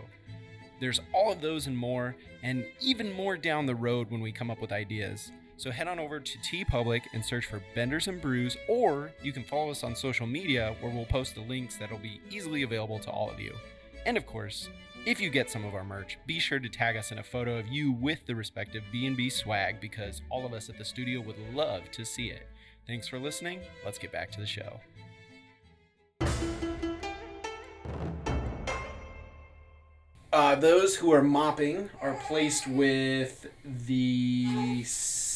There's 0.78 1.00
all 1.12 1.32
of 1.32 1.42
those 1.42 1.66
and 1.66 1.76
more, 1.76 2.16
and 2.42 2.64
even 2.80 3.12
more 3.12 3.36
down 3.36 3.66
the 3.66 3.74
road 3.74 4.10
when 4.10 4.20
we 4.20 4.32
come 4.32 4.50
up 4.50 4.60
with 4.60 4.72
ideas. 4.72 5.32
So 5.60 5.70
head 5.70 5.88
on 5.88 5.98
over 5.98 6.18
to 6.18 6.38
TeePublic 6.38 7.02
and 7.12 7.22
search 7.22 7.44
for 7.44 7.62
Benders 7.74 8.08
and 8.08 8.18
Brews, 8.18 8.56
or 8.66 9.12
you 9.22 9.30
can 9.30 9.44
follow 9.44 9.70
us 9.70 9.84
on 9.84 9.94
social 9.94 10.26
media 10.26 10.74
where 10.80 10.90
we'll 10.90 11.04
post 11.04 11.34
the 11.34 11.42
links 11.42 11.76
that'll 11.76 11.98
be 11.98 12.18
easily 12.30 12.62
available 12.62 12.98
to 13.00 13.10
all 13.10 13.28
of 13.30 13.38
you. 13.38 13.52
And 14.06 14.16
of 14.16 14.26
course, 14.26 14.70
if 15.04 15.20
you 15.20 15.28
get 15.28 15.50
some 15.50 15.66
of 15.66 15.74
our 15.74 15.84
merch, 15.84 16.16
be 16.26 16.38
sure 16.38 16.60
to 16.60 16.68
tag 16.70 16.96
us 16.96 17.12
in 17.12 17.18
a 17.18 17.22
photo 17.22 17.58
of 17.58 17.68
you 17.68 17.92
with 17.92 18.24
the 18.24 18.34
respective 18.34 18.82
B&B 18.90 19.28
swag 19.28 19.82
because 19.82 20.22
all 20.30 20.46
of 20.46 20.54
us 20.54 20.70
at 20.70 20.78
the 20.78 20.84
studio 20.84 21.20
would 21.20 21.36
love 21.54 21.82
to 21.90 22.06
see 22.06 22.30
it. 22.30 22.48
Thanks 22.86 23.06
for 23.06 23.18
listening. 23.18 23.60
Let's 23.84 23.98
get 23.98 24.12
back 24.12 24.30
to 24.30 24.40
the 24.40 24.46
show. 24.46 24.80
Uh, 30.32 30.54
those 30.54 30.96
who 30.96 31.12
are 31.12 31.22
mopping 31.22 31.90
are 32.00 32.14
placed 32.26 32.66
with 32.66 33.46
the 33.62 34.84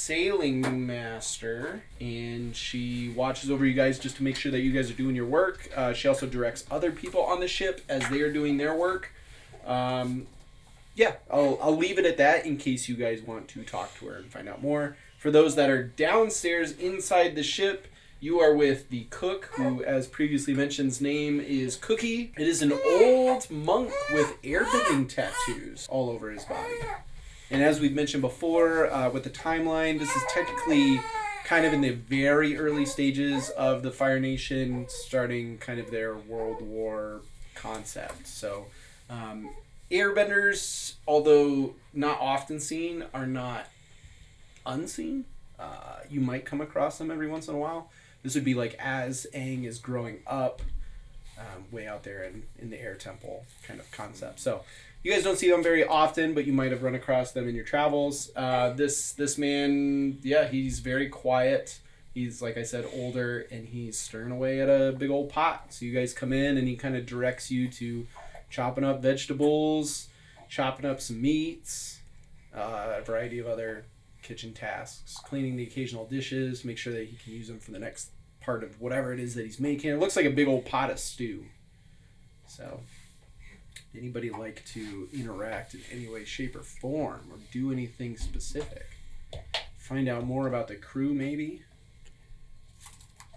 sailing 0.04 0.86
master, 0.86 1.82
and 1.98 2.54
she 2.54 3.08
watches 3.10 3.50
over 3.50 3.64
you 3.64 3.72
guys 3.72 3.98
just 3.98 4.16
to 4.16 4.22
make 4.22 4.36
sure 4.36 4.52
that 4.52 4.60
you 4.60 4.70
guys 4.70 4.90
are 4.90 4.94
doing 4.94 5.16
your 5.16 5.24
work. 5.24 5.70
Uh, 5.74 5.94
she 5.94 6.06
also 6.06 6.26
directs 6.26 6.66
other 6.70 6.90
people 6.90 7.22
on 7.22 7.40
the 7.40 7.48
ship 7.48 7.80
as 7.88 8.06
they 8.10 8.20
are 8.20 8.30
doing 8.30 8.58
their 8.58 8.74
work. 8.74 9.12
Um, 9.66 10.26
yeah, 10.94 11.14
I'll, 11.30 11.58
I'll 11.62 11.76
leave 11.76 11.98
it 11.98 12.04
at 12.04 12.18
that 12.18 12.44
in 12.44 12.58
case 12.58 12.86
you 12.86 12.96
guys 12.96 13.22
want 13.22 13.48
to 13.48 13.62
talk 13.62 13.98
to 13.98 14.06
her 14.06 14.16
and 14.16 14.30
find 14.30 14.46
out 14.46 14.60
more. 14.60 14.96
For 15.18 15.30
those 15.30 15.56
that 15.56 15.70
are 15.70 15.82
downstairs 15.82 16.72
inside 16.72 17.34
the 17.34 17.42
ship, 17.42 17.86
you 18.20 18.40
are 18.40 18.54
with 18.54 18.90
the 18.90 19.04
cook, 19.04 19.50
who, 19.54 19.82
as 19.84 20.06
previously 20.06 20.52
mentioned, 20.52 21.00
name 21.00 21.40
is 21.40 21.76
Cookie. 21.76 22.34
It 22.36 22.46
is 22.46 22.60
an 22.60 22.72
old 22.72 23.50
monk 23.50 23.90
with 24.12 24.40
airbending 24.42 25.08
tattoos 25.08 25.86
all 25.90 26.10
over 26.10 26.30
his 26.30 26.44
body. 26.44 26.74
And 27.50 27.62
as 27.62 27.80
we've 27.80 27.94
mentioned 27.94 28.22
before, 28.22 28.90
uh, 28.90 29.10
with 29.10 29.24
the 29.24 29.30
timeline, 29.30 29.98
this 29.98 30.14
is 30.14 30.22
technically 30.28 31.00
kind 31.44 31.66
of 31.66 31.72
in 31.72 31.82
the 31.82 31.90
very 31.90 32.56
early 32.56 32.86
stages 32.86 33.50
of 33.50 33.82
the 33.82 33.90
Fire 33.90 34.18
Nation 34.18 34.86
starting 34.88 35.58
kind 35.58 35.78
of 35.78 35.90
their 35.90 36.14
World 36.16 36.62
War 36.62 37.20
concept. 37.54 38.26
So, 38.26 38.66
um, 39.10 39.50
airbenders, 39.90 40.94
although 41.06 41.74
not 41.92 42.18
often 42.20 42.60
seen, 42.60 43.04
are 43.12 43.26
not 43.26 43.66
unseen. 44.64 45.26
Uh, 45.58 45.98
you 46.08 46.20
might 46.20 46.44
come 46.44 46.60
across 46.60 46.98
them 46.98 47.10
every 47.10 47.28
once 47.28 47.46
in 47.46 47.54
a 47.54 47.58
while. 47.58 47.90
This 48.22 48.34
would 48.34 48.44
be 48.44 48.54
like 48.54 48.74
as 48.78 49.26
Aang 49.34 49.64
is 49.66 49.78
growing 49.78 50.20
up, 50.26 50.62
um, 51.38 51.64
way 51.70 51.86
out 51.86 52.02
there 52.04 52.24
in, 52.24 52.44
in 52.58 52.70
the 52.70 52.80
air 52.80 52.94
temple 52.94 53.44
kind 53.66 53.80
of 53.80 53.90
concept. 53.90 54.40
So 54.40 54.62
you 55.02 55.12
guys 55.12 55.22
don't 55.22 55.38
see 55.38 55.50
them 55.50 55.62
very 55.62 55.84
often, 55.84 56.34
but 56.34 56.46
you 56.46 56.52
might 56.52 56.70
have 56.70 56.82
run 56.82 56.94
across 56.94 57.32
them 57.32 57.48
in 57.48 57.54
your 57.54 57.64
travels. 57.64 58.30
Uh, 58.34 58.70
this 58.70 59.12
this 59.12 59.36
man, 59.36 60.18
yeah, 60.22 60.48
he's 60.48 60.78
very 60.80 61.08
quiet. 61.08 61.80
He's 62.14 62.40
like 62.40 62.56
I 62.56 62.62
said, 62.62 62.86
older, 62.94 63.46
and 63.50 63.68
he's 63.68 63.98
stirring 63.98 64.30
away 64.30 64.60
at 64.60 64.68
a 64.68 64.92
big 64.92 65.10
old 65.10 65.28
pot. 65.28 65.74
So 65.74 65.84
you 65.84 65.92
guys 65.92 66.14
come 66.14 66.32
in, 66.32 66.56
and 66.56 66.66
he 66.66 66.76
kind 66.76 66.96
of 66.96 67.06
directs 67.06 67.50
you 67.50 67.68
to 67.68 68.06
chopping 68.48 68.84
up 68.84 69.02
vegetables, 69.02 70.08
chopping 70.48 70.86
up 70.86 71.00
some 71.00 71.20
meats, 71.20 72.00
uh, 72.54 72.94
a 72.98 73.02
variety 73.02 73.40
of 73.40 73.46
other 73.46 73.84
kitchen 74.22 74.54
tasks, 74.54 75.18
cleaning 75.22 75.56
the 75.56 75.64
occasional 75.64 76.06
dishes, 76.06 76.64
make 76.64 76.78
sure 76.78 76.92
that 76.92 77.06
he 77.08 77.16
can 77.16 77.32
use 77.34 77.48
them 77.48 77.58
for 77.58 77.72
the 77.72 77.78
next 77.78 78.10
part 78.44 78.62
of 78.62 78.80
whatever 78.80 79.12
it 79.12 79.20
is 79.20 79.34
that 79.34 79.44
he's 79.44 79.60
making. 79.60 79.90
It 79.90 79.98
looks 79.98 80.16
like 80.16 80.26
a 80.26 80.30
big 80.30 80.48
old 80.48 80.66
pot 80.66 80.90
of 80.90 80.98
stew. 80.98 81.46
So, 82.46 82.80
anybody 83.96 84.30
like 84.30 84.64
to 84.72 85.08
interact 85.12 85.74
in 85.74 85.80
any 85.90 86.08
way, 86.08 86.24
shape, 86.24 86.56
or 86.56 86.62
form, 86.62 87.22
or 87.30 87.38
do 87.52 87.72
anything 87.72 88.16
specific? 88.16 88.86
Find 89.78 90.08
out 90.08 90.24
more 90.24 90.46
about 90.46 90.68
the 90.68 90.76
crew, 90.76 91.14
maybe. 91.14 91.62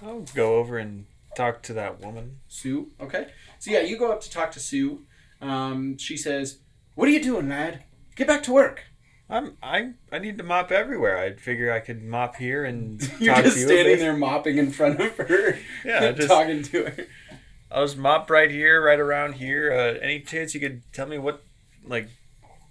I'll 0.01 0.21
go 0.35 0.55
over 0.55 0.77
and 0.77 1.05
talk 1.35 1.63
to 1.63 1.73
that 1.73 1.99
woman. 1.99 2.39
Sue. 2.47 2.91
Okay. 3.01 3.27
So 3.59 3.71
yeah, 3.71 3.81
you 3.81 3.97
go 3.97 4.11
up 4.11 4.21
to 4.21 4.29
talk 4.29 4.51
to 4.51 4.59
Sue. 4.59 5.05
Um, 5.41 5.97
she 5.97 6.17
says, 6.17 6.59
"What 6.95 7.07
are 7.07 7.11
you 7.11 7.21
doing, 7.21 7.49
lad? 7.49 7.83
Get 8.15 8.27
back 8.27 8.43
to 8.43 8.53
work." 8.53 8.85
I'm 9.29 9.57
I 9.61 9.91
I 10.11 10.19
need 10.19 10.37
to 10.37 10.43
mop 10.43 10.71
everywhere. 10.71 11.17
I'd 11.17 11.41
figure 11.41 11.71
I 11.71 11.79
could 11.81 12.01
mop 12.03 12.37
here 12.37 12.63
and 12.65 13.01
You're 13.19 13.35
talk 13.35 13.43
just 13.43 13.55
to 13.57 13.61
you. 13.61 13.67
standing 13.67 13.99
there 13.99 14.15
mopping 14.15 14.57
in 14.57 14.71
front 14.71 15.01
of 15.01 15.15
her, 15.17 15.57
Yeah, 15.85 16.11
just- 16.13 16.27
talking 16.29 16.63
to 16.63 16.85
her. 16.85 17.07
I'll 17.69 17.85
just 17.85 17.97
mop 17.97 18.29
right 18.29 18.49
here, 18.49 18.81
right 18.81 18.99
around 18.99 19.33
here. 19.33 19.73
Uh, 19.73 19.99
any 20.01 20.21
chance 20.21 20.53
you 20.53 20.61
could 20.61 20.81
tell 20.93 21.05
me 21.05 21.17
what, 21.17 21.43
like, 21.83 22.07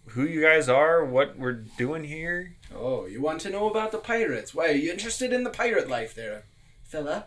who 0.06 0.24
you 0.24 0.40
guys 0.40 0.70
are, 0.70 1.04
what 1.04 1.38
we're 1.38 1.64
doing 1.76 2.02
here? 2.04 2.54
Oh, 2.74 3.04
you 3.04 3.20
want 3.20 3.42
to 3.42 3.50
know 3.50 3.68
about 3.70 3.92
the 3.92 3.98
pirates? 3.98 4.54
Why, 4.54 4.68
are 4.68 4.72
you 4.72 4.90
interested 4.90 5.34
in 5.34 5.44
the 5.44 5.50
pirate 5.50 5.90
life 5.90 6.14
there, 6.14 6.44
fella? 6.82 7.26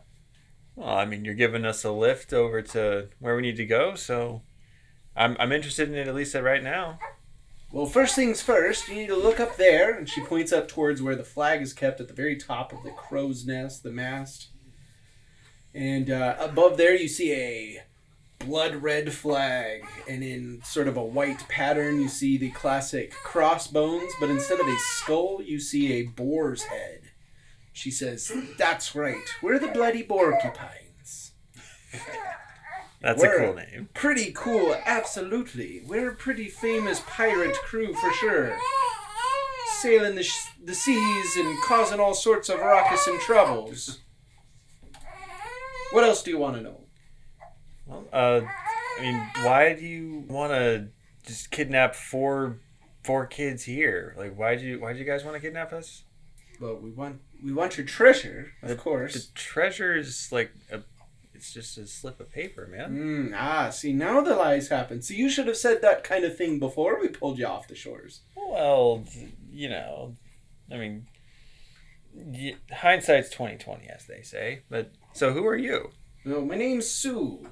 Well, 0.76 0.90
I 0.90 1.06
mean, 1.06 1.24
you're 1.26 1.36
giving 1.36 1.64
us 1.64 1.84
a 1.84 1.92
lift 1.92 2.34
over 2.34 2.64
to 2.64 3.10
where 3.20 3.36
we 3.36 3.44
need 3.44 3.58
to 3.58 3.66
go, 3.68 3.94
so 3.94 4.42
I'm 5.16 5.38
I'm 5.40 5.52
interested 5.52 5.90
in 5.90 5.96
it 5.96 6.08
at 6.08 6.16
least 6.16 6.34
right 6.34 6.64
now. 6.64 6.98
Well, 7.72 7.86
first 7.86 8.16
things 8.16 8.42
first, 8.42 8.88
you 8.88 8.96
need 8.96 9.08
to 9.08 9.16
look 9.16 9.40
up 9.40 9.56
there. 9.56 9.96
And 9.96 10.10
she 10.10 10.22
points 10.22 10.52
up 10.52 10.68
towards 10.68 11.02
where 11.02 11.16
the 11.16 11.24
flag 11.24 11.62
is 11.62 11.74
kept 11.74 12.02
at 12.02 12.08
the 12.08 12.14
very 12.16 12.36
top 12.36 12.74
of 12.74 12.82
the 12.84 12.92
crow's 12.92 13.46
nest, 13.46 13.84
the 13.84 13.92
mast. 13.92 14.48
And 15.74 16.10
uh, 16.10 16.36
above 16.40 16.78
there, 16.78 16.96
you 16.96 17.08
see 17.08 17.32
a 17.32 17.84
blood 18.40 18.78
red 18.78 19.14
flag. 19.14 19.86
And 20.08 20.24
in 20.24 20.62
sort 20.64 20.88
of 20.88 20.98
a 20.98 21.04
white 21.04 21.48
pattern, 21.48 22.02
you 22.02 22.08
see 22.08 22.40
the 22.40 22.50
classic 22.50 23.12
crossbones. 23.12 24.12
But 24.20 24.32
instead 24.32 24.60
of 24.60 24.68
a 24.68 24.78
skull, 24.80 25.40
you 25.44 25.60
see 25.60 25.94
a 25.94 26.08
boar's 26.08 26.64
head. 26.64 27.02
She 27.72 27.92
says, 27.92 28.32
That's 28.58 28.96
right. 28.96 29.30
We're 29.44 29.60
the 29.60 29.68
bloody 29.68 30.02
porcupines. 30.02 31.34
That's 33.02 33.22
We're 33.22 33.42
a 33.42 33.46
cool 33.46 33.56
name. 33.56 33.90
Pretty 33.94 34.32
cool, 34.34 34.76
absolutely. 34.86 35.82
We're 35.86 36.10
a 36.12 36.16
pretty 36.16 36.50
famous 36.50 37.02
pirate 37.08 37.56
crew 37.56 37.94
for 37.94 38.12
sure. 38.14 38.58
Sailing 39.80 40.16
the, 40.16 40.24
sh- 40.24 40.50
the 40.62 40.76
seas 40.76 41.38
and 41.38 41.58
causing 41.64 42.00
all 42.02 42.14
sorts 42.14 42.50
of 42.50 42.60
ruckus 42.60 43.08
and 43.08 43.20
troubles. 43.22 44.00
What 45.92 46.04
else 46.04 46.22
do 46.22 46.32
you 46.32 46.38
want 46.38 46.58
to 46.58 46.62
know? 46.62 46.82
Well, 47.88 48.06
uh, 48.12 48.42
I 49.00 49.02
mean, 49.02 49.16
why 49.46 49.74
do 49.74 49.86
you 49.86 50.26
want 50.28 50.52
to 50.52 50.90
just 51.26 51.52
kidnap 51.52 51.96
four 51.96 52.60
four 53.04 53.26
kids 53.26 53.64
here? 53.64 54.14
Like, 54.18 54.38
why 54.38 54.56
do 54.56 54.66
you 54.66 54.80
why 54.80 54.94
do 54.94 55.00
you 55.00 55.06
guys 55.06 55.24
want 55.24 55.36
to 55.36 55.42
kidnap 55.42 55.74
us? 55.74 56.04
Well, 56.60 56.76
we 56.76 56.92
want 56.92 57.22
we 57.44 57.54
want 57.54 57.78
your 57.78 57.88
treasure, 57.88 58.52
of 58.62 58.70
The 58.70 58.76
course. 58.76 59.14
The 59.14 59.34
treasure 59.34 59.96
is 59.96 60.30
like 60.32 60.52
a, 60.72 60.82
it's 61.40 61.54
just 61.54 61.78
a 61.78 61.88
slip 61.88 62.20
of 62.20 62.30
paper, 62.30 62.68
man. 62.68 63.32
Mm, 63.32 63.34
ah, 63.34 63.70
see 63.70 63.94
now 63.94 64.20
the 64.20 64.36
lies 64.36 64.68
happen. 64.68 65.02
So 65.02 65.14
you 65.14 65.30
should 65.30 65.48
have 65.48 65.56
said 65.56 65.82
that 65.82 66.04
kind 66.04 66.26
of 66.26 66.36
thing 66.36 66.60
before 66.60 67.00
we 67.00 67.08
pulled 67.08 67.40
you 67.40 67.46
off 67.46 67.70
the 67.70 67.76
shores. 67.76 68.24
Well, 68.36 69.06
you 69.50 69.70
know, 69.70 70.18
I 70.70 70.76
mean, 70.76 71.08
hindsight's 72.70 73.30
twenty 73.30 73.56
twenty, 73.56 73.88
as 73.88 74.06
they 74.06 74.22
say. 74.22 74.64
But 74.70 74.92
so, 75.14 75.32
who 75.32 75.48
are 75.48 75.56
you? 75.56 75.92
No, 76.26 76.42
my 76.42 76.56
name's 76.56 76.92
Sue. 76.92 77.48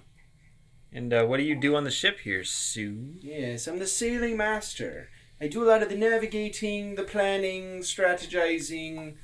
And 0.91 1.13
uh, 1.13 1.23
what 1.23 1.37
do 1.37 1.43
you 1.43 1.55
do 1.55 1.77
on 1.77 1.85
the 1.85 1.91
ship 1.91 2.19
here, 2.19 2.43
Sue? 2.43 3.13
Yes, 3.21 3.67
I'm 3.67 3.79
the 3.79 3.87
sailing 3.87 4.35
master. 4.35 5.07
I 5.39 5.47
do 5.47 5.63
a 5.63 5.69
lot 5.69 5.81
of 5.81 5.87
the 5.87 5.95
navigating, 5.95 6.95
the 6.95 7.03
planning, 7.03 7.79
strategizing, 7.79 9.15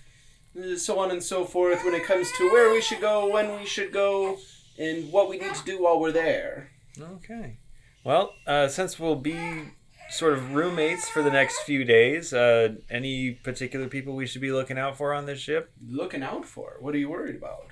so 0.78 1.00
on 1.00 1.12
and 1.12 1.24
so 1.24 1.46
forth 1.46 1.84
when 1.84 1.94
it 1.94 2.04
comes 2.04 2.32
to 2.38 2.52
where 2.52 2.72
we 2.72 2.82
should 2.82 3.02
go, 3.02 3.32
when 3.32 3.60
we 3.60 3.66
should 3.66 3.92
go, 3.92 4.38
and 4.78 5.12
what 5.12 5.30
we 5.30 5.38
need 5.38 5.54
to 5.56 5.66
do 5.66 5.82
while 5.82 6.00
we're 6.00 6.12
there. 6.12 6.72
Okay. 7.00 7.58
Well, 8.04 8.34
uh, 8.46 8.68
since 8.68 9.00
we'll 9.00 9.16
be 9.16 9.72
sort 10.10 10.34
of 10.34 10.54
roommates 10.54 11.10
for 11.10 11.24
the 11.24 11.32
next 11.32 11.60
few 11.62 11.84
days, 11.84 12.34
uh, 12.34 12.76
any 12.90 13.32
particular 13.32 13.88
people 13.88 14.16
we 14.16 14.28
should 14.28 14.42
be 14.42 14.52
looking 14.52 14.78
out 14.78 14.98
for 14.98 15.14
on 15.14 15.26
this 15.26 15.40
ship? 15.40 15.72
Looking 15.88 16.24
out 16.24 16.46
for. 16.46 16.78
What 16.80 16.94
are 16.94 17.00
you 17.00 17.10
worried 17.10 17.36
about? 17.36 17.68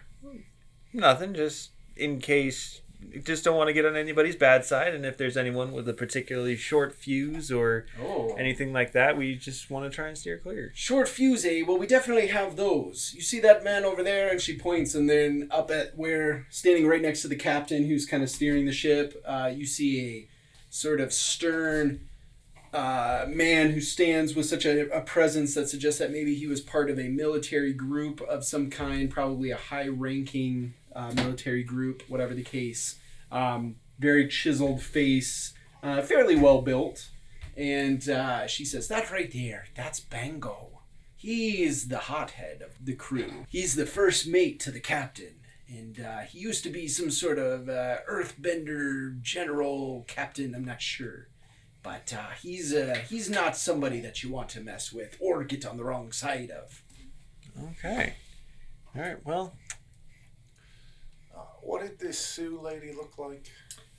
Nothing, 0.94 1.34
just 1.34 1.72
in 1.96 2.20
case. 2.20 2.82
Just 3.24 3.44
don't 3.44 3.58
want 3.58 3.68
to 3.68 3.74
get 3.74 3.86
on 3.86 3.96
anybody's 3.96 4.36
bad 4.36 4.64
side, 4.64 4.94
and 4.94 5.06
if 5.06 5.18
there's 5.18 5.36
anyone 5.36 5.72
with 5.74 5.90
a 5.90 5.94
particularly 5.94 6.56
short 6.56 6.94
fuse 6.96 7.52
or 7.52 7.86
Oh. 8.00 8.36
anything 8.38 8.72
like 8.72 8.92
that, 8.94 9.18
we 9.18 9.36
just 9.36 9.70
want 9.70 9.90
to 9.90 9.94
try 9.96 10.08
and 10.08 10.18
steer 10.18 10.38
clear. 10.38 10.72
Short 10.76 11.10
fuse, 11.10 11.44
eh? 11.44 11.64
Well, 11.68 11.78
we 11.78 11.88
definitely 11.88 12.28
have 12.28 12.56
those. 12.56 13.12
You 13.16 13.22
see 13.22 13.40
that 13.42 13.64
man 13.64 13.84
over 13.86 14.02
there? 14.04 14.30
And 14.30 14.40
she 14.40 14.58
points, 14.58 14.96
and 14.96 15.10
then 15.10 15.48
up 15.52 15.72
at 15.72 15.98
where, 15.98 16.46
standing 16.52 16.88
right 16.88 17.02
next 17.02 17.22
to 17.24 17.28
the 17.28 17.36
captain 17.36 17.86
who's 17.88 18.06
kind 18.06 18.24
of 18.24 18.30
steering 18.30 18.66
the 18.66 18.72
ship, 18.72 19.22
uh, 19.26 19.52
you 19.54 19.66
see 19.66 20.00
a 20.08 20.28
sort 20.70 21.02
of 21.02 21.12
stern 21.12 22.08
uh, 22.74 23.26
man 23.28 23.72
who 23.72 23.82
stands 23.82 24.34
with 24.36 24.46
such 24.46 24.66
a, 24.66 24.90
a 24.96 25.02
presence 25.02 25.54
that 25.56 25.68
suggests 25.68 26.00
that 26.00 26.12
maybe 26.12 26.36
he 26.36 26.48
was 26.48 26.62
part 26.62 26.90
of 26.90 26.98
a 26.98 27.10
military 27.10 27.74
group 27.74 28.22
of 28.22 28.46
some 28.46 28.70
kind, 28.70 29.10
probably 29.10 29.52
a 29.52 29.58
high 29.58 29.88
ranking 29.90 30.74
uh, 30.96 31.12
military 31.16 31.64
group, 31.64 32.04
whatever 32.08 32.34
the 32.34 32.44
case. 32.44 32.98
Um, 33.32 33.76
very 34.00 34.28
chiseled 34.28 34.82
face, 34.82 35.54
uh, 35.84 36.02
fairly 36.02 36.36
well 36.36 36.62
built. 36.62 37.10
And 37.56 38.08
uh, 38.10 38.48
she 38.48 38.66
says, 38.66 38.88
That 38.88 39.12
right 39.12 39.32
there, 39.32 39.66
that's 39.76 40.00
Bango. 40.00 40.82
He's 41.16 41.88
the 41.90 42.00
hothead 42.00 42.62
of 42.62 42.84
the 42.84 42.96
crew. 42.96 43.46
He's 43.50 43.76
the 43.76 43.86
first 43.86 44.28
mate 44.28 44.60
to 44.62 44.72
the 44.72 44.80
captain. 44.80 45.36
and 45.68 46.00
uh, 46.00 46.20
he 46.22 46.40
used 46.40 46.64
to 46.64 46.70
be 46.70 46.88
some 46.88 47.12
sort 47.12 47.38
of 47.38 47.70
uh, 47.70 47.98
earthbender 48.10 49.22
general 49.22 50.04
captain. 50.08 50.56
I'm 50.56 50.66
not 50.66 50.82
sure, 50.82 51.28
but 51.84 52.12
uh, 52.18 52.32
he's 52.42 52.74
he's 53.10 53.30
not 53.30 53.56
somebody 53.56 54.00
that 54.02 54.24
you 54.24 54.32
want 54.32 54.50
to 54.50 54.62
mess 54.62 54.92
with 54.92 55.16
or 55.20 55.44
get 55.44 55.66
on 55.66 55.78
the 55.78 55.84
wrong 55.84 56.12
side 56.12 56.50
of. 56.50 56.82
Okay. 57.72 58.16
All 58.96 59.02
right. 59.02 59.26
Well, 59.26 59.56
what 61.62 61.82
did 61.82 62.00
this 62.00 62.20
Sue 62.20 62.60
lady 62.62 62.92
look 62.94 63.18
like? 63.18 63.48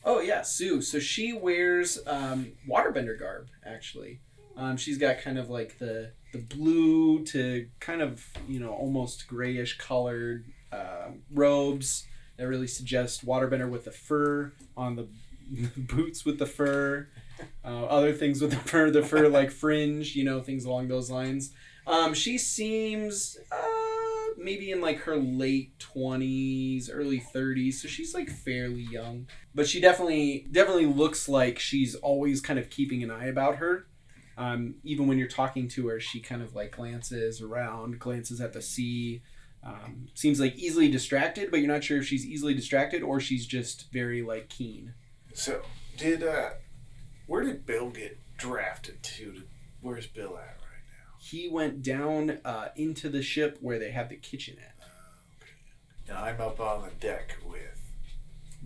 Oh 0.04 0.20
yeah, 0.20 0.42
Sue. 0.42 0.82
So 0.82 0.98
she 0.98 1.32
wears 1.32 1.98
um, 2.06 2.52
waterbender 2.68 3.18
garb. 3.18 3.48
Actually, 3.64 4.20
um, 4.56 4.76
she's 4.76 4.98
got 4.98 5.20
kind 5.20 5.38
of 5.38 5.48
like 5.48 5.78
the 5.78 6.12
the 6.32 6.38
blue 6.38 7.24
to 7.26 7.68
kind 7.80 8.02
of 8.02 8.26
you 8.48 8.58
know 8.58 8.70
almost 8.70 9.26
grayish 9.26 9.78
colored 9.78 10.44
uh, 10.72 11.10
robes 11.32 12.06
that 12.36 12.48
really 12.48 12.66
suggest 12.66 13.26
waterbender 13.26 13.68
with 13.68 13.84
the 13.84 13.92
fur 13.92 14.52
on 14.76 14.96
the 14.96 15.08
boots 15.76 16.24
with 16.24 16.38
the 16.38 16.46
fur, 16.46 17.08
uh, 17.64 17.84
other 17.84 18.12
things 18.12 18.40
with 18.40 18.50
the 18.50 18.56
fur, 18.56 18.90
the 18.90 19.02
fur 19.02 19.28
like 19.28 19.50
fringe, 19.50 20.16
you 20.16 20.24
know, 20.24 20.40
things 20.40 20.64
along 20.64 20.88
those 20.88 21.10
lines. 21.10 21.52
Um, 21.86 22.14
she 22.14 22.38
seems 22.38 23.36
uh, 23.50 24.01
maybe 24.38 24.70
in 24.70 24.80
like 24.80 24.98
her 25.00 25.16
late 25.16 25.78
twenties, 25.78 26.90
early 26.90 27.20
thirties, 27.20 27.80
so 27.82 27.88
she's 27.88 28.14
like 28.14 28.30
fairly 28.30 28.82
young 28.90 29.26
but 29.54 29.66
she 29.68 29.80
definitely 29.80 30.46
definitely 30.50 30.86
looks 30.86 31.28
like 31.28 31.58
she's 31.58 31.94
always 31.96 32.40
kind 32.40 32.58
of 32.58 32.70
keeping 32.70 33.02
an 33.02 33.10
eye 33.10 33.26
about 33.26 33.56
her 33.56 33.86
um, 34.38 34.76
even 34.82 35.06
when 35.06 35.18
you're 35.18 35.28
talking 35.28 35.68
to 35.68 35.88
her 35.88 36.00
she 36.00 36.20
kind 36.20 36.42
of 36.42 36.54
like 36.54 36.72
glances 36.72 37.40
around 37.42 37.98
glances 37.98 38.40
at 38.40 38.52
the 38.52 38.62
sea 38.62 39.22
um, 39.64 40.08
seems 40.14 40.40
like 40.40 40.54
easily 40.56 40.88
distracted 40.90 41.50
but 41.50 41.60
you're 41.60 41.72
not 41.72 41.84
sure 41.84 41.98
if 41.98 42.06
she's 42.06 42.26
easily 42.26 42.54
distracted 42.54 43.02
or 43.02 43.20
she's 43.20 43.46
just 43.46 43.92
very 43.92 44.22
like 44.22 44.48
keen 44.48 44.94
So, 45.34 45.62
did 45.96 46.22
uh, 46.22 46.50
where 47.26 47.42
did 47.42 47.64
Bill 47.66 47.90
get 47.90 48.18
drafted 48.36 49.02
to? 49.02 49.42
Where's 49.80 50.06
Bill 50.06 50.38
at? 50.38 50.58
He 51.22 51.48
went 51.48 51.82
down 51.82 52.38
uh, 52.44 52.68
into 52.74 53.08
the 53.08 53.22
ship 53.22 53.56
where 53.60 53.78
they 53.78 53.92
have 53.92 54.08
the 54.08 54.16
kitchen 54.16 54.56
at 54.58 54.74
And 56.08 56.18
I'm 56.18 56.40
up 56.40 56.58
on 56.58 56.82
the 56.82 56.90
deck 57.06 57.36
with 57.48 57.80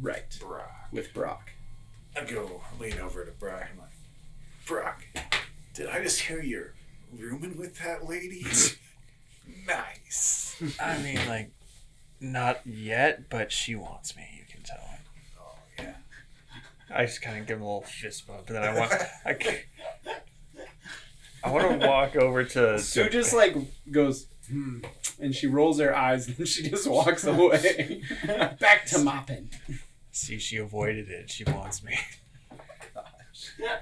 right 0.01 0.25
Brock. 0.41 0.71
with 0.91 1.13
brock 1.13 1.51
I 2.19 2.25
go 2.25 2.63
lean 2.81 2.99
over 2.99 3.27
to 3.27 3.31
Brock. 3.33 3.67
I'm 3.71 3.79
like, 3.79 3.91
Brock, 4.67 5.05
did 5.75 5.87
I 5.89 6.03
just 6.03 6.21
hear 6.21 6.41
you're 6.41 6.73
rooming 7.13 7.59
with 7.59 7.79
that 7.81 8.09
lady? 8.09 8.47
nice. 9.67 10.57
I 10.81 10.97
mean, 11.03 11.19
like, 11.29 11.51
not 12.19 12.67
yet, 12.67 13.29
but 13.29 13.53
she 13.53 13.75
wants 13.75 14.17
me. 14.17 14.25
You 14.39 14.45
can 14.51 14.63
tell. 14.63 14.79
Oh 15.39 15.59
yeah. 15.79 15.95
I 16.95 17.05
just 17.05 17.21
kind 17.21 17.39
of 17.39 17.47
give 17.47 17.59
him 17.59 17.63
a 17.65 17.67
little 17.67 17.83
fist 17.83 18.27
bump, 18.27 18.47
and 18.49 18.57
then 18.57 18.63
I 18.65 18.79
want, 18.79 18.93
I, 19.27 19.35
c- 19.43 19.61
I 21.47 21.51
want 21.53 21.81
to 21.81 21.87
walk 21.87 22.17
over 22.17 22.45
to. 22.45 22.79
sue 22.81 23.05
to- 23.05 23.11
just 23.11 23.33
like 23.35 23.57
goes 23.91 24.27
hmm, 24.49 24.81
and 25.21 25.35
she 25.35 25.47
rolls 25.47 25.79
her 25.81 25.95
eyes 25.97 26.27
and 26.29 26.47
she 26.47 26.69
just 26.69 26.87
walks 26.89 27.25
away 27.27 28.03
back 28.61 28.87
to 28.87 28.99
mopping 28.99 29.51
See, 30.13 30.39
she 30.39 30.57
avoided 30.57 31.11
it. 31.11 31.31
She 31.31 31.45
wants 31.45 31.83
me. 31.83 31.99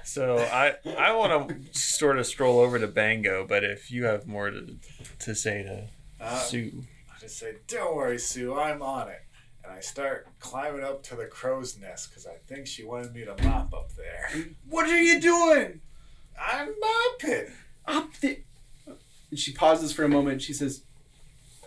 So 0.03 0.37
I 0.37 0.75
I 0.97 1.13
want 1.13 1.49
to 1.49 1.79
sort 1.79 2.17
of 2.19 2.25
stroll 2.25 2.59
over 2.59 2.77
to 2.79 2.87
Bango, 2.87 3.45
but 3.47 3.63
if 3.63 3.89
you 3.91 4.03
have 4.05 4.27
more 4.27 4.49
to 4.51 4.77
to 5.19 5.35
say 5.35 5.63
to 5.63 5.87
Uh, 6.19 6.39
Sue, 6.39 6.83
I 7.13 7.19
just 7.19 7.37
say, 7.37 7.55
don't 7.67 7.95
worry, 7.95 8.17
Sue, 8.19 8.55
I'm 8.57 8.81
on 8.81 9.09
it. 9.09 9.21
And 9.63 9.73
I 9.73 9.79
start 9.79 10.27
climbing 10.39 10.83
up 10.83 11.03
to 11.03 11.15
the 11.15 11.25
crow's 11.25 11.77
nest 11.77 12.09
because 12.09 12.27
I 12.27 12.35
think 12.47 12.67
she 12.67 12.83
wanted 12.85 13.13
me 13.13 13.25
to 13.25 13.35
mop 13.43 13.73
up 13.73 13.91
there. 13.95 14.29
what 14.69 14.87
are 14.87 15.01
you 15.01 15.19
doing 15.19 15.81
I'm 16.39 16.73
mopping. 16.79 17.47
up 17.87 18.13
there. 18.21 18.37
And 19.31 19.39
she 19.39 19.53
pauses 19.53 19.91
for 19.91 20.03
a 20.03 20.09
moment 20.09 20.33
and 20.33 20.41
she 20.41 20.53
says, 20.53 20.83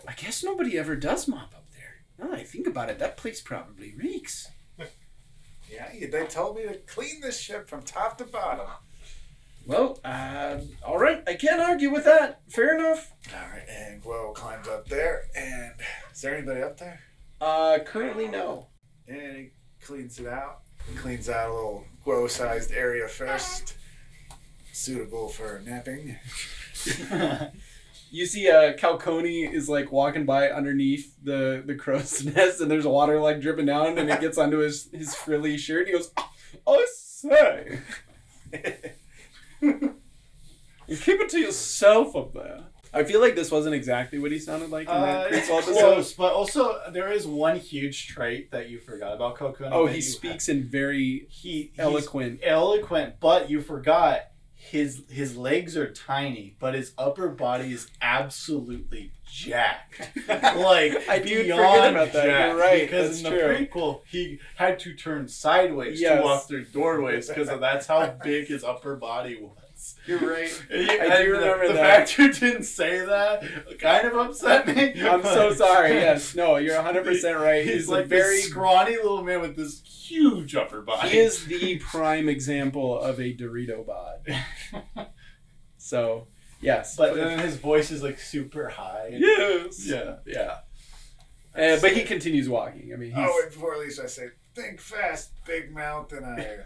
I 0.07 0.13
guess 0.13 0.43
nobody 0.43 0.77
ever 0.77 0.95
does 0.95 1.27
mop 1.27 1.53
up 1.55 1.65
there. 1.73 2.01
Now 2.17 2.31
that 2.31 2.39
I 2.39 2.43
think 2.43 2.67
about 2.67 2.89
it, 2.89 2.99
that 2.99 3.17
place 3.17 3.41
probably 3.41 3.93
reeks. 3.97 4.49
Yeah, 5.71 5.87
they 6.09 6.25
told 6.25 6.55
me 6.55 6.63
to 6.63 6.77
clean 6.87 7.21
this 7.21 7.39
ship 7.39 7.69
from 7.69 7.83
top 7.83 8.17
to 8.17 8.23
bottom. 8.23 8.65
Well, 9.67 9.99
uh, 10.03 10.57
all 10.83 10.97
right. 10.97 11.21
I 11.27 11.35
can't 11.35 11.61
argue 11.61 11.91
with 11.91 12.05
that. 12.05 12.41
Fair 12.49 12.75
enough. 12.75 13.13
All 13.31 13.49
right, 13.51 13.65
and 13.69 14.03
Guo 14.03 14.33
climbs 14.33 14.67
up 14.67 14.87
there. 14.89 15.25
And 15.35 15.73
is 16.11 16.21
there 16.21 16.35
anybody 16.35 16.63
up 16.63 16.79
there? 16.79 16.99
Uh, 17.39 17.77
currently, 17.85 18.27
no. 18.27 18.69
And 19.07 19.37
he 19.37 19.49
cleans 19.79 20.17
it 20.19 20.25
out. 20.25 20.61
Cleans 20.95 21.29
out 21.29 21.51
a 21.51 21.53
little 21.53 21.85
Guo-sized 22.03 22.71
area 22.71 23.07
first, 23.07 23.75
suitable 24.79 25.27
for 25.29 25.61
napping. 25.65 26.17
You 28.11 28.25
see, 28.25 28.49
uh, 28.49 28.73
Calcone 28.73 29.53
is 29.53 29.69
like 29.69 29.91
walking 29.91 30.25
by 30.25 30.49
underneath 30.49 31.13
the 31.23 31.61
the 31.63 31.75
crow's 31.75 32.25
nest, 32.35 32.59
and 32.59 32.71
there's 32.71 32.87
water 32.87 33.19
like 33.19 33.39
dripping 33.39 33.67
down, 33.67 33.99
and 33.99 34.09
it 34.09 34.19
gets 34.19 34.35
onto 34.39 34.57
his 34.57 34.89
his 34.91 35.13
frilly 35.13 35.59
shirt. 35.59 35.85
He 35.85 35.93
goes, 35.93 36.11
"I 36.67 36.87
say, 36.91 37.79
you 39.61 40.97
keep 40.97 41.19
it 41.21 41.29
to 41.29 41.39
yourself 41.39 42.15
up 42.15 42.33
there." 42.33 42.61
I 42.91 43.03
feel 43.03 43.21
like 43.21 43.35
this 43.35 43.51
wasn't 43.51 43.75
exactly 43.75 44.17
what 44.17 44.31
he 44.31 44.39
sounded 44.39 44.71
like 44.71 44.87
in 44.87 44.91
Uh, 44.95 45.05
that 45.05 45.31
it's 45.31 45.47
prequel 45.47 45.57
episode. 45.59 45.73
close, 45.79 46.13
but 46.13 46.33
also 46.33 46.79
there 46.91 47.11
is 47.11 47.27
one 47.27 47.57
huge 47.57 48.07
trait 48.07 48.49
that 48.49 48.69
you 48.71 48.79
forgot 48.79 49.13
about 49.13 49.35
Coco. 49.35 49.69
Oh, 49.71 49.85
he 49.85 50.01
speaks 50.01 50.49
in 50.49 50.63
very 50.63 51.27
he 51.29 51.69
he's 51.73 51.77
eloquent. 51.77 52.39
eloquent, 52.41 53.19
but 53.19 53.51
you 53.51 53.61
forgot 53.61 54.21
his 54.61 55.03
his 55.09 55.37
legs 55.37 55.77
are 55.77 55.89
tiny, 55.91 56.55
but 56.59 56.73
his 56.75 56.91
upper 56.97 57.29
body 57.29 57.71
is 57.73 57.89
absolutely 58.01 59.11
jacked. 59.25 60.01
like 60.27 61.07
I 61.09 61.19
did 61.19 61.45
beyond 61.45 61.95
about 61.95 62.11
that. 62.13 62.25
jacked, 62.25 62.49
You're 62.51 62.59
right. 62.59 62.81
Because 62.81 63.17
in 63.23 63.23
the 63.23 63.29
true. 63.39 63.65
prequel, 63.65 64.01
he 64.09 64.39
had 64.57 64.77
to 64.79 64.93
turn 64.93 65.27
sideways 65.29 66.01
Yes. 66.01 66.19
to 66.19 66.23
walk 66.23 66.47
through 66.47 66.65
doorways 66.65 67.27
because 67.29 67.47
that's 67.47 67.87
how 67.87 68.05
big 68.23 68.47
his 68.47 68.63
upper 68.63 68.95
body 68.97 69.39
was. 69.41 69.57
You're 70.05 70.19
right. 70.19 70.63
And 70.69 70.89
I 71.13 71.23
do 71.23 71.31
the- 71.33 71.39
remember 71.39 71.67
the 71.67 71.73
that. 71.73 72.07
fact 72.09 72.17
you 72.17 72.31
didn't 72.33 72.63
say 72.63 73.05
that 73.05 73.79
kind 73.79 74.07
of 74.07 74.15
upset 74.15 74.67
me. 74.67 75.01
I'm 75.07 75.23
so 75.23 75.53
sorry. 75.53 75.89
Yes, 75.99 76.35
no, 76.35 76.57
you're 76.57 76.75
100 76.75 77.03
percent 77.03 77.37
right. 77.39 77.63
He's, 77.63 77.73
He's, 77.73 77.89
like 77.89 78.05
a 78.05 78.07
very 78.07 78.37
this 78.37 78.49
scrawny 78.49 78.95
little 78.97 79.23
man 79.23 79.41
with 79.41 79.55
this 79.55 79.81
huge 79.81 80.55
upper 80.55 80.81
body. 80.81 81.09
He 81.09 81.17
is 81.17 81.45
the 81.45 81.77
prime 81.79 82.27
example 82.29 82.99
of 82.99 83.19
a 83.19 83.33
Dorito 83.35 83.85
bod. 83.85 85.07
So, 85.77 86.27
yes. 86.61 86.95
but 86.95 87.15
then 87.15 87.39
his 87.39 87.55
voice 87.55 87.89
is 87.91 88.03
like 88.03 88.19
super 88.19 88.69
high. 88.69 89.09
yes. 89.17 89.85
Yeah, 89.85 90.15
yeah. 90.25 90.57
Uh, 91.55 91.79
but 91.81 91.93
he 91.93 92.03
continues 92.03 92.47
walking. 92.47 92.91
I 92.93 92.97
mean, 92.97 93.09
he's, 93.11 93.17
Oh, 93.19 93.41
wait, 93.41 93.51
before 93.51 93.77
Lisa, 93.77 94.03
I 94.03 94.07
say, 94.07 94.27
think 94.55 94.79
fast, 94.79 95.31
big 95.45 95.73
mouth, 95.73 96.11
and 96.13 96.25
I 96.25 96.57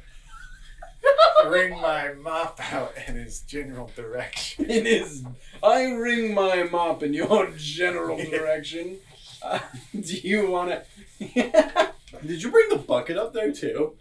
wring 1.47 1.80
my 1.82 2.14
mop 2.14 2.60
out 2.74 2.93
in 3.08 3.16
his 3.16 3.41
general 3.41 3.91
direction. 3.95 4.66
in 4.70 4.86
his. 4.86 5.24
I 5.62 5.86
ring 5.91 6.34
my 6.34 6.64
mop 6.64 7.04
in 7.04 7.14
your 7.14 7.51
general 7.58 8.18
direction. 8.18 8.97
Uh, 9.41 9.60
do 9.93 10.18
you 10.18 10.49
want 10.49 10.72
to? 11.20 11.91
Did 12.26 12.41
you 12.43 12.51
bring 12.51 12.70
the 12.70 12.78
bucket 12.78 13.18
up 13.18 13.34
there 13.34 13.51
too? 13.51 13.95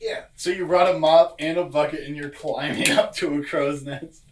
Yeah. 0.00 0.24
So 0.36 0.50
you 0.50 0.66
brought 0.66 0.94
a 0.94 0.98
mop 0.98 1.36
and 1.38 1.58
a 1.58 1.64
bucket, 1.64 2.00
and 2.04 2.16
you're 2.16 2.30
climbing 2.30 2.90
up 2.98 3.14
to 3.16 3.34
a 3.40 3.44
crow's 3.44 3.82
nest. 3.82 4.22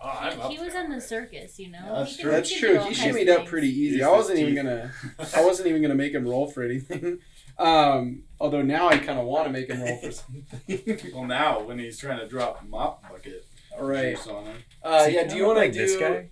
Oh, 0.00 0.18
I'm 0.20 0.38
up 0.40 0.50
he 0.50 0.58
was 0.58 0.74
there 0.74 0.84
in 0.84 0.90
the 0.90 1.00
circus, 1.00 1.58
you 1.58 1.70
know. 1.70 1.94
That's 2.04 2.16
He 2.16 2.22
true. 2.22 2.30
can- 2.30 2.38
That's 2.40 2.48
he 2.50 2.60
can 2.60 2.68
true. 2.68 2.72
He 2.78 2.84
kinds 2.94 2.98
of 3.00 3.04
shimmied 3.06 3.28
up 3.30 3.46
pretty 3.46 3.68
easy. 3.68 3.96
He's 3.96 4.04
I 4.04 4.10
wasn't 4.10 4.38
even 4.38 4.54
gonna. 4.54 4.92
I 5.34 5.44
wasn't 5.44 5.68
even 5.68 5.80
gonna 5.82 5.94
make 5.94 6.12
him 6.12 6.26
roll 6.28 6.46
for 6.50 6.62
anything. 6.62 7.18
Um, 7.58 8.24
although 8.40 8.62
now 8.62 8.88
I 8.88 8.98
kind 8.98 9.18
of 9.18 9.26
want 9.26 9.46
to 9.46 9.52
make 9.52 9.68
him 9.68 9.80
roll 9.80 9.98
for 9.98 10.10
something. 10.12 11.12
Well, 11.14 11.24
now 11.24 11.62
when 11.62 11.78
he's 11.78 11.98
trying 11.98 12.18
to 12.18 12.26
drop 12.28 12.64
mop 12.68 13.02
bucket, 13.08 13.44
All 13.78 13.84
right. 13.86 14.16
juice 14.16 14.26
on 14.26 14.44
him. 14.46 14.56
Uh, 14.82 15.04
Does 15.04 15.14
yeah. 15.14 15.26
Do 15.28 15.36
you 15.36 15.46
want 15.46 15.56
to 15.58 15.60
like 15.62 15.72
do? 15.72 15.78
this 15.78 15.96
guy? 15.96 16.28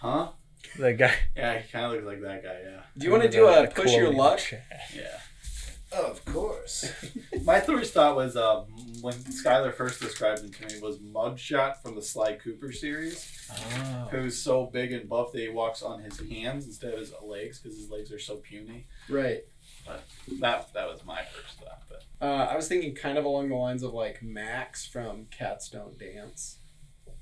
Huh? 0.00 0.28
The 0.78 0.92
guy. 0.92 1.14
Yeah, 1.36 1.58
he 1.58 1.70
kind 1.72 1.86
of 1.86 1.92
looks 1.92 2.04
like 2.06 2.20
that 2.22 2.42
guy. 2.42 2.58
Yeah. 2.62 2.80
Do 2.98 3.06
you 3.06 3.10
want 3.12 3.22
to 3.24 3.28
do 3.30 3.46
a 3.48 3.66
push 3.66 3.94
your 3.94 4.12
luck? 4.12 4.38
chat. 4.38 4.64
Yeah. 4.94 5.18
Of 5.92 6.22
course. 6.26 6.92
My 7.44 7.60
first 7.60 7.94
thought 7.94 8.16
was 8.16 8.36
um, 8.36 8.64
when 9.00 9.14
Skylar 9.14 9.72
first 9.72 10.00
described 10.00 10.40
him 10.42 10.50
to 10.52 10.66
me 10.66 10.80
was 10.82 10.98
Mugshot 10.98 11.76
from 11.80 11.94
the 11.94 12.02
Sly 12.02 12.34
Cooper 12.34 12.72
series, 12.72 13.32
Oh. 13.50 14.08
who's 14.10 14.36
so 14.36 14.66
big 14.66 14.92
and 14.92 15.08
buff 15.08 15.32
that 15.32 15.40
he 15.40 15.48
walks 15.48 15.82
on 15.82 16.00
his 16.02 16.18
hands 16.28 16.66
instead 16.66 16.92
of 16.92 16.98
his 17.00 17.12
legs 17.22 17.60
because 17.60 17.78
his 17.78 17.88
legs 17.88 18.12
are 18.12 18.18
so 18.18 18.36
puny. 18.36 18.86
Right. 19.08 19.42
That 20.40 20.72
that 20.74 20.88
was 20.88 21.04
my 21.04 21.22
first 21.24 21.58
thought. 21.58 21.82
But 21.88 22.02
Uh, 22.26 22.44
I 22.50 22.56
was 22.56 22.68
thinking 22.68 22.94
kind 22.94 23.18
of 23.18 23.24
along 23.24 23.48
the 23.48 23.54
lines 23.56 23.82
of 23.82 23.92
like 23.92 24.22
Max 24.22 24.86
from 24.86 25.26
Cats 25.26 25.68
Don't 25.68 25.98
Dance. 25.98 26.58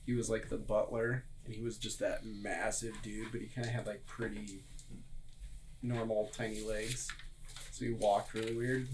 He 0.06 0.12
was 0.14 0.28
like 0.28 0.48
the 0.48 0.58
butler, 0.58 1.24
and 1.44 1.54
he 1.54 1.62
was 1.62 1.78
just 1.78 1.98
that 2.00 2.24
massive 2.24 2.94
dude, 3.02 3.32
but 3.32 3.40
he 3.40 3.46
kind 3.48 3.66
of 3.66 3.72
had 3.72 3.86
like 3.86 4.06
pretty 4.06 4.62
normal 5.82 6.30
tiny 6.36 6.62
legs. 6.62 7.08
So 7.72 7.84
he 7.84 7.92
walked 7.92 8.34
really 8.34 8.54
weird. 8.56 8.88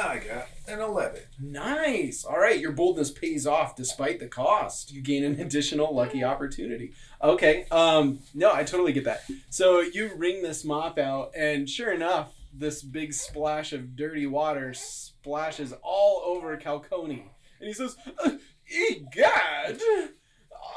I 0.00 0.18
got 0.18 0.48
an 0.66 0.80
11. 0.80 1.20
Nice. 1.40 2.24
All 2.24 2.38
right, 2.38 2.58
your 2.58 2.72
boldness 2.72 3.10
pays 3.10 3.46
off 3.46 3.76
despite 3.76 4.18
the 4.18 4.28
cost. 4.28 4.92
You 4.92 5.02
gain 5.02 5.24
an 5.24 5.38
additional 5.40 5.94
lucky 5.94 6.24
opportunity. 6.24 6.92
Okay. 7.22 7.66
Um 7.70 8.20
no, 8.34 8.52
I 8.52 8.64
totally 8.64 8.92
get 8.92 9.04
that. 9.04 9.22
So 9.50 9.80
you 9.80 10.10
wring 10.16 10.42
this 10.42 10.64
mop 10.64 10.98
out 10.98 11.32
and 11.36 11.68
sure 11.68 11.92
enough, 11.92 12.32
this 12.52 12.82
big 12.82 13.12
splash 13.12 13.72
of 13.72 13.94
dirty 13.94 14.26
water 14.26 14.74
splashes 14.74 15.72
all 15.82 16.22
over 16.24 16.56
Calconi. 16.56 17.24
And 17.60 17.68
he 17.68 17.72
says, 17.72 17.96
"Uh, 18.24 18.32
"Egad, 18.68 19.80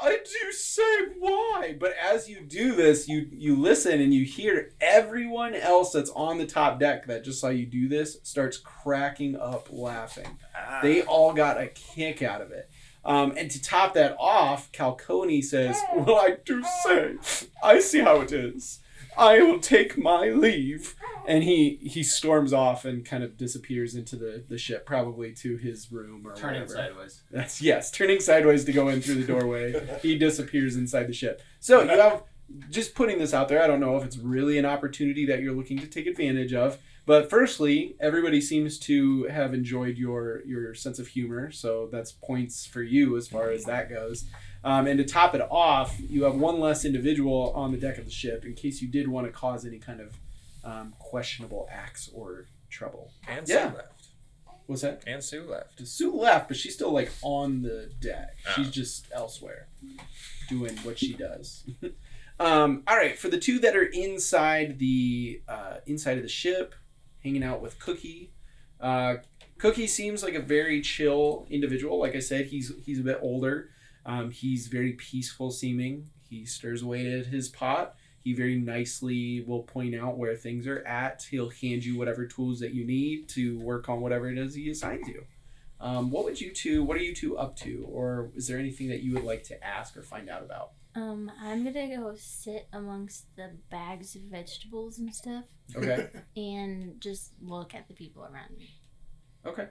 I 0.02 0.18
do 0.18 0.52
say 0.52 0.82
why." 1.18 1.76
But 1.78 1.94
as 2.02 2.28
you 2.28 2.40
do 2.40 2.74
this, 2.74 3.08
you 3.08 3.28
you 3.32 3.56
listen 3.56 4.00
and 4.00 4.12
you 4.12 4.24
hear 4.24 4.70
everyone 4.80 5.54
else 5.54 5.92
that's 5.92 6.10
on 6.10 6.38
the 6.38 6.46
top 6.46 6.78
deck 6.80 7.06
that 7.06 7.24
just 7.24 7.40
saw 7.40 7.48
you 7.48 7.66
do 7.66 7.88
this 7.88 8.18
starts 8.22 8.56
cracking 8.58 9.36
up 9.36 9.68
laughing. 9.70 10.38
Ah, 10.56 10.80
They 10.82 11.02
all 11.02 11.32
got 11.32 11.60
a 11.60 11.68
kick 11.68 12.22
out 12.22 12.40
of 12.40 12.50
it. 12.52 12.70
Um, 13.04 13.34
and 13.36 13.50
to 13.50 13.60
top 13.60 13.92
that 13.94 14.16
off, 14.18 14.72
Calconi 14.72 15.44
says, 15.44 15.78
Well, 15.94 16.16
I 16.16 16.38
do 16.44 16.64
say, 16.82 17.16
I 17.62 17.78
see 17.80 18.00
how 18.00 18.22
it 18.22 18.32
is. 18.32 18.80
I 19.16 19.40
will 19.42 19.60
take 19.60 19.96
my 19.96 20.28
leave. 20.28 20.94
And 21.26 21.42
he, 21.42 21.76
he 21.82 22.02
storms 22.02 22.52
off 22.52 22.84
and 22.84 23.02
kind 23.02 23.24
of 23.24 23.38
disappears 23.38 23.94
into 23.94 24.14
the, 24.16 24.44
the 24.46 24.58
ship, 24.58 24.84
probably 24.84 25.32
to 25.36 25.56
his 25.56 25.90
room 25.90 26.26
or 26.26 26.34
Turning 26.34 26.62
whatever. 26.62 26.88
sideways. 26.88 27.22
That's 27.30 27.62
yes, 27.62 27.90
turning 27.90 28.20
sideways 28.20 28.66
to 28.66 28.72
go 28.72 28.88
in 28.88 29.00
through 29.00 29.14
the 29.14 29.26
doorway. 29.26 29.98
he 30.02 30.18
disappears 30.18 30.76
inside 30.76 31.06
the 31.06 31.14
ship. 31.14 31.40
So 31.60 31.82
you 31.82 31.98
have 31.98 32.24
just 32.68 32.94
putting 32.94 33.18
this 33.18 33.32
out 33.32 33.48
there. 33.48 33.62
I 33.62 33.66
don't 33.66 33.80
know 33.80 33.96
if 33.96 34.04
it's 34.04 34.18
really 34.18 34.58
an 34.58 34.66
opportunity 34.66 35.24
that 35.26 35.40
you're 35.40 35.54
looking 35.54 35.78
to 35.78 35.86
take 35.86 36.06
advantage 36.06 36.52
of. 36.52 36.78
But 37.06 37.28
firstly, 37.28 37.96
everybody 38.00 38.40
seems 38.40 38.78
to 38.80 39.24
have 39.24 39.52
enjoyed 39.52 39.98
your 39.98 40.42
your 40.46 40.74
sense 40.74 40.98
of 40.98 41.08
humor, 41.08 41.50
so 41.50 41.88
that's 41.92 42.12
points 42.12 42.64
for 42.66 42.82
you 42.82 43.16
as 43.16 43.28
far 43.28 43.50
as 43.50 43.64
that 43.64 43.90
goes. 43.90 44.24
Um, 44.64 44.86
and 44.86 44.96
to 44.98 45.04
top 45.04 45.34
it 45.34 45.42
off, 45.50 45.94
you 46.00 46.24
have 46.24 46.36
one 46.36 46.58
less 46.58 46.84
individual 46.86 47.52
on 47.54 47.70
the 47.70 47.76
deck 47.78 47.98
of 47.98 48.06
the 48.06 48.10
ship 48.10 48.44
in 48.46 48.54
case 48.54 48.80
you 48.80 48.88
did 48.88 49.06
want 49.06 49.26
to 49.26 49.32
cause 49.32 49.66
any 49.66 49.78
kind 49.78 50.00
of 50.00 50.16
um, 50.64 50.94
questionable 50.98 51.68
acts 51.70 52.10
or 52.14 52.46
trouble. 52.70 53.12
And 53.28 53.46
Yeah. 53.46 53.70
Sue 53.70 53.76
left. 53.76 54.06
What's 54.66 54.80
that? 54.80 55.02
And 55.06 55.22
Sue 55.22 55.42
left. 55.42 55.86
Sue 55.86 56.14
left, 56.14 56.48
but 56.48 56.56
she's 56.56 56.72
still 56.74 56.90
like 56.90 57.10
on 57.22 57.60
the 57.60 57.90
deck. 58.00 58.36
She's 58.56 58.68
Oh. 58.68 58.70
just 58.70 59.06
elsewhere, 59.12 59.68
doing 60.48 60.74
what 60.78 60.98
she 60.98 61.12
does. 61.12 61.64
um, 62.40 62.82
all 62.88 62.96
right, 62.96 63.18
for 63.18 63.28
the 63.28 63.38
two 63.38 63.58
that 63.58 63.76
are 63.76 63.84
inside 63.84 64.78
the 64.78 65.42
uh, 65.46 65.76
inside 65.86 66.16
of 66.16 66.22
the 66.22 66.28
ship, 66.30 66.74
hanging 67.22 67.44
out 67.44 67.60
with 67.60 67.78
Cookie. 67.78 68.32
Uh, 68.80 69.16
Cookie 69.58 69.86
seems 69.86 70.22
like 70.22 70.34
a 70.34 70.40
very 70.40 70.80
chill 70.80 71.46
individual. 71.50 71.98
Like 72.00 72.16
I 72.16 72.20
said, 72.20 72.46
he's 72.46 72.72
he's 72.86 72.98
a 73.00 73.02
bit 73.02 73.18
older. 73.20 73.68
Um, 74.06 74.30
he's 74.30 74.66
very 74.68 74.92
peaceful 74.92 75.50
seeming. 75.50 76.10
He 76.28 76.44
stirs 76.44 76.82
away 76.82 77.18
at 77.20 77.26
his 77.26 77.48
pot. 77.48 77.96
He 78.22 78.32
very 78.32 78.56
nicely 78.58 79.42
will 79.46 79.62
point 79.62 79.94
out 79.94 80.16
where 80.18 80.34
things 80.34 80.66
are 80.66 80.84
at. 80.86 81.26
He'll 81.30 81.50
hand 81.50 81.84
you 81.84 81.98
whatever 81.98 82.26
tools 82.26 82.60
that 82.60 82.72
you 82.72 82.86
need 82.86 83.28
to 83.30 83.58
work 83.60 83.88
on 83.88 84.00
whatever 84.00 84.30
it 84.30 84.38
is 84.38 84.54
he 84.54 84.70
assigns 84.70 85.06
you. 85.08 85.24
Um, 85.80 86.10
what 86.10 86.24
would 86.24 86.40
you 86.40 86.50
two? 86.52 86.82
What 86.82 86.96
are 86.96 87.02
you 87.02 87.14
two 87.14 87.36
up 87.36 87.56
to, 87.56 87.84
or 87.90 88.30
is 88.34 88.46
there 88.48 88.58
anything 88.58 88.88
that 88.88 89.02
you 89.02 89.12
would 89.12 89.24
like 89.24 89.42
to 89.44 89.62
ask 89.62 89.96
or 89.96 90.02
find 90.02 90.30
out 90.30 90.42
about? 90.42 90.70
Um, 90.94 91.30
I'm 91.42 91.64
gonna 91.64 91.88
go 91.96 92.14
sit 92.16 92.68
amongst 92.72 93.34
the 93.36 93.50
bags 93.70 94.14
of 94.14 94.22
vegetables 94.22 94.98
and 94.98 95.12
stuff 95.14 95.44
Okay. 95.76 96.08
and 96.36 97.00
just 97.00 97.32
look 97.42 97.74
at 97.74 97.88
the 97.88 97.94
people 97.94 98.22
around 98.22 98.56
me. 98.56 98.70
okay. 99.44 99.66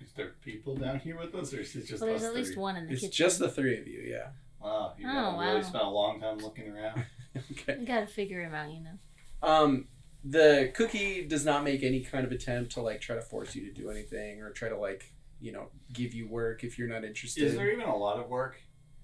Is 0.00 0.12
there 0.14 0.32
people 0.44 0.76
down 0.76 0.98
here 1.00 1.18
with 1.18 1.34
us, 1.34 1.52
or 1.54 1.60
is 1.60 1.74
it 1.74 1.86
just 1.86 2.00
Well, 2.02 2.10
there's 2.10 2.22
us 2.22 2.28
at 2.28 2.34
least 2.34 2.52
three? 2.54 2.62
one 2.62 2.76
in 2.76 2.86
the 2.86 2.92
It's 2.92 3.00
kitchen. 3.02 3.12
just 3.12 3.38
the 3.38 3.48
three 3.50 3.78
of 3.78 3.86
you. 3.86 4.00
Yeah. 4.00 4.28
Wow, 4.60 4.94
you 4.98 5.06
Oh, 5.08 5.12
gotta 5.12 5.38
really 5.38 5.54
wow. 5.56 5.62
spent 5.62 5.84
a 5.84 5.88
long 5.88 6.20
time 6.20 6.38
looking 6.38 6.68
around. 6.70 7.04
okay. 7.52 7.74
I 7.80 7.84
gotta 7.84 8.06
figure 8.06 8.40
him 8.42 8.54
out, 8.54 8.70
you 8.72 8.80
know. 8.80 8.98
Um, 9.42 9.88
the 10.24 10.70
cookie 10.74 11.24
does 11.26 11.44
not 11.44 11.62
make 11.64 11.82
any 11.82 12.00
kind 12.00 12.24
of 12.26 12.32
attempt 12.32 12.72
to 12.72 12.80
like 12.80 13.00
try 13.00 13.14
to 13.16 13.22
force 13.22 13.54
you 13.54 13.64
to 13.66 13.72
do 13.72 13.90
anything 13.90 14.40
or 14.42 14.50
try 14.50 14.68
to 14.68 14.76
like 14.78 15.12
you 15.40 15.52
know 15.52 15.68
give 15.92 16.14
you 16.14 16.26
work 16.26 16.64
if 16.64 16.78
you're 16.78 16.88
not 16.88 17.04
interested. 17.04 17.44
Is 17.44 17.54
there 17.56 17.70
even 17.70 17.86
a 17.86 17.96
lot 17.96 18.18
of 18.18 18.28
work? 18.28 18.56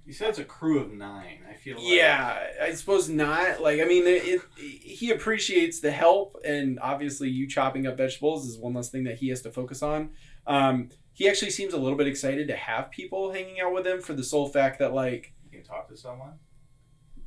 You 0.04 0.12
said 0.12 0.30
it's 0.30 0.38
a 0.38 0.44
crew 0.44 0.80
of 0.80 0.92
nine. 0.92 1.44
I 1.48 1.54
feel 1.54 1.76
like 1.76 1.84
Yeah, 1.86 2.46
I 2.60 2.74
suppose 2.74 3.08
not. 3.08 3.62
Like, 3.62 3.80
I 3.80 3.84
mean, 3.84 4.04
it, 4.06 4.24
it, 4.24 4.40
he 4.56 5.10
appreciates 5.10 5.80
the 5.80 5.92
help, 5.92 6.36
and 6.44 6.80
obviously, 6.80 7.28
you 7.28 7.48
chopping 7.48 7.86
up 7.86 7.96
vegetables 7.96 8.46
is 8.46 8.58
one 8.58 8.74
less 8.74 8.88
thing 8.90 9.04
that 9.04 9.18
he 9.18 9.28
has 9.28 9.42
to 9.42 9.52
focus 9.52 9.82
on. 9.82 10.10
Um, 10.46 10.88
he 11.12 11.28
actually 11.28 11.50
seems 11.50 11.72
a 11.72 11.78
little 11.78 11.96
bit 11.96 12.08
excited 12.08 12.48
to 12.48 12.56
have 12.56 12.90
people 12.90 13.32
hanging 13.32 13.60
out 13.60 13.72
with 13.72 13.86
him 13.86 14.00
for 14.00 14.12
the 14.12 14.24
sole 14.24 14.48
fact 14.48 14.80
that, 14.80 14.92
like, 14.92 15.34
you 15.44 15.50
can 15.50 15.62
talk 15.62 15.88
to 15.88 15.96
someone. 15.96 16.34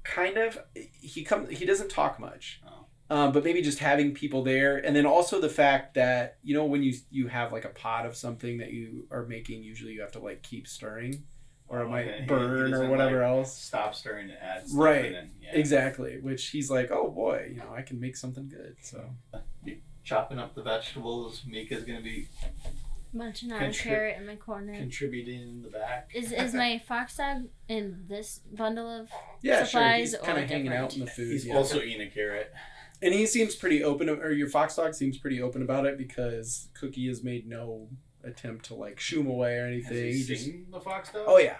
kind 0.03 0.37
of, 0.37 0.59
he 0.73 1.23
comes, 1.23 1.57
he 1.57 1.65
doesn't 1.65 1.89
talk 1.89 2.19
much. 2.19 2.61
Oh. 2.67 2.85
Um, 3.07 3.31
but 3.33 3.43
maybe 3.43 3.61
just 3.61 3.79
having 3.79 4.13
people 4.15 4.43
there, 4.43 4.77
and 4.77 4.95
then 4.95 5.05
also 5.05 5.39
the 5.39 5.47
fact 5.49 5.93
that 5.93 6.37
you 6.41 6.55
know 6.55 6.65
when 6.65 6.81
you 6.81 6.95
you 7.11 7.27
have 7.27 7.51
like 7.51 7.63
a 7.63 7.69
pot 7.69 8.07
of 8.07 8.15
something 8.15 8.57
that 8.57 8.73
you 8.73 9.07
are 9.11 9.27
making, 9.27 9.61
usually 9.61 9.93
you 9.93 10.01
have 10.01 10.13
to 10.13 10.19
like 10.19 10.41
keep 10.41 10.67
stirring, 10.67 11.23
or 11.67 11.81
it 11.81 11.85
Oh, 11.85 11.89
might 11.89 12.05
okay. 12.07 12.13
He- 12.15 12.21
he 12.21 12.27
burn 12.27 12.73
or 12.73 12.89
whatever 12.89 13.19
like, 13.21 13.27
else. 13.29 13.57
Stop 13.57 13.95
stirring 13.95 14.27
to 14.27 14.43
add 14.43 14.67
stuff. 14.67 14.79
Right. 14.79 15.05
And 15.05 15.15
then, 15.15 15.31
yeah, 15.41 15.51
Exactly, 15.53 16.19
which 16.19 16.47
he's 16.49 16.69
like, 16.69 16.91
oh 16.91 17.09
boy, 17.09 17.49
you 17.53 17.57
know, 17.57 17.73
I 17.75 17.81
can 17.81 17.99
make 17.99 18.15
something 18.17 18.47
good. 18.47 18.75
So 18.81 19.03
Chopping 20.03 20.37
up 20.37 20.53
the 20.53 20.61
vegetables. 20.61 21.41
Mika's 21.47 21.83
gonna 21.83 22.01
be 22.01 22.27
Munching 23.11 23.51
on 23.51 23.63
a 23.63 23.71
carrot 23.73 24.17
in 24.19 24.27
my 24.27 24.35
corner. 24.35 24.75
contributing 24.75 25.41
in 25.41 25.61
the 25.63 25.69
back. 25.69 26.11
Is 26.13 26.31
is 26.31 26.53
my 26.53 26.79
fox 26.87 27.15
dog 27.17 27.45
in 27.67 28.03
this 28.07 28.41
bundle 28.53 28.87
of 28.87 29.09
yeah, 29.41 29.63
Supplies 29.63 29.69
sure, 29.69 29.97
he's 29.97 30.13
or 30.15 30.17
kind 30.19 30.37
of 30.37 30.49
hanging 30.49 30.65
different? 30.65 30.83
out 30.83 30.93
in 30.95 30.99
the 31.05 31.07
food. 31.11 31.31
He's 31.31 31.45
yeah. 31.47 31.55
also 31.55 31.81
eating 31.81 32.01
a 32.01 32.09
carrot. 32.11 32.53
and 33.01 33.13
he 33.13 33.25
seems 33.25 33.55
pretty 33.55 33.83
open, 33.83 34.09
or 34.09 34.31
your 34.31 34.49
fox 34.49 34.75
dog 34.75 34.93
seems 34.93 35.17
pretty 35.17 35.41
open 35.41 35.61
about 35.63 35.85
it 35.85 35.97
because 35.97 36.67
Cookie 36.79 37.07
has 37.07 37.23
made 37.23 37.47
no 37.47 37.87
attempt 38.25 38.65
to 38.65 38.75
like 38.75 38.99
shoo 38.99 39.21
him 39.21 39.27
away 39.27 39.57
or 39.57 39.65
Has 39.71 39.85
anything. 39.87 40.11
he 40.11 40.17
He 40.19 40.23
just, 40.23 40.49
the 40.71 40.79
fox 40.81 41.11
dog? 41.11 41.23
oh 41.27 41.37
yeah, 41.37 41.57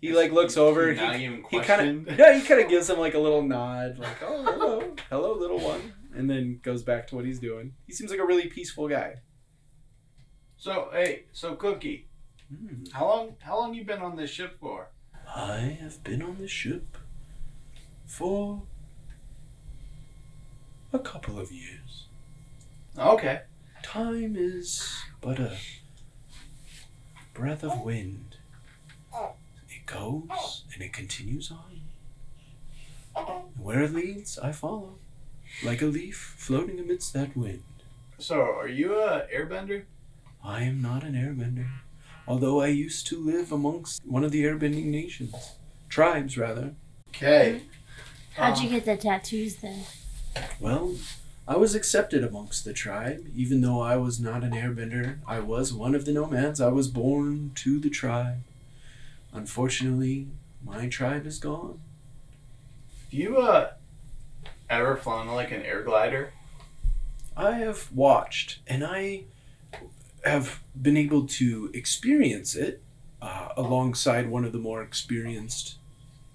he 0.00 0.12
like 0.12 0.32
looks 0.32 0.56
over. 0.56 0.92
He, 0.92 1.40
he 1.50 1.60
kind 1.60 2.08
of 2.08 2.18
yeah, 2.18 2.38
he 2.38 2.46
kind 2.46 2.60
of 2.60 2.68
gives 2.68 2.88
him 2.90 2.98
like 2.98 3.14
a 3.14 3.18
little 3.18 3.42
nod, 3.42 3.98
like 3.98 4.22
oh 4.22 4.42
hello, 4.44 4.94
hello 5.10 5.34
little 5.38 5.60
one, 5.60 5.92
and 6.14 6.28
then 6.30 6.60
goes 6.62 6.82
back 6.82 7.06
to 7.08 7.16
what 7.16 7.24
he's 7.24 7.38
doing. 7.40 7.72
He 7.86 7.92
seems 7.92 8.10
like 8.10 8.20
a 8.20 8.26
really 8.26 8.46
peaceful 8.48 8.88
guy. 8.88 9.16
So 10.56 10.88
hey, 10.92 11.24
so 11.32 11.54
Cookie, 11.56 12.08
Hmm. 12.50 12.84
how 12.92 13.06
long 13.08 13.36
how 13.40 13.58
long 13.58 13.74
you 13.74 13.84
been 13.84 14.00
on 14.02 14.16
this 14.16 14.30
ship 14.30 14.58
for? 14.60 14.90
I 15.34 15.78
have 15.80 16.04
been 16.04 16.22
on 16.22 16.36
the 16.38 16.46
ship 16.46 16.96
for 18.06 18.62
a 20.92 20.98
couple 20.98 21.38
of 21.40 21.50
years. 21.50 22.06
Okay. 22.98 23.40
Time 23.82 24.36
is 24.38 24.88
but 25.24 25.38
a 25.40 25.56
breath 27.32 27.64
of 27.64 27.80
wind. 27.80 28.36
It 29.70 29.86
goes 29.86 30.64
and 30.74 30.82
it 30.82 30.92
continues 30.92 31.50
on. 31.50 31.80
And 33.16 33.28
where 33.56 33.82
it 33.84 33.94
leads, 33.94 34.38
I 34.38 34.52
follow, 34.52 34.96
like 35.64 35.80
a 35.80 35.86
leaf 35.86 36.34
floating 36.36 36.78
amidst 36.78 37.14
that 37.14 37.36
wind. 37.36 37.62
So 38.18 38.40
are 38.42 38.68
you 38.68 38.96
a 39.00 39.26
airbender? 39.34 39.84
I 40.44 40.62
am 40.64 40.82
not 40.82 41.04
an 41.04 41.14
airbender, 41.14 41.68
although 42.28 42.60
I 42.60 42.66
used 42.66 43.06
to 43.06 43.18
live 43.18 43.50
amongst 43.50 44.04
one 44.04 44.24
of 44.24 44.30
the 44.30 44.44
airbending 44.44 44.86
nations. 44.86 45.54
Tribes, 45.88 46.36
rather. 46.36 46.74
Okay. 47.08 47.62
How'd 48.34 48.58
you 48.58 48.66
Um, 48.68 48.74
get 48.74 48.84
the 48.84 48.96
tattoos 48.96 49.56
then? 49.56 49.84
Well, 50.60 50.96
I 51.46 51.56
was 51.56 51.74
accepted 51.74 52.24
amongst 52.24 52.64
the 52.64 52.72
tribe, 52.72 53.26
even 53.36 53.60
though 53.60 53.80
I 53.80 53.96
was 53.96 54.18
not 54.18 54.42
an 54.42 54.52
airbender. 54.52 55.18
I 55.26 55.40
was 55.40 55.74
one 55.74 55.94
of 55.94 56.06
the 56.06 56.12
nomads. 56.12 56.60
I 56.60 56.68
was 56.68 56.88
born 56.88 57.52
to 57.56 57.78
the 57.78 57.90
tribe. 57.90 58.38
Unfortunately, 59.32 60.28
my 60.64 60.88
tribe 60.88 61.26
is 61.26 61.38
gone. 61.38 61.80
Have 63.04 63.12
you 63.12 63.36
uh 63.36 63.72
ever 64.70 64.96
flown 64.96 65.28
like 65.28 65.52
an 65.52 65.62
air 65.62 65.82
glider? 65.82 66.32
I 67.36 67.52
have 67.52 67.92
watched, 67.92 68.60
and 68.66 68.82
I 68.84 69.24
have 70.24 70.62
been 70.80 70.96
able 70.96 71.26
to 71.26 71.70
experience 71.74 72.54
it 72.54 72.80
uh, 73.20 73.48
alongside 73.56 74.30
one 74.30 74.44
of 74.44 74.52
the 74.52 74.58
more 74.58 74.82
experienced 74.82 75.74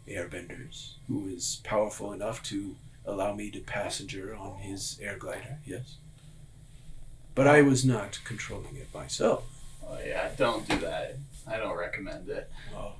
airbenders, 0.07 0.93
who 1.07 1.27
is 1.27 1.61
powerful 1.63 2.11
enough 2.11 2.43
to 2.43 2.75
allow 3.11 3.33
me 3.33 3.49
to 3.51 3.59
passenger 3.59 4.35
on 4.35 4.59
his 4.59 4.99
air 5.01 5.17
glider. 5.17 5.59
Yes, 5.65 5.97
but 7.35 7.47
I 7.47 7.61
was 7.61 7.83
not 7.85 8.19
controlling 8.23 8.75
it 8.75 8.93
myself. 8.93 9.43
Oh 9.87 9.97
yeah, 10.05 10.29
don't 10.37 10.67
do 10.67 10.77
that. 10.79 11.17
I 11.47 11.57
don't 11.57 11.77
recommend 11.77 12.29
it. 12.29 12.49
Oh, 12.75 12.93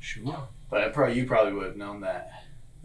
sure. 0.00 0.48
But 0.70 0.82
I 0.82 0.88
probably 0.88 1.16
you 1.18 1.26
probably 1.26 1.52
would 1.52 1.66
have 1.66 1.76
known 1.76 2.00
that. 2.00 2.30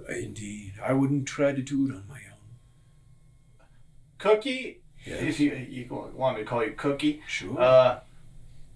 Indeed, 0.10 0.74
I 0.84 0.94
wouldn't 0.94 1.28
try 1.28 1.52
to 1.54 1.62
do 1.62 1.88
it 1.88 1.92
on 1.92 2.04
my 2.10 2.16
own. 2.16 3.66
Cookie, 4.18 4.82
Yes. 5.06 5.22
if 5.24 5.40
you 5.40 5.54
you 5.56 5.86
want 5.90 6.38
me 6.38 6.44
to 6.44 6.50
call 6.50 6.64
you 6.66 6.74
Cookie, 6.74 7.22
Sure. 7.28 7.60
uh, 7.60 8.00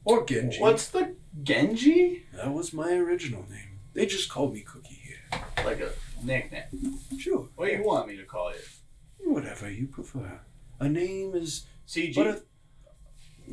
or 0.05 0.25
Genji. 0.25 0.59
what's 0.59 0.87
the 0.89 1.15
Genji? 1.43 2.25
That 2.33 2.53
was 2.53 2.73
my 2.73 2.91
original 2.93 3.45
name. 3.49 3.79
They 3.93 4.05
just 4.05 4.29
called 4.29 4.53
me 4.53 4.61
Cookie 4.61 4.99
here. 5.03 5.41
Like 5.65 5.79
a 5.81 5.91
nickname. 6.23 6.99
Sure. 7.19 7.47
What 7.55 7.67
do 7.67 7.73
you 7.73 7.83
want 7.83 8.07
me 8.07 8.17
to 8.17 8.23
call 8.23 8.51
you? 8.51 9.31
Whatever 9.31 9.69
you 9.71 9.87
prefer. 9.87 10.39
A 10.79 10.89
name 10.89 11.33
is 11.35 11.65
CG. 11.87 12.15
but 12.15 12.27
a 12.27 12.41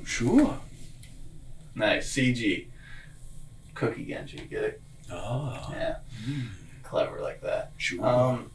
sure. 0.05 0.59
Nice, 1.75 2.13
CG. 2.15 2.67
Cookie 3.75 4.05
Genji, 4.05 4.39
get 4.51 4.65
it? 4.65 4.83
Ah, 5.11 5.73
Yeah, 5.73 5.97
clever 6.83 7.21
like 7.21 7.41
that. 7.43 7.73
sure. 7.79 8.05
Um, 8.07 8.51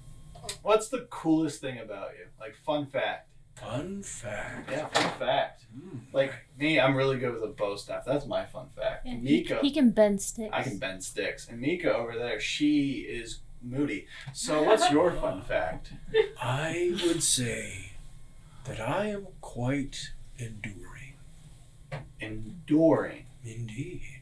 what's 0.62 0.90
the 0.90 1.08
coolest 1.10 1.62
thing 1.62 1.80
about 1.80 2.12
you? 2.18 2.26
Like 2.40 2.56
fun 2.66 2.86
fact. 2.86 3.30
Fun 3.56 4.04
fact. 4.04 4.70
Yeah, 4.70 4.88
fun 4.88 5.18
fact. 5.18 5.66
Hmm. 5.74 5.98
Like 6.12 6.34
me, 6.60 6.80
I'm 6.80 6.94
really 6.96 7.18
good 7.18 7.34
with 7.34 7.44
a 7.44 7.48
bow 7.48 7.78
staff. 7.78 8.04
That's 8.06 8.26
my 8.26 8.46
fun 8.46 8.68
fact. 8.76 9.06
Yeah, 9.06 9.14
he, 9.14 9.18
Mika, 9.18 9.60
he 9.62 9.72
can 9.72 9.92
bend 9.92 10.22
sticks. 10.22 10.50
I 10.54 10.62
can 10.62 10.78
bend 10.78 11.04
sticks, 11.04 11.48
and 11.48 11.60
Mika 11.62 11.94
over 11.96 12.18
there, 12.18 12.40
she 12.40 13.00
is 13.10 13.40
moody. 13.66 14.08
So, 14.34 14.64
what's 14.64 14.90
your 14.92 15.12
fun 15.12 15.42
fact? 15.42 15.94
I 16.42 16.98
would 17.06 17.24
say 17.24 17.92
that 18.66 18.80
I 18.80 19.08
am 19.08 19.28
quite 19.42 20.12
enduring. 20.38 21.14
Enduring. 22.20 23.26
Indeed. 23.44 24.22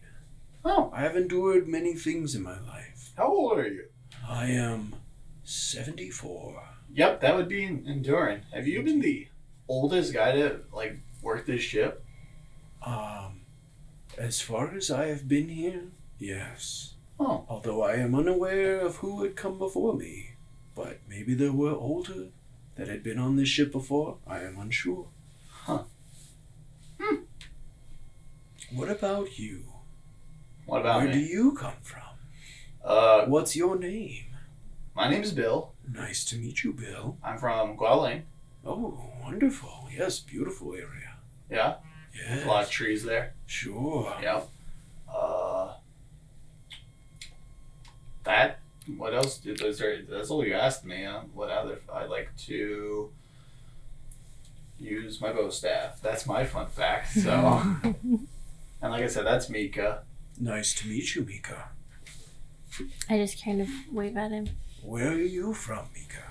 Oh, 0.66 0.92
I 0.94 1.02
have 1.02 1.16
endured 1.16 1.68
many 1.68 1.94
things 1.94 2.36
in 2.36 2.44
my 2.44 2.60
life. 2.62 3.12
how 3.18 3.28
old 3.28 3.58
are 3.60 3.68
you? 3.68 3.86
I 4.28 4.48
am 4.48 4.96
74. 5.44 6.64
Yep, 6.94 7.22
that 7.22 7.36
would 7.36 7.50
be 7.50 7.64
en- 7.64 7.84
enduring. 7.88 8.42
Have 8.54 8.68
you 8.68 8.82
been 8.84 9.02
the 9.02 9.28
oldest 9.68 10.14
guy 10.14 10.32
to 10.34 10.60
like 10.72 10.98
work 11.22 11.46
this 11.46 11.62
ship? 11.62 12.04
Um, 12.86 13.42
as 14.18 14.42
far 14.42 14.74
as 14.76 14.92
I 14.92 15.08
have 15.08 15.28
been 15.28 15.50
here, 15.50 15.84
yes. 16.20 16.93
Oh, 17.20 17.46
Although 17.48 17.84
I 17.84 17.96
am 17.96 18.16
unaware 18.16 18.80
of 18.82 18.98
who 18.98 19.24
had 19.24 19.36
come 19.36 19.58
before 19.58 19.96
me. 19.96 20.32
But 20.76 21.00
maybe 21.08 21.34
there 21.36 21.52
were 21.52 21.72
older 21.72 22.30
that 22.76 22.88
had 22.88 23.04
been 23.04 23.20
on 23.20 23.36
this 23.36 23.48
ship 23.50 23.72
before. 23.72 24.18
I 24.26 24.40
am 24.40 24.58
unsure. 24.60 25.08
Huh. 25.50 25.84
Hmm. 27.00 27.16
What 28.74 28.90
about 28.90 29.38
you? 29.38 29.66
what 30.66 30.82
about 30.82 31.04
Where 31.04 31.12
do 31.12 31.20
you 31.20 31.52
come 31.54 31.74
from? 31.82 32.02
Uh, 32.84 33.26
What's 33.26 33.56
your 33.56 33.78
name? 33.78 34.26
my 34.96 35.10
name's 35.10 35.32
Bill. 35.32 35.74
Nice 35.92 36.24
to 36.26 36.38
meet 36.38 36.64
you, 36.64 36.74
Bill. 36.74 37.18
I'm 37.24 37.38
from 37.38 37.78
Gualing. 37.78 38.24
Oh, 38.66 39.10
wonderful. 39.22 39.88
Yes, 39.96 40.20
beautiful 40.20 40.74
area. 40.74 41.18
Yeah, 41.50 41.76
Yes. 42.16 42.46
a 42.46 42.48
lot 42.48 42.64
of 42.64 42.70
trees 42.70 43.04
there. 43.04 43.34
Sure. 43.46 44.16
Yep. 44.22 44.50
Uh, 45.14 45.74
that. 48.24 48.60
What 48.98 49.14
else? 49.14 49.38
Did, 49.38 49.62
is 49.62 49.80
there, 49.80 50.02
that's 50.10 50.30
all 50.30 50.46
you 50.46 50.54
asked 50.54 50.86
me. 50.86 51.04
Huh? 51.04 51.22
What 51.34 51.50
other? 51.50 51.80
I 51.92 52.06
like 52.06 52.36
to 52.48 53.12
use 54.80 55.22
my 55.22 55.32
bow 55.32 55.50
staff. 55.50 56.02
That's 56.02 56.26
my 56.26 56.44
fun 56.46 56.68
fact. 56.68 57.14
So, 57.14 57.32
and 57.84 58.28
like 58.82 59.04
I 59.04 59.08
said, 59.08 59.26
that's 59.26 59.50
Mika. 59.50 60.04
Nice 60.40 60.74
to 60.76 60.88
meet 60.88 61.16
you, 61.16 61.24
Mika. 61.24 61.70
I 63.10 63.18
just 63.18 63.44
kind 63.44 63.62
of 63.62 63.70
wave 63.92 64.18
at 64.18 64.32
him. 64.32 64.50
Where 64.82 65.12
are 65.12 65.14
you 65.22 65.54
from, 65.54 65.86
Mika? 65.94 66.24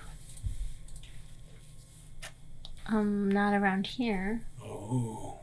Um, 2.87 3.31
not 3.31 3.55
around 3.55 3.87
here. 3.87 4.43
Oh, 4.63 5.39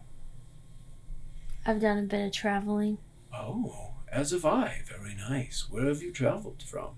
I've 1.66 1.80
done 1.82 1.98
a 2.00 2.04
bit 2.04 2.28
of 2.28 2.34
traveling. 2.34 2.98
oh, 3.34 3.94
as 4.12 4.32
have 4.32 4.46
I. 4.46 4.82
Very 4.86 5.16
nice. 5.16 5.66
Where 5.70 5.86
have 5.88 6.02
you 6.02 6.12
traveled 6.12 6.64
from? 6.64 6.96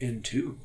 Into? 0.00 0.58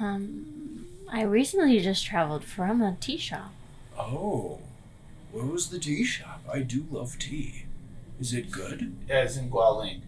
Um, 0.00 0.86
I 1.10 1.22
recently 1.22 1.80
just 1.80 2.04
traveled 2.04 2.44
from 2.44 2.82
a 2.82 2.96
tea 3.00 3.18
shop. 3.18 3.52
Oh, 3.98 4.60
where 5.32 5.44
was 5.44 5.70
the 5.70 5.78
tea 5.78 6.04
shop? 6.04 6.42
I 6.52 6.60
do 6.60 6.86
love 6.90 7.18
tea. 7.18 7.64
Is 8.20 8.32
it 8.32 8.50
good? 8.50 8.96
Yeah, 9.08 9.22
it's 9.22 9.36
in 9.36 9.50
Gualing. 9.50 10.02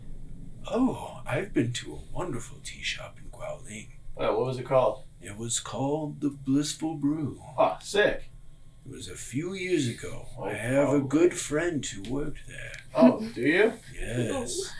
Oh, 0.71 1.23
I've 1.27 1.53
been 1.55 1.73
to 1.75 1.95
a 1.95 2.17
wonderful 2.17 2.59
tea 2.65 2.83
shop 2.83 3.19
in 3.23 3.31
Gualing. 3.31 3.89
What, 4.15 4.37
what 4.37 4.47
was 4.47 4.59
it 4.59 4.67
called? 4.67 5.05
It 5.21 5.37
was 5.37 5.61
called 5.61 6.21
the 6.21 6.31
Blissful 6.31 6.95
Brew. 6.95 7.41
Oh, 7.59 7.79
sick. 7.83 8.30
It 8.91 8.97
was 8.97 9.09
a 9.09 9.15
few 9.15 9.55
years 9.55 9.87
ago. 9.87 10.27
Oh, 10.37 10.45
I 10.45 10.55
have 10.55 10.89
a 10.89 10.93
oh. 10.93 11.01
good 11.01 11.33
friend 11.33 11.87
who 11.87 12.13
worked 12.13 12.49
there. 12.49 12.73
Oh, 12.93 13.21
do 13.21 13.41
you? 13.41 13.73
Yes. 13.97 14.73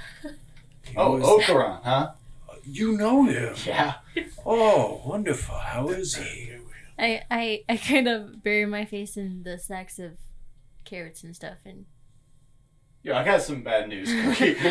He 0.83 0.97
Oh, 0.97 1.13
was- 1.17 1.23
Okuran, 1.25 1.81
huh? 1.85 2.11
Uh, 2.49 2.55
you 2.65 2.97
know 2.99 3.25
him. 3.25 3.55
Yeah. 3.65 3.95
Oh, 4.45 5.01
wonderful. 5.07 5.55
How 5.55 5.91
is 5.91 6.17
he? 6.17 6.57
I, 6.99 7.23
I, 7.31 7.63
I 7.69 7.77
kind 7.77 8.09
of 8.09 8.43
bury 8.43 8.67
my 8.67 8.85
face 8.85 9.17
in 9.17 9.45
the 9.45 9.59
sacks 9.59 10.01
of 10.01 10.19
carrots 10.85 11.23
and 11.23 11.37
stuff 11.37 11.59
and 11.65 11.87
Yeah, 13.05 13.17
I 13.17 13.25
got 13.25 13.43
some 13.43 13.63
bad 13.63 13.89
news, 13.89 14.11
Cookie. 14.11 14.57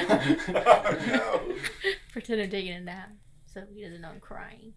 oh 0.54 0.98
no. 1.08 1.56
pretend 2.12 2.42
I'm 2.42 2.50
taking 2.50 2.74
a 2.74 2.82
nap 2.82 3.12
so 3.46 3.64
he 3.74 3.84
doesn't 3.84 4.02
know 4.02 4.10
I'm 4.10 4.20
crying. 4.20 4.74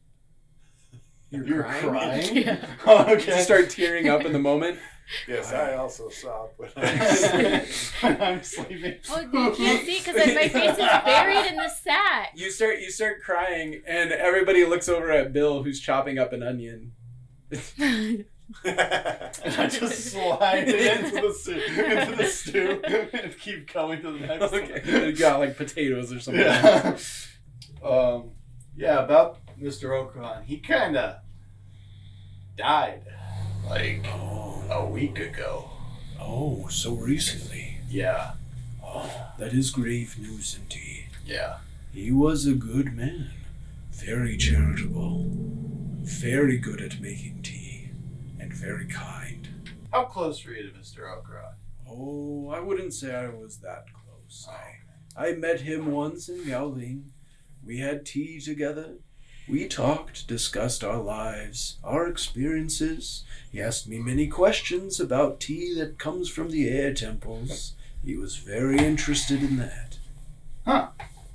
You're, 1.32 1.46
You're 1.46 1.62
crying. 1.64 1.88
crying? 1.88 2.36
Yeah. 2.44 2.66
Oh, 2.86 3.04
Did 3.06 3.18
okay. 3.22 3.36
you 3.38 3.42
start 3.42 3.70
tearing 3.70 4.08
up 4.08 4.24
in 4.24 4.32
the 4.32 4.38
moment? 4.38 4.78
Yes, 5.28 5.52
I 5.52 5.74
also 5.74 6.08
saw 6.08 6.44
it. 6.46 6.54
But 6.56 8.18
I'm 8.22 8.42
sleeping. 8.42 8.94
Oh, 9.10 9.20
you 9.20 9.52
can't 9.54 9.84
see 9.84 9.98
because 9.98 10.14
my 10.14 10.48
face 10.48 10.54
is 10.54 10.76
buried 10.78 11.50
in 11.50 11.56
the 11.56 11.68
sack. 11.68 12.30
You 12.34 12.50
start 12.50 12.78
you 12.80 12.90
start 12.90 13.20
crying, 13.20 13.82
and 13.86 14.10
everybody 14.12 14.64
looks 14.64 14.88
over 14.88 15.10
at 15.10 15.32
Bill, 15.34 15.64
who's 15.64 15.80
chopping 15.80 16.18
up 16.18 16.32
an 16.32 16.42
onion. 16.42 16.92
And 17.50 18.24
I 18.64 19.66
just 19.66 20.12
slide 20.12 20.68
it 20.68 21.04
into 21.04 21.20
the 21.26 21.34
stew, 21.34 21.60
into 21.84 22.16
the 22.16 22.26
stew, 22.26 22.80
and 23.12 23.38
keep 23.38 23.72
going 23.72 24.00
to 24.02 24.12
the 24.12 24.26
next 24.26 24.52
Okay, 24.52 25.08
you 25.08 25.16
got 25.16 25.40
like 25.40 25.56
potatoes 25.56 26.12
or 26.12 26.20
something. 26.20 26.42
Yeah. 26.42 26.96
um, 27.84 28.30
yeah, 28.76 29.00
about 29.04 29.41
Mr. 29.62 29.90
Okuran. 29.90 30.44
He 30.44 30.58
kind 30.58 30.96
of 30.96 31.16
died 32.56 33.02
like 33.68 34.04
Oh, 34.08 34.62
a 34.70 34.84
week 34.86 35.18
ago. 35.18 35.70
oh, 36.20 36.66
so 36.68 36.94
recently. 36.94 37.78
Yeah, 37.88 38.32
Oh, 38.84 39.32
that 39.38 39.52
is 39.52 39.70
grave 39.70 40.18
news 40.18 40.58
indeed. 40.60 41.06
yeah. 41.24 41.58
He 41.92 42.10
was 42.10 42.46
a 42.46 42.54
good 42.54 42.94
man, 42.94 43.30
very 43.92 44.36
charitable, 44.38 45.26
very 46.00 46.56
good 46.56 46.80
at 46.80 47.00
making 47.00 47.42
tea, 47.42 47.90
and 48.40 48.52
very 48.52 48.86
kind. 48.86 49.48
How 49.92 50.04
close 50.04 50.44
were 50.44 50.52
you 50.52 50.70
to 50.70 50.78
Mr. 50.78 51.00
Okuran? 51.00 51.52
Oh, 51.88 52.48
I 52.48 52.60
wouldn't 52.60 52.94
say 52.94 53.14
I 53.14 53.28
was 53.28 53.58
that 53.58 53.84
close. 53.92 54.48
I, 54.50 55.28
I 55.28 55.32
met 55.34 55.60
him 55.60 55.92
once 55.92 56.28
in 56.30 56.44
Gualing. 56.44 57.10
We 57.64 57.78
had 57.78 58.06
tea 58.06 58.40
together. 58.40 58.94
We 59.48 59.66
talked, 59.66 60.26
discussed 60.28 60.84
our 60.84 60.98
lives, 60.98 61.76
our 61.82 62.06
experiences. 62.06 63.24
He 63.50 63.60
asked 63.60 63.88
me 63.88 63.98
many 63.98 64.28
questions 64.28 65.00
about 65.00 65.40
tea 65.40 65.74
that 65.74 65.98
comes 65.98 66.28
from 66.28 66.50
the 66.50 66.68
air 66.68 66.94
temples. 66.94 67.74
He 68.04 68.16
was 68.16 68.36
very 68.36 68.78
interested 68.78 69.42
in 69.42 69.56
that. 69.58 69.98
Huh. 70.64 70.88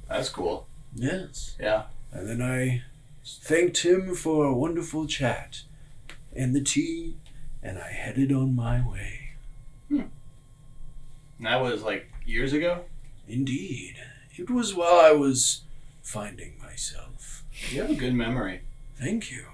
That's 0.07 0.29
cool. 0.29 0.67
Yes. 0.95 1.55
Yeah. 1.59 1.83
And 2.11 2.27
then 2.27 2.41
I 2.41 2.83
thanked 3.25 3.83
him 3.83 4.15
for 4.15 4.45
a 4.45 4.53
wonderful 4.53 5.05
chat 5.05 5.63
and 6.35 6.55
the 6.55 6.61
tea, 6.61 7.15
and 7.61 7.77
I 7.77 7.91
headed 7.91 8.31
on 8.31 8.55
my 8.55 8.87
way. 8.87 9.31
Hmm. 9.89 10.01
And 11.37 11.47
that 11.47 11.61
was 11.61 11.83
like 11.83 12.09
years 12.25 12.53
ago. 12.53 12.85
Indeed. 13.27 13.95
It 14.35 14.49
was 14.49 14.73
while 14.73 14.99
I 14.99 15.11
was 15.11 15.61
finding 16.01 16.53
myself. 16.61 17.43
You 17.69 17.81
have 17.81 17.91
a 17.91 17.95
good 17.95 18.13
memory. 18.13 18.61
Thank 18.95 19.31
you. 19.31 19.45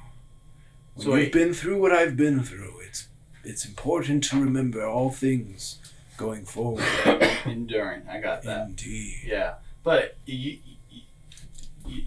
When 0.96 1.06
So 1.06 1.16
you've 1.16 1.32
been 1.32 1.54
through 1.54 1.82
what 1.82 1.92
I've 1.92 2.16
been 2.16 2.44
through, 2.44 2.80
it's 2.88 3.08
it's 3.44 3.66
important 3.66 4.24
to 4.26 4.40
remember 4.42 4.86
all 4.86 5.10
things 5.10 5.80
going 6.18 6.46
forward. 6.46 6.84
Enduring. 7.46 8.04
I 8.10 8.20
got 8.22 8.44
that. 8.44 8.68
Indeed. 8.68 9.22
Yeah, 9.26 9.56
but 9.84 10.16
you, 10.26 10.60
you, 10.90 11.02
you, 11.86 12.06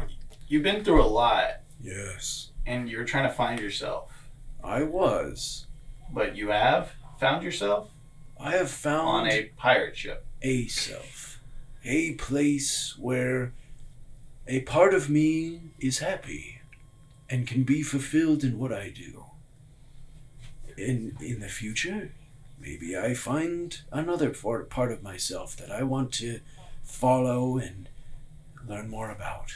you've 0.48 0.62
been 0.62 0.82
through 0.84 1.02
a 1.02 1.06
lot, 1.06 1.60
Yes. 1.82 2.50
and 2.64 2.88
you're 2.88 3.04
trying 3.04 3.28
to 3.28 3.34
find 3.34 3.60
yourself. 3.60 4.12
I 4.64 4.82
was. 4.84 5.66
But 6.12 6.36
you 6.36 6.48
have 6.50 6.92
found 7.20 7.42
yourself 7.42 7.90
I 8.40 8.52
have 8.52 8.70
found 8.70 9.08
on 9.08 9.26
a 9.28 9.44
pirate 9.56 9.96
ship. 9.96 10.24
a 10.42 10.66
self. 10.68 11.40
A 11.84 12.12
place 12.14 12.94
where 12.98 13.52
a 14.46 14.60
part 14.60 14.94
of 14.94 15.08
me 15.10 15.60
is 15.78 15.98
happy 15.98 16.60
and 17.28 17.46
can 17.46 17.64
be 17.64 17.82
fulfilled 17.82 18.44
in 18.44 18.58
what 18.58 18.72
I 18.72 18.90
do. 18.90 19.24
In 20.76 21.16
in 21.20 21.40
the 21.40 21.48
future, 21.48 22.12
maybe 22.58 22.96
I 22.96 23.14
find 23.14 23.80
another 23.90 24.30
part 24.30 24.92
of 24.92 25.02
myself 25.02 25.56
that 25.56 25.70
I 25.70 25.82
want 25.82 26.12
to 26.14 26.40
follow 26.84 27.58
and 27.58 27.88
learn 28.68 28.88
more 28.88 29.10
about. 29.10 29.52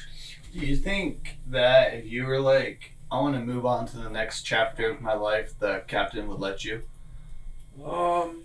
Do 0.52 0.60
you 0.60 0.76
think 0.76 1.36
that 1.46 1.94
if 1.94 2.06
you 2.06 2.26
were 2.26 2.40
like, 2.40 2.92
I 3.10 3.20
want 3.20 3.34
to 3.36 3.40
move 3.40 3.64
on 3.66 3.86
to 3.86 3.98
the 3.98 4.10
next 4.10 4.42
chapter 4.42 4.90
of 4.90 5.00
my 5.00 5.14
life, 5.14 5.56
the 5.58 5.84
captain 5.86 6.26
would 6.28 6.40
let 6.40 6.64
you? 6.64 6.82
Um, 7.84 8.44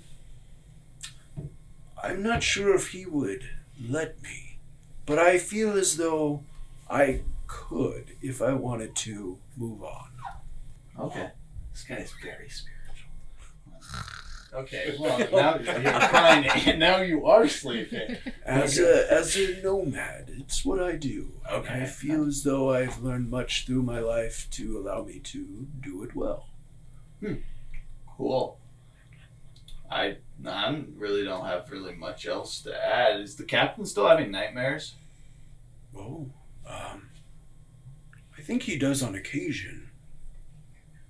I'm 2.02 2.22
not 2.22 2.43
sure 2.43 2.76
if 2.76 2.89
he 2.89 3.06
would 3.06 3.50
let 3.89 4.22
me, 4.22 4.45
but 5.06 5.20
I 5.20 5.38
feel 5.38 5.74
as 5.74 5.97
though 5.97 6.43
I 6.89 7.22
could 7.47 8.16
if 8.22 8.41
I 8.41 8.53
wanted 8.53 8.95
to 8.95 9.38
move 9.58 9.84
on. 9.84 10.10
Okay. 10.99 11.30
This 11.72 11.84
guy's 11.84 12.14
very 12.24 12.49
spiritual. 12.49 12.76
Okay. 14.53 14.95
Well, 14.97 15.20
now 15.20 15.58
you're 15.58 15.99
trying 16.10 16.49
to, 16.49 16.78
now 16.78 17.01
you 17.01 17.26
are 17.26 17.47
sleeping. 17.47 18.16
As 18.45 18.80
a 18.80 19.12
as 19.12 19.36
a 19.36 19.62
nomad, 19.62 20.32
it's 20.39 20.64
what 20.64 20.82
I 20.82 20.95
do. 20.95 21.34
Okay. 21.51 21.82
I 21.82 21.86
feel 21.86 22.26
as 22.26 22.43
though 22.43 22.74
I've 22.74 23.03
learned 23.03 23.30
much 23.30 23.66
through 23.66 23.84
my 23.84 23.99
life 23.99 24.47
to 24.51 24.78
allow 24.78 25.03
me 25.03 25.20
to 25.20 25.68
do 25.82 26.03
it 26.03 26.16
well. 26.16 26.47
Hmm. 27.20 27.36
Cool. 28.18 28.58
I 29.91 30.18
I 30.45 30.83
really 30.95 31.23
don't 31.23 31.45
have 31.45 31.71
really 31.71 31.95
much 31.95 32.27
else 32.27 32.61
to 32.63 32.86
add. 32.86 33.19
Is 33.19 33.36
the 33.36 33.43
captain 33.43 33.86
still 33.86 34.07
having 34.07 34.31
nightmares? 34.31 34.95
Oh, 35.97 36.29
um, 36.67 37.09
I 38.38 38.41
think 38.41 38.63
he 38.63 38.77
does 38.77 39.01
on 39.01 39.15
occasion. 39.15 39.89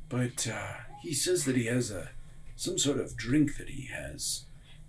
But 0.10 0.48
uh, 0.48 0.74
he 1.02 1.14
says 1.14 1.46
that 1.46 1.56
he 1.56 1.66
has 1.66 1.92
a 1.92 2.10
some 2.56 2.78
sort 2.78 3.00
of 3.00 3.18
drink 3.18 3.58
that 3.58 3.70
he 3.70 3.88
has 3.88 4.46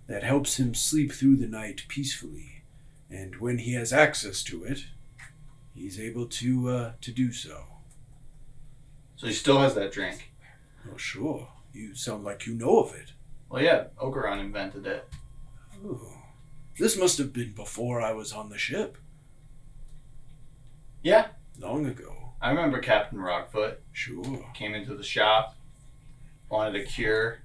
that 0.07 0.23
helps 0.23 0.57
him 0.57 0.73
sleep 0.73 1.11
through 1.11 1.35
the 1.35 1.47
night 1.47 1.83
peacefully, 1.87 2.63
and 3.09 3.37
when 3.37 3.57
he 3.57 3.73
has 3.73 3.91
access 3.91 4.43
to 4.43 4.63
it, 4.63 4.85
he's 5.73 5.99
able 5.99 6.27
to 6.27 6.69
uh, 6.69 6.91
to 7.01 7.11
do 7.11 7.31
so. 7.31 7.63
So 9.17 9.27
he 9.27 9.33
still 9.33 9.59
has 9.59 9.73
that 9.75 9.91
drink. 9.91 10.31
Oh, 10.89 10.97
sure. 10.97 11.49
You 11.73 11.95
sound 11.95 12.23
like 12.23 12.45
you 12.45 12.53
know 12.53 12.79
of 12.79 12.93
it. 12.95 13.13
Well, 13.49 13.61
yeah, 13.63 13.85
Okuran 14.01 14.39
invented 14.39 14.85
it. 14.85 15.07
Oh, 15.85 16.13
this 16.77 16.97
must 16.97 17.17
have 17.17 17.31
been 17.33 17.53
before 17.53 18.01
I 18.01 18.11
was 18.13 18.33
on 18.33 18.49
the 18.49 18.57
ship. 18.57 18.97
Yeah. 21.01 21.27
Long 21.59 21.85
ago. 21.85 22.33
I 22.41 22.49
remember 22.49 22.79
Captain 22.79 23.17
Rockfoot 23.19 23.77
Sure. 23.93 24.45
came 24.53 24.75
into 24.75 24.95
the 24.95 25.03
shop, 25.03 25.55
wanted 26.49 26.75
a 26.79 26.85
cure, 26.85 27.39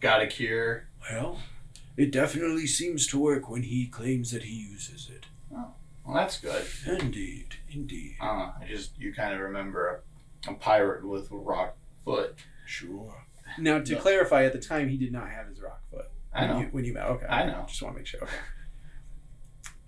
got 0.00 0.20
a 0.20 0.26
cure. 0.26 0.88
Well, 1.10 1.38
it 1.96 2.10
definitely 2.10 2.66
seems 2.66 3.06
to 3.08 3.20
work 3.20 3.48
when 3.48 3.62
he 3.62 3.86
claims 3.86 4.32
that 4.32 4.42
he 4.42 4.54
uses 4.54 5.08
it. 5.14 5.26
Oh, 5.54 5.68
well, 6.04 6.16
that's 6.16 6.40
good. 6.40 6.64
Indeed, 6.86 7.56
indeed. 7.70 8.16
Uh, 8.20 8.50
I 8.60 8.64
just 8.68 8.98
you 8.98 9.14
kind 9.14 9.32
of 9.32 9.40
remember 9.40 10.02
a, 10.48 10.50
a 10.50 10.54
pirate 10.54 11.06
with 11.06 11.30
a 11.30 11.36
rock 11.36 11.76
foot. 12.04 12.34
Sure. 12.66 13.14
Now, 13.58 13.80
to 13.80 13.96
clarify, 13.96 14.44
at 14.44 14.52
the 14.52 14.58
time 14.60 14.88
he 14.88 14.96
did 14.96 15.12
not 15.12 15.28
have 15.30 15.48
his 15.48 15.60
rock 15.60 15.82
foot. 15.90 16.06
I 16.34 16.42
When 16.46 16.50
know. 16.50 16.60
you, 16.60 16.66
when 16.72 16.84
you 16.84 16.94
met, 16.94 17.06
okay. 17.06 17.26
I 17.26 17.46
know. 17.46 17.64
Just 17.68 17.82
want 17.82 17.94
to 17.94 17.98
make 18.00 18.06
sure. 18.06 18.22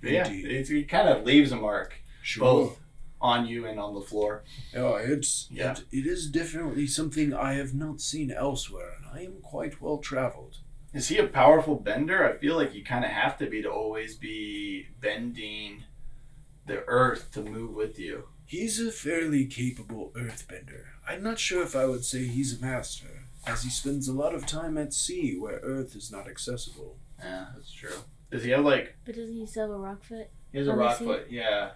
Okay. 0.05 0.15
Yeah, 0.15 0.29
it's, 0.29 0.69
it 0.71 0.89
kind 0.89 1.09
of 1.09 1.25
leaves 1.25 1.51
a 1.53 1.57
mark 1.57 1.95
Sure. 2.23 2.41
both 2.45 2.79
on 3.21 3.47
you 3.47 3.65
and 3.67 3.81
on 3.81 3.95
the 3.95 4.03
floor. 4.03 4.45
Oh, 4.77 4.97
it's 4.97 5.49
Yeah. 5.51 5.73
it, 5.73 5.85
it 5.93 6.07
is 6.07 6.29
definitely 6.31 6.87
something 6.87 7.33
I 7.33 7.55
have 7.55 7.73
not 7.75 8.01
seen 8.03 8.31
elsewhere, 8.31 8.91
and 8.99 9.07
I 9.19 9.25
am 9.25 9.41
quite 9.43 9.81
well 9.81 9.99
traveled. 9.99 10.59
Is 10.93 11.09
he 11.09 11.17
a 11.19 11.27
powerful 11.27 11.77
bender? 11.77 12.23
I 12.29 12.37
feel 12.37 12.55
like 12.57 12.75
you 12.75 12.85
kind 12.85 13.05
of 13.05 13.11
have 13.11 13.39
to 13.39 13.47
be 13.47 13.62
to 13.62 13.71
always 13.71 14.15
be 14.15 14.89
bending 15.01 15.85
the 16.67 16.85
earth 16.87 17.31
to 17.33 17.43
move 17.43 17.75
with 17.75 17.99
you. 17.99 18.25
He's 18.47 18.79
a 18.79 18.93
fairly 18.93 19.47
capable 19.47 20.12
earthbender. 20.15 20.85
I'm 21.09 21.23
not 21.23 21.39
sure 21.39 21.62
if 21.62 21.75
I 21.75 21.87
would 21.87 22.05
say 22.05 22.27
he's 22.27 22.59
a 22.59 22.61
master, 22.65 23.14
as 23.47 23.62
he 23.62 23.70
spends 23.70 24.09
a 24.09 24.12
lot 24.12 24.34
of 24.34 24.47
time 24.47 24.76
at 24.78 24.92
sea 24.95 25.36
where 25.38 25.61
earth 25.62 25.95
is 25.97 26.11
not 26.11 26.28
accessible. 26.28 26.97
Yeah, 27.18 27.47
that's 27.55 27.72
true. 27.72 27.90
Does 28.30 28.42
he 28.45 28.51
have 28.51 28.64
like 28.64 28.97
But 29.05 29.16
doesn't 29.16 29.34
he 29.36 29.47
still 29.47 29.68
have 29.68 29.70
a 29.70 29.78
rock 29.78 30.03
foot? 30.05 30.28
he 30.53 30.59
has 30.59 30.68
a 30.68 30.74
rock 30.74 30.99
see. 30.99 31.05
foot? 31.05 31.26
Yeah. 31.30 31.72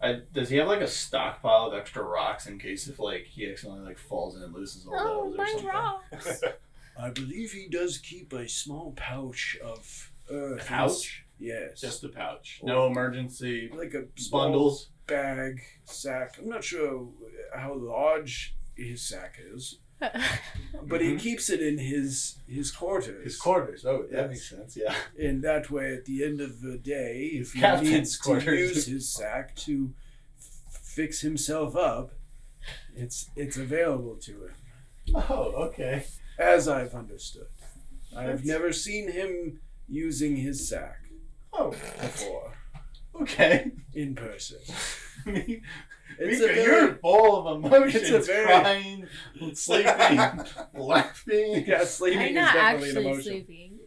I, 0.00 0.20
does 0.32 0.48
he 0.48 0.56
have 0.58 0.68
like 0.68 0.80
a 0.80 0.86
stockpile 0.86 1.66
of 1.66 1.74
extra 1.74 2.02
rocks 2.04 2.46
in 2.46 2.58
case 2.58 2.86
if 2.86 2.98
like 3.00 3.24
he 3.24 3.50
accidentally 3.50 3.84
like 3.84 3.98
falls 3.98 4.36
in 4.36 4.42
and 4.42 4.54
loses 4.54 4.86
all 4.86 4.94
Oh, 4.96 5.24
those 5.30 5.34
or 5.34 5.36
my 5.36 5.46
something? 5.50 5.66
rocks! 5.68 6.42
I 7.00 7.10
believe 7.10 7.52
he 7.52 7.68
does 7.68 7.98
keep 7.98 8.32
a 8.32 8.48
small 8.48 8.92
pouch 8.96 9.56
of 9.64 10.12
earth. 10.30 10.66
Pouch? 10.66 11.24
Yes. 11.38 11.80
Just 11.80 12.02
a 12.04 12.08
pouch. 12.08 12.60
No 12.64 12.86
emergency 12.86 13.70
like 13.74 13.94
a 13.94 14.04
small 14.20 14.42
bundles. 14.44 14.88
bag, 15.06 15.60
sack. 15.84 16.36
I'm 16.38 16.48
not 16.48 16.64
sure 16.64 17.08
how 17.54 17.74
large 17.74 18.56
his 18.76 19.02
sack 19.02 19.38
is, 19.54 19.78
but 20.00 21.00
he 21.00 21.08
Mhm. 21.14 21.18
keeps 21.20 21.50
it 21.50 21.60
in 21.60 21.78
his 21.78 22.36
his 22.46 22.70
quarters. 22.70 23.24
His 23.24 23.36
quarters. 23.36 23.84
Oh, 23.84 24.02
that 24.10 24.12
Yes. 24.12 24.28
makes 24.30 24.48
sense. 24.50 24.76
Yeah. 24.76 24.94
And 25.18 25.42
that 25.42 25.70
way, 25.70 25.92
at 25.94 26.04
the 26.04 26.24
end 26.24 26.40
of 26.40 26.60
the 26.60 26.78
day, 26.78 27.26
if 27.34 27.52
he 27.52 27.60
Captain's 27.60 27.90
needs 27.90 28.18
to 28.20 28.40
use 28.56 28.86
his 28.86 29.08
sack 29.08 29.54
to 29.56 29.92
f- 30.38 30.80
fix 30.82 31.20
himself 31.20 31.74
up, 31.76 32.12
it's 32.94 33.28
it's 33.36 33.56
available 33.56 34.16
to 34.16 34.44
him, 34.46 34.54
Oh, 35.14 35.52
okay. 35.68 36.04
as 36.38 36.68
I've 36.68 36.94
understood. 36.94 37.48
I 38.16 38.22
have 38.24 38.44
never 38.44 38.72
seen 38.72 39.10
him 39.10 39.60
using 39.88 40.36
his 40.36 40.68
sack 40.68 41.00
Oh, 41.52 41.70
before 41.70 42.54
okay. 43.22 43.72
in 43.94 44.14
person. 44.14 44.58
Mika, 46.20 46.30
It's 46.32 46.40
a 46.42 46.62
you're 46.62 46.94
full 46.96 47.46
of 47.46 47.64
emotions. 47.64 48.10
It's 48.10 48.28
a 48.28 48.32
very- 48.32 48.46
crying, 48.46 49.06
sleeping, 49.54 50.18
laughing. 50.74 51.64
Yeah, 51.66 51.84
sleeping 51.84 52.20
I'm 52.20 52.28
is 52.28 52.34
not 52.34 52.54
definitely 52.54 52.90
an 52.90 52.96
emotion. 52.98 53.22
sleeping. 53.22 53.78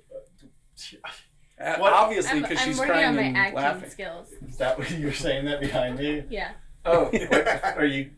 Uh, 1.60 1.76
What? 1.78 1.94
Obviously, 1.94 2.32
I'm, 2.38 2.42
because 2.42 2.60
I'm 2.60 2.68
she's 2.68 2.78
working 2.80 2.92
crying 2.94 3.06
on 3.10 3.16
my 3.16 3.22
and 3.24 3.38
acting 3.38 3.56
laughing. 3.56 3.90
skills. 3.90 4.30
Is 4.48 4.58
that 4.58 4.80
what 4.80 4.90
you 4.92 5.06
were 5.06 5.14
saying 5.14 5.46
that 5.46 5.60
behind 5.62 5.98
me? 6.00 6.24
Yeah. 6.30 6.52
Oh, 6.86 7.06
what, 7.06 7.64
are 7.78 7.86
you? 7.86 8.10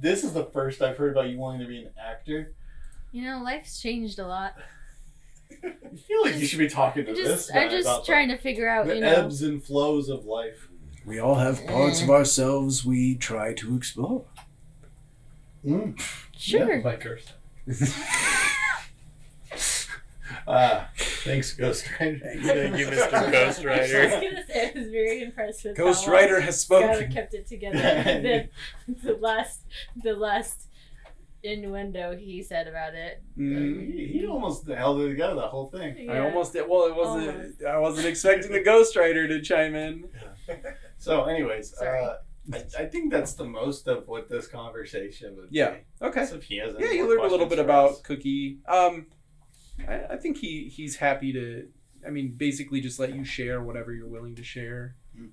This 0.00 0.22
is 0.22 0.32
the 0.32 0.44
first 0.44 0.80
I've 0.82 0.96
heard 0.96 1.12
about 1.12 1.28
you 1.28 1.38
wanting 1.38 1.62
to 1.62 1.66
be 1.66 1.82
an 1.82 1.90
actor. 2.00 2.54
You 3.10 3.24
know, 3.24 3.42
life's 3.42 3.80
changed 3.80 4.18
a 4.20 4.26
lot. 4.26 4.54
I 5.64 5.96
feel 5.96 6.22
like 6.22 6.36
you 6.36 6.46
should 6.46 6.60
be 6.60 6.68
talking 6.68 7.04
to 7.04 7.10
I'm 7.10 7.16
this 7.16 7.50
guy 7.50 7.64
I'm 7.64 7.70
just 7.70 7.86
about 7.86 8.06
trying 8.06 8.28
to 8.28 8.36
figure 8.38 8.68
out, 8.68 8.86
the, 8.86 8.94
you 8.94 9.00
know. 9.00 9.08
ebbs 9.08 9.42
and 9.42 9.62
flows 9.62 10.08
of 10.08 10.24
life. 10.24 10.68
We 11.04 11.18
all 11.18 11.36
have 11.36 11.66
parts 11.66 12.02
of 12.02 12.10
ourselves 12.10 12.84
we 12.84 13.16
try 13.16 13.54
to 13.54 13.76
explore. 13.76 14.24
Mm. 15.64 16.00
Sure. 16.36 16.72
Yeah, 16.76 16.84
like 16.84 17.04
Earth. 17.06 17.32
Ah, 20.46 20.88
thanks, 20.96 21.52
Ghost 21.54 21.86
Rider. 22.00 22.18
Thank 22.42 22.78
you, 22.78 22.86
Mr. 22.86 23.10
Ghost 23.32 23.64
I 23.64 23.80
was 23.80 24.12
gonna 24.12 24.46
say 24.46 24.72
I 24.74 24.78
was 24.78 24.88
very 24.88 25.22
impressed 25.22 25.64
with 25.64 25.76
Ghost 25.76 26.04
how 26.04 26.12
well 26.12 26.20
Rider 26.20 26.40
has 26.40 26.64
Skylar 26.66 26.94
spoken. 26.94 27.12
kept 27.12 27.34
it 27.34 27.46
together. 27.46 27.78
the, 27.78 28.48
the 28.88 29.14
last, 29.16 29.60
the 30.02 30.14
last 30.14 30.68
innuendo 31.42 32.16
he 32.16 32.42
said 32.42 32.68
about 32.68 32.94
it. 32.94 33.22
Mm. 33.38 33.92
He, 33.92 34.06
he 34.18 34.26
almost 34.26 34.66
held 34.68 35.00
it 35.00 35.08
together, 35.08 35.34
the 35.34 35.42
whole 35.42 35.70
thing. 35.70 36.08
I 36.10 36.18
almost 36.20 36.52
did. 36.52 36.66
Well, 36.68 36.86
it 36.86 36.94
wasn't. 36.94 37.64
I 37.64 37.78
wasn't 37.78 38.06
expecting 38.06 38.52
the 38.52 38.60
ghostwriter 38.60 39.28
to 39.28 39.40
chime 39.40 39.74
in. 39.74 40.08
So, 40.98 41.24
anyways, 41.24 41.74
uh, 41.82 42.18
I, 42.52 42.62
I 42.78 42.84
think 42.86 43.10
that's 43.10 43.32
the 43.32 43.44
most 43.44 43.88
of 43.88 44.06
what 44.06 44.28
this 44.28 44.46
conversation 44.46 45.34
would 45.36 45.48
Yeah. 45.50 45.70
be. 45.70 45.76
Okay. 46.00 46.20
Unless 46.20 46.32
If 46.32 46.44
he 46.44 46.58
has 46.58 46.76
Yeah, 46.78 46.92
you 46.92 47.08
learned 47.08 47.24
a 47.24 47.28
little 47.28 47.46
bit 47.46 47.58
about 47.58 47.90
us. 47.90 48.00
Cookie. 48.02 48.60
Um, 48.68 49.06
I, 49.88 50.02
I 50.10 50.16
think 50.16 50.36
he 50.36 50.68
he's 50.68 50.94
happy 50.96 51.32
to. 51.32 51.66
I 52.06 52.10
mean, 52.10 52.34
basically, 52.36 52.80
just 52.80 53.00
let 53.00 53.14
you 53.14 53.24
share 53.24 53.60
whatever 53.62 53.92
you're 53.92 54.06
willing 54.08 54.36
to 54.36 54.44
share. 54.44 54.94
Mm. 55.18 55.30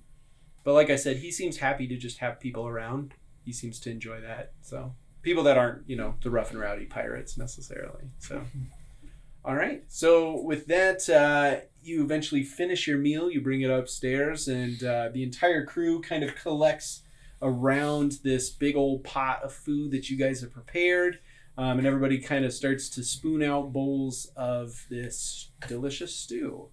But 0.64 0.74
like 0.74 0.90
I 0.90 0.96
said, 0.96 1.18
he 1.18 1.30
seems 1.30 1.58
happy 1.58 1.86
to 1.86 1.96
just 1.96 2.18
have 2.18 2.40
people 2.40 2.66
around. 2.66 3.14
He 3.44 3.52
seems 3.52 3.78
to 3.80 3.90
enjoy 3.90 4.20
that. 4.22 4.52
So 4.60 4.94
people 5.22 5.42
that 5.44 5.58
aren't, 5.58 5.88
you 5.88 5.96
know, 5.96 6.14
the 6.22 6.30
rough 6.30 6.50
and 6.50 6.60
rowdy 6.60 6.86
pirates 6.86 7.36
necessarily. 7.36 8.04
So. 8.18 8.42
All 9.44 9.54
right. 9.54 9.84
So 9.88 10.42
with 10.42 10.66
that, 10.66 11.08
uh, 11.08 11.64
you 11.82 12.04
eventually 12.04 12.42
finish 12.42 12.86
your 12.86 12.98
meal. 12.98 13.30
You 13.30 13.40
bring 13.40 13.62
it 13.62 13.70
upstairs, 13.70 14.48
and 14.48 14.82
uh, 14.84 15.08
the 15.12 15.22
entire 15.22 15.64
crew 15.64 16.02
kind 16.02 16.22
of 16.22 16.34
collects 16.36 17.02
around 17.40 18.18
this 18.22 18.50
big 18.50 18.76
old 18.76 19.02
pot 19.02 19.42
of 19.42 19.52
food 19.52 19.92
that 19.92 20.10
you 20.10 20.18
guys 20.18 20.42
have 20.42 20.52
prepared. 20.52 21.20
Um, 21.56 21.78
and 21.78 21.86
everybody 21.86 22.18
kind 22.18 22.44
of 22.44 22.52
starts 22.52 22.88
to 22.90 23.02
spoon 23.02 23.42
out 23.42 23.72
bowls 23.72 24.30
of 24.36 24.86
this 24.90 25.50
delicious 25.66 26.14
stew. 26.14 26.68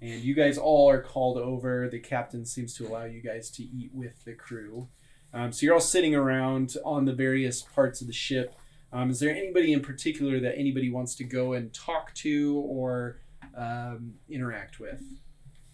and 0.00 0.22
you 0.22 0.34
guys 0.34 0.58
all 0.58 0.90
are 0.90 1.00
called 1.02 1.38
over. 1.38 1.88
The 1.88 2.00
captain 2.00 2.44
seems 2.44 2.74
to 2.74 2.86
allow 2.86 3.04
you 3.04 3.22
guys 3.22 3.50
to 3.52 3.62
eat 3.62 3.90
with 3.94 4.24
the 4.24 4.34
crew. 4.34 4.88
Um, 5.34 5.52
so 5.52 5.64
you're 5.64 5.74
all 5.74 5.80
sitting 5.80 6.14
around 6.14 6.76
on 6.84 7.04
the 7.04 7.12
various 7.12 7.62
parts 7.62 8.00
of 8.00 8.06
the 8.06 8.12
ship. 8.12 8.54
Um, 8.92 9.10
is 9.10 9.20
there 9.20 9.34
anybody 9.34 9.72
in 9.72 9.80
particular 9.80 10.38
that 10.40 10.58
anybody 10.58 10.90
wants 10.90 11.14
to 11.16 11.24
go 11.24 11.54
and 11.54 11.72
talk 11.72 12.12
to 12.16 12.62
or 12.66 13.16
um, 13.56 14.14
interact 14.28 14.78
with 14.78 15.02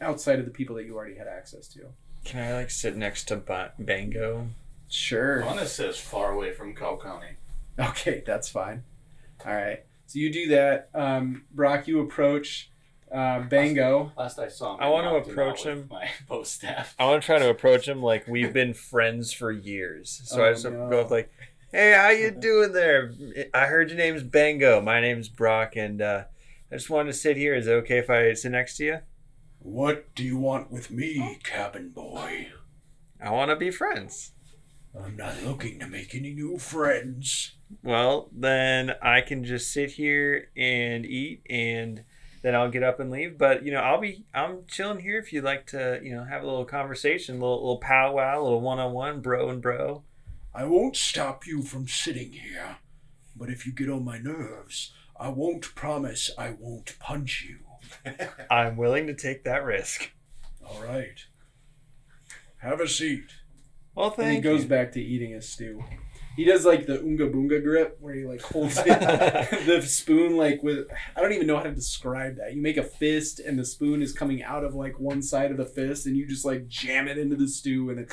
outside 0.00 0.38
of 0.38 0.44
the 0.44 0.50
people 0.52 0.76
that 0.76 0.86
you 0.86 0.94
already 0.96 1.16
had 1.16 1.26
access 1.26 1.66
to? 1.68 1.86
Can 2.24 2.42
I 2.42 2.54
like 2.54 2.70
sit 2.70 2.96
next 2.96 3.24
to 3.24 3.36
ba- 3.36 3.72
Bango? 3.78 4.48
Sure. 4.88 5.42
I 5.42 5.46
want 5.46 5.58
to 5.58 5.66
sit 5.66 5.94
far 5.96 6.32
away 6.32 6.52
from 6.52 6.74
Kalkani. 6.74 7.34
Okay, 7.78 8.22
that's 8.26 8.48
fine. 8.48 8.82
All 9.46 9.54
right. 9.54 9.84
So 10.06 10.18
you 10.18 10.32
do 10.32 10.48
that. 10.48 10.88
Um, 10.94 11.44
Brock, 11.52 11.86
you 11.86 12.00
approach 12.00 12.70
uh, 13.12 13.40
Bango. 13.40 14.12
Last 14.16 14.38
I 14.38 14.48
saw 14.48 14.74
him, 14.74 14.80
I 14.82 14.88
wanna 14.88 15.14
approach 15.16 15.64
him. 15.64 15.86
My 15.90 16.08
bow 16.28 16.42
staff. 16.42 16.94
I 16.98 17.06
want 17.06 17.22
to 17.22 17.26
try 17.26 17.38
to 17.38 17.48
approach 17.50 17.86
him 17.88 18.02
like 18.02 18.26
we've 18.26 18.52
been 18.52 18.74
friends 18.74 19.32
for 19.32 19.50
years. 19.50 20.20
So 20.24 20.42
I 20.44 20.48
Oh, 20.48 20.52
just 20.52 20.64
no. 20.64 20.88
go 20.90 21.00
up 21.00 21.10
like, 21.10 21.30
"Hey, 21.72 21.92
how 21.92 22.10
you 22.10 22.30
doing 22.38 22.72
there? 22.72 23.12
I 23.54 23.66
heard 23.66 23.88
your 23.90 23.98
name's 23.98 24.22
Bango. 24.22 24.80
My 24.80 25.00
name's 25.00 25.28
Brock, 25.28 25.76
and 25.76 26.00
uh, 26.02 26.24
I 26.70 26.74
just 26.76 26.90
wanted 26.90 27.12
to 27.12 27.18
sit 27.18 27.36
here. 27.36 27.54
Is 27.54 27.66
it 27.66 27.72
okay 27.72 27.98
if 27.98 28.10
I 28.10 28.32
sit 28.34 28.52
next 28.52 28.76
to 28.78 28.84
you? 28.84 28.98
What 29.60 30.14
do 30.14 30.22
you 30.24 30.38
want 30.38 30.70
with 30.70 30.90
me, 30.90 31.38
cabin 31.42 31.90
boy? 31.90 32.48
I 33.20 33.30
want 33.30 33.50
to 33.50 33.56
be 33.56 33.70
friends." 33.70 34.32
I'm 34.98 35.16
not 35.16 35.42
looking 35.44 35.78
to 35.80 35.86
make 35.86 36.14
any 36.14 36.32
new 36.32 36.58
friends. 36.58 37.52
Well, 37.84 38.30
then 38.32 38.92
I 39.02 39.20
can 39.20 39.44
just 39.44 39.70
sit 39.72 39.92
here 39.92 40.48
and 40.56 41.04
eat, 41.06 41.42
and 41.48 42.02
then 42.42 42.54
I'll 42.54 42.70
get 42.70 42.82
up 42.82 43.00
and 43.00 43.10
leave. 43.10 43.36
But 43.38 43.64
you 43.64 43.72
know, 43.72 43.80
I'll 43.80 44.00
be 44.00 44.24
I'm 44.34 44.64
chilling 44.66 45.00
here 45.00 45.18
if 45.18 45.32
you'd 45.32 45.44
like 45.44 45.66
to, 45.68 46.00
you 46.02 46.14
know, 46.14 46.24
have 46.24 46.42
a 46.42 46.46
little 46.46 46.64
conversation, 46.64 47.36
a 47.36 47.38
little 47.38 47.56
little 47.60 47.78
powwow, 47.78 48.40
a 48.40 48.42
little 48.42 48.60
one 48.60 48.78
on 48.78 48.92
one, 48.92 49.20
bro 49.20 49.48
and 49.50 49.60
bro. 49.62 50.02
I 50.54 50.64
won't 50.64 50.96
stop 50.96 51.46
you 51.46 51.62
from 51.62 51.86
sitting 51.88 52.32
here, 52.32 52.78
but 53.36 53.50
if 53.50 53.66
you 53.66 53.72
get 53.72 53.88
on 53.90 54.04
my 54.04 54.18
nerves, 54.18 54.92
I 55.18 55.28
won't 55.28 55.74
promise 55.74 56.30
I 56.36 56.56
won't 56.58 56.98
punch 56.98 57.46
you. 57.48 57.58
I'm 58.50 58.76
willing 58.76 59.06
to 59.06 59.14
take 59.14 59.44
that 59.44 59.64
risk. 59.64 60.10
All 60.66 60.82
right. 60.82 61.24
Have 62.58 62.80
a 62.80 62.88
seat. 62.88 63.30
Well, 63.94 64.08
And 64.08 64.16
thank 64.16 64.36
he 64.36 64.40
goes 64.40 64.62
you. 64.64 64.68
back 64.68 64.92
to 64.92 65.00
eating 65.02 65.30
his 65.30 65.48
stew. 65.48 65.84
He 66.38 66.44
does 66.44 66.64
like 66.64 66.86
the 66.86 67.00
unga 67.00 67.28
boonga 67.28 67.62
grip 67.62 67.98
where 68.00 68.14
he 68.14 68.24
like 68.24 68.40
holds 68.40 68.78
it, 68.78 68.86
the 69.66 69.82
spoon 69.82 70.36
like 70.36 70.62
with 70.62 70.86
I 71.16 71.20
don't 71.20 71.32
even 71.32 71.46
know 71.48 71.56
how 71.56 71.64
to 71.64 71.72
describe 71.72 72.36
that. 72.36 72.54
You 72.54 72.62
make 72.62 72.76
a 72.76 72.82
fist 72.84 73.40
and 73.40 73.58
the 73.58 73.64
spoon 73.64 74.00
is 74.02 74.12
coming 74.12 74.42
out 74.42 74.62
of 74.64 74.74
like 74.74 75.00
one 75.00 75.20
side 75.20 75.50
of 75.50 75.56
the 75.56 75.64
fist 75.66 76.06
and 76.06 76.16
you 76.16 76.26
just 76.26 76.44
like 76.44 76.68
jam 76.68 77.08
it 77.08 77.18
into 77.18 77.34
the 77.36 77.48
stew 77.48 77.90
and 77.90 77.98
then 77.98 78.06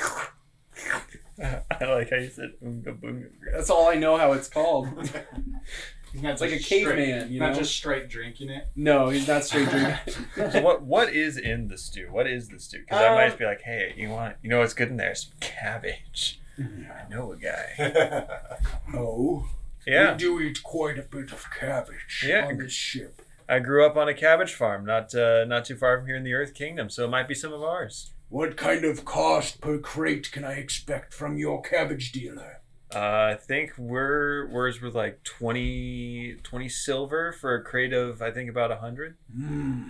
I 1.80 1.84
like 1.84 2.10
how 2.10 2.16
you 2.16 2.28
said 2.30 2.54
unga 2.64 2.92
boonga. 2.92 3.28
that's 3.52 3.70
all 3.70 3.88
I 3.88 3.94
know 3.94 4.16
how 4.16 4.32
it's 4.32 4.48
called. 4.48 4.88
He's 6.12 6.24
It's 6.24 6.40
like 6.40 6.50
a 6.52 6.56
just 6.56 6.66
straight- 6.66 6.84
caveman, 6.86 7.30
you 7.32 7.40
know. 7.40 7.46
not 7.48 7.56
just 7.56 7.74
straight 7.76 8.08
drinking 8.08 8.48
it. 8.48 8.68
No, 8.74 9.08
he's 9.10 9.28
not 9.28 9.44
straight 9.44 9.68
drinking. 9.68 10.50
So 10.50 10.62
what 10.62 10.82
what 10.82 11.12
is 11.12 11.36
in 11.36 11.68
the 11.68 11.76
stew? 11.76 12.08
What 12.10 12.26
is 12.26 12.48
the 12.48 12.58
stew? 12.58 12.80
Because 12.80 13.02
I 13.02 13.14
might 13.14 13.24
Um, 13.24 13.28
just 13.28 13.38
be 13.38 13.44
like, 13.44 13.60
hey, 13.62 13.92
you 13.96 14.08
want 14.10 14.36
you 14.42 14.48
know 14.48 14.60
what's 14.60 14.72
good 14.74 14.88
in 14.88 14.96
there? 14.96 15.14
Some 15.14 15.32
cabbage. 15.40 16.40
I 16.58 17.08
know 17.10 17.32
a 17.32 17.36
guy. 17.36 18.26
Oh, 18.94 19.46
Yeah, 19.86 20.12
we 20.12 20.18
do 20.18 20.40
eat 20.40 20.62
quite 20.62 20.98
a 20.98 21.02
bit 21.02 21.32
of 21.32 21.44
cabbage 21.50 22.24
Yeah. 22.26 22.46
on 22.46 22.58
this 22.58 22.72
ship. 22.72 23.22
I 23.48 23.58
grew 23.60 23.86
up 23.86 23.96
on 23.96 24.08
a 24.08 24.14
cabbage 24.14 24.54
farm, 24.54 24.84
not 24.84 25.14
uh, 25.14 25.44
not 25.44 25.64
too 25.66 25.76
far 25.76 25.98
from 25.98 26.06
here 26.06 26.16
in 26.16 26.24
the 26.24 26.34
Earth 26.34 26.54
Kingdom, 26.54 26.90
so 26.90 27.04
it 27.04 27.08
might 27.08 27.28
be 27.28 27.34
some 27.34 27.52
of 27.52 27.62
ours. 27.62 28.10
What 28.28 28.56
kind 28.56 28.84
of 28.84 29.04
cost 29.04 29.60
per 29.60 29.78
crate 29.78 30.32
can 30.32 30.44
I 30.44 30.54
expect 30.54 31.14
from 31.14 31.36
your 31.38 31.62
cabbage 31.62 32.10
dealer? 32.10 32.60
Uh, 32.94 32.98
I 33.32 33.38
think 33.40 33.72
we're 33.78 34.48
we're 34.48 34.72
with 34.82 34.94
like 34.96 35.22
20, 35.22 36.36
20 36.42 36.68
silver 36.68 37.32
for 37.32 37.54
a 37.54 37.62
crate 37.62 37.92
of 37.92 38.20
I 38.22 38.30
think 38.32 38.50
about 38.50 38.72
a 38.72 38.76
hundred. 38.76 39.16
Hmm, 39.32 39.84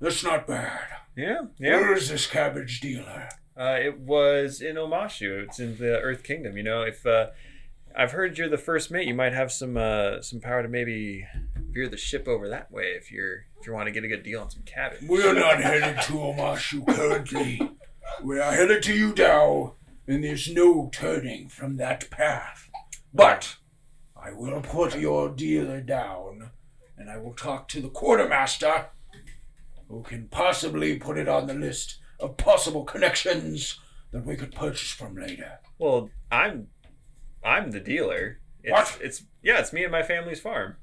that's 0.00 0.24
not 0.24 0.46
bad. 0.48 0.80
Yeah, 1.16 1.42
yeah. 1.58 1.80
Where 1.80 1.94
is 1.94 2.08
this 2.08 2.26
cabbage 2.26 2.80
dealer? 2.80 3.28
Uh, 3.58 3.76
it 3.80 3.98
was 3.98 4.60
in 4.60 4.76
Omashu. 4.76 5.42
It's 5.42 5.58
in 5.58 5.78
the 5.78 5.98
Earth 5.98 6.22
Kingdom. 6.22 6.56
You 6.56 6.62
know, 6.62 6.82
if 6.82 7.04
uh, 7.04 7.28
I've 7.96 8.12
heard 8.12 8.38
you're 8.38 8.48
the 8.48 8.56
first 8.56 8.90
mate, 8.90 9.08
you 9.08 9.14
might 9.14 9.32
have 9.32 9.50
some 9.50 9.76
uh, 9.76 10.22
some 10.22 10.40
power 10.40 10.62
to 10.62 10.68
maybe 10.68 11.26
veer 11.72 11.88
the 11.88 11.96
ship 11.96 12.28
over 12.28 12.48
that 12.48 12.70
way 12.70 12.94
if 12.96 13.10
you're 13.10 13.46
if 13.60 13.66
you 13.66 13.72
want 13.72 13.86
to 13.86 13.92
get 13.92 14.04
a 14.04 14.08
good 14.08 14.22
deal 14.22 14.40
on 14.40 14.50
some 14.50 14.62
cabbage. 14.62 15.00
We're 15.08 15.34
not 15.34 15.60
headed 15.60 16.00
to 16.02 16.12
Omashu 16.12 16.86
currently. 16.86 17.60
We 18.22 18.38
are 18.38 18.52
headed 18.52 18.82
to 18.84 19.12
Yudao, 19.12 19.74
and 20.06 20.22
there's 20.22 20.48
no 20.48 20.88
turning 20.92 21.48
from 21.48 21.76
that 21.78 22.08
path. 22.10 22.70
But 23.12 23.56
I 24.16 24.30
will 24.32 24.60
put 24.60 24.96
your 24.96 25.30
dealer 25.30 25.80
down, 25.80 26.50
and 26.96 27.10
I 27.10 27.16
will 27.16 27.34
talk 27.34 27.66
to 27.68 27.80
the 27.80 27.88
quartermaster, 27.88 28.86
who 29.88 30.02
can 30.02 30.28
possibly 30.28 30.96
put 30.96 31.18
it 31.18 31.28
on 31.28 31.48
the 31.48 31.54
list 31.54 31.98
of 32.20 32.36
possible 32.36 32.84
connections 32.84 33.78
that 34.12 34.24
we 34.24 34.36
could 34.36 34.54
purchase 34.54 34.90
from 34.90 35.16
later. 35.16 35.60
Well, 35.78 36.10
I'm 36.30 36.68
I'm 37.44 37.70
the 37.70 37.80
dealer. 37.80 38.40
It's, 38.62 38.72
What? 38.72 38.98
It's 39.02 39.24
yeah, 39.42 39.58
it's 39.60 39.72
me 39.72 39.82
and 39.84 39.92
my 39.92 40.02
family's 40.02 40.40
farm. 40.40 40.76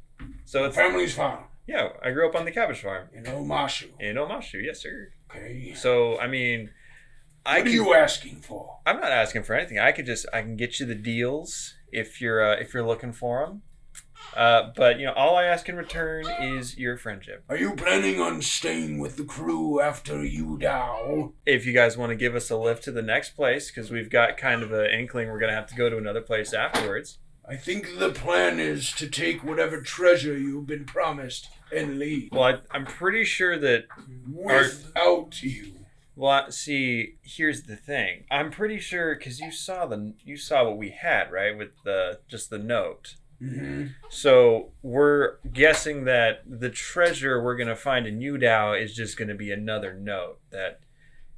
So 0.45 0.65
it's 0.65 0.75
family's 0.75 1.13
farm 1.13 1.45
yeah. 1.67 1.89
I 2.03 2.11
grew 2.11 2.27
up 2.27 2.35
on 2.35 2.45
the 2.45 2.51
cabbage 2.51 2.81
farm 2.81 3.09
in 3.13 3.23
Omashu. 3.23 3.89
in 3.99 4.15
Omashu. 4.15 4.63
Yes, 4.63 4.81
sir. 4.81 5.11
Okay. 5.31 5.73
So 5.75 6.19
I 6.19 6.27
mean, 6.27 6.71
I 7.45 7.57
What 7.57 7.61
are 7.61 7.63
can, 7.63 7.73
you 7.73 7.93
asking 7.93 8.41
for? 8.41 8.79
I'm 8.85 8.99
not 8.99 9.11
asking 9.11 9.43
for 9.43 9.55
anything. 9.55 9.79
I 9.79 9.91
could 9.91 10.05
just 10.05 10.25
I 10.33 10.41
can 10.41 10.55
get 10.55 10.79
you 10.79 10.85
the 10.85 10.95
deals 10.95 11.73
if 11.91 12.21
you're 12.21 12.43
uh, 12.43 12.55
if 12.57 12.73
you're 12.73 12.85
looking 12.85 13.13
for 13.13 13.45
them. 13.45 13.61
Uh, 14.35 14.71
but 14.75 14.99
you 14.99 15.05
know, 15.05 15.13
all 15.13 15.35
I 15.35 15.45
ask 15.45 15.67
in 15.69 15.75
return 15.75 16.25
is 16.41 16.77
your 16.77 16.97
friendship. 16.97 17.43
Are 17.49 17.57
you 17.57 17.75
planning 17.75 18.19
on 18.19 18.41
staying 18.41 18.99
with 18.99 19.17
the 19.17 19.23
crew 19.23 19.81
after 19.81 20.15
Yudao? 20.15 21.33
If 21.45 21.65
you 21.65 21.73
guys 21.73 21.97
want 21.97 22.09
to 22.11 22.15
give 22.15 22.35
us 22.35 22.49
a 22.49 22.57
lift 22.57 22.83
to 22.85 22.91
the 22.91 23.01
next 23.01 23.31
place, 23.31 23.71
because 23.71 23.91
we've 23.91 24.09
got 24.09 24.37
kind 24.37 24.63
of 24.63 24.71
an 24.71 24.91
inkling 24.91 25.29
we're 25.29 25.39
gonna 25.39 25.53
have 25.53 25.67
to 25.67 25.75
go 25.75 25.89
to 25.89 25.97
another 25.97 26.21
place 26.21 26.53
afterwards. 26.53 27.19
I 27.47 27.55
think 27.55 27.99
the 27.99 28.09
plan 28.09 28.59
is 28.59 28.91
to 28.93 29.07
take 29.07 29.43
whatever 29.43 29.79
treasure 29.79 30.35
you've 30.35 30.65
been 30.65 30.85
promised 30.85 31.47
and 31.71 31.99
leave 31.99 32.29
Well, 32.31 32.43
I, 32.43 32.57
I'm 32.71 32.85
pretty 32.85 33.23
sure 33.23 33.57
that 33.59 33.85
without 34.31 35.43
you. 35.43 35.73
Well, 36.15 36.49
see, 36.51 37.15
here's 37.21 37.63
the 37.63 37.75
thing. 37.75 38.23
I'm 38.31 38.49
pretty 38.49 38.79
sure 38.79 39.15
because 39.15 39.39
you 39.39 39.51
saw 39.51 39.85
the 39.85 40.13
you 40.23 40.37
saw 40.37 40.63
what 40.63 40.77
we 40.77 40.89
had 40.91 41.31
right 41.31 41.55
with 41.55 41.71
the 41.83 42.19
just 42.27 42.49
the 42.49 42.57
note. 42.57 43.15
Hmm 43.49 43.85
So 44.09 44.71
we're 44.81 45.37
guessing 45.51 46.05
that 46.05 46.43
the 46.47 46.69
treasure 46.69 47.41
we're 47.43 47.57
gonna 47.57 47.75
find 47.75 48.07
in 48.07 48.19
Yudao 48.19 48.81
is 48.81 48.95
just 48.95 49.17
gonna 49.17 49.35
be 49.35 49.51
another 49.51 49.93
note 49.93 50.39
that 50.51 50.79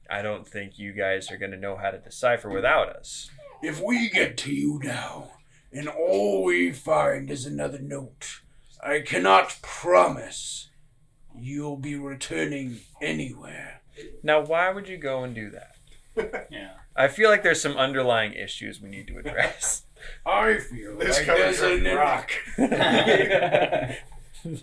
I 0.10 0.22
don't 0.22 0.48
think 0.48 0.78
you 0.80 0.94
guys 0.94 1.32
are 1.32 1.38
gonna 1.38 1.58
know 1.58 1.76
how 1.76 1.92
to 1.92 1.98
decipher 1.98 2.50
without 2.50 2.90
us. 2.90 3.30
If 3.62 3.82
we 3.82 4.10
get 4.10 4.38
to 4.38 4.52
Yudao 4.52 5.30
and 5.72 5.88
all 5.90 6.44
we 6.44 6.72
find 6.72 7.30
is 7.30 7.46
another 7.46 7.80
note, 7.80 8.42
I 8.84 9.02
cannot 9.02 9.58
promise 9.62 10.70
you'll 11.36 11.78
be 11.78 11.96
returning 11.96 12.80
anywhere. 13.02 13.82
Now, 14.24 14.42
why 14.46 14.72
would 14.72 14.88
you 14.88 14.98
go 14.98 15.24
and 15.24 15.34
do 15.36 15.50
that? 15.52 15.74
Yeah. 16.50 16.72
I 16.96 17.10
feel 17.10 17.30
like 17.30 17.44
there's 17.44 17.62
some 17.62 17.78
underlying 17.78 18.34
issues 18.34 18.82
we 18.82 18.90
need 18.90 19.08
to 19.08 19.20
address. 19.20 19.84
I 20.26 20.58
feel 20.58 20.98
This 20.98 21.18
like 21.18 21.26
comes 21.26 21.40
there's 21.40 21.60
from 21.60 21.86
an 21.86 21.94
Brock. 21.96 22.32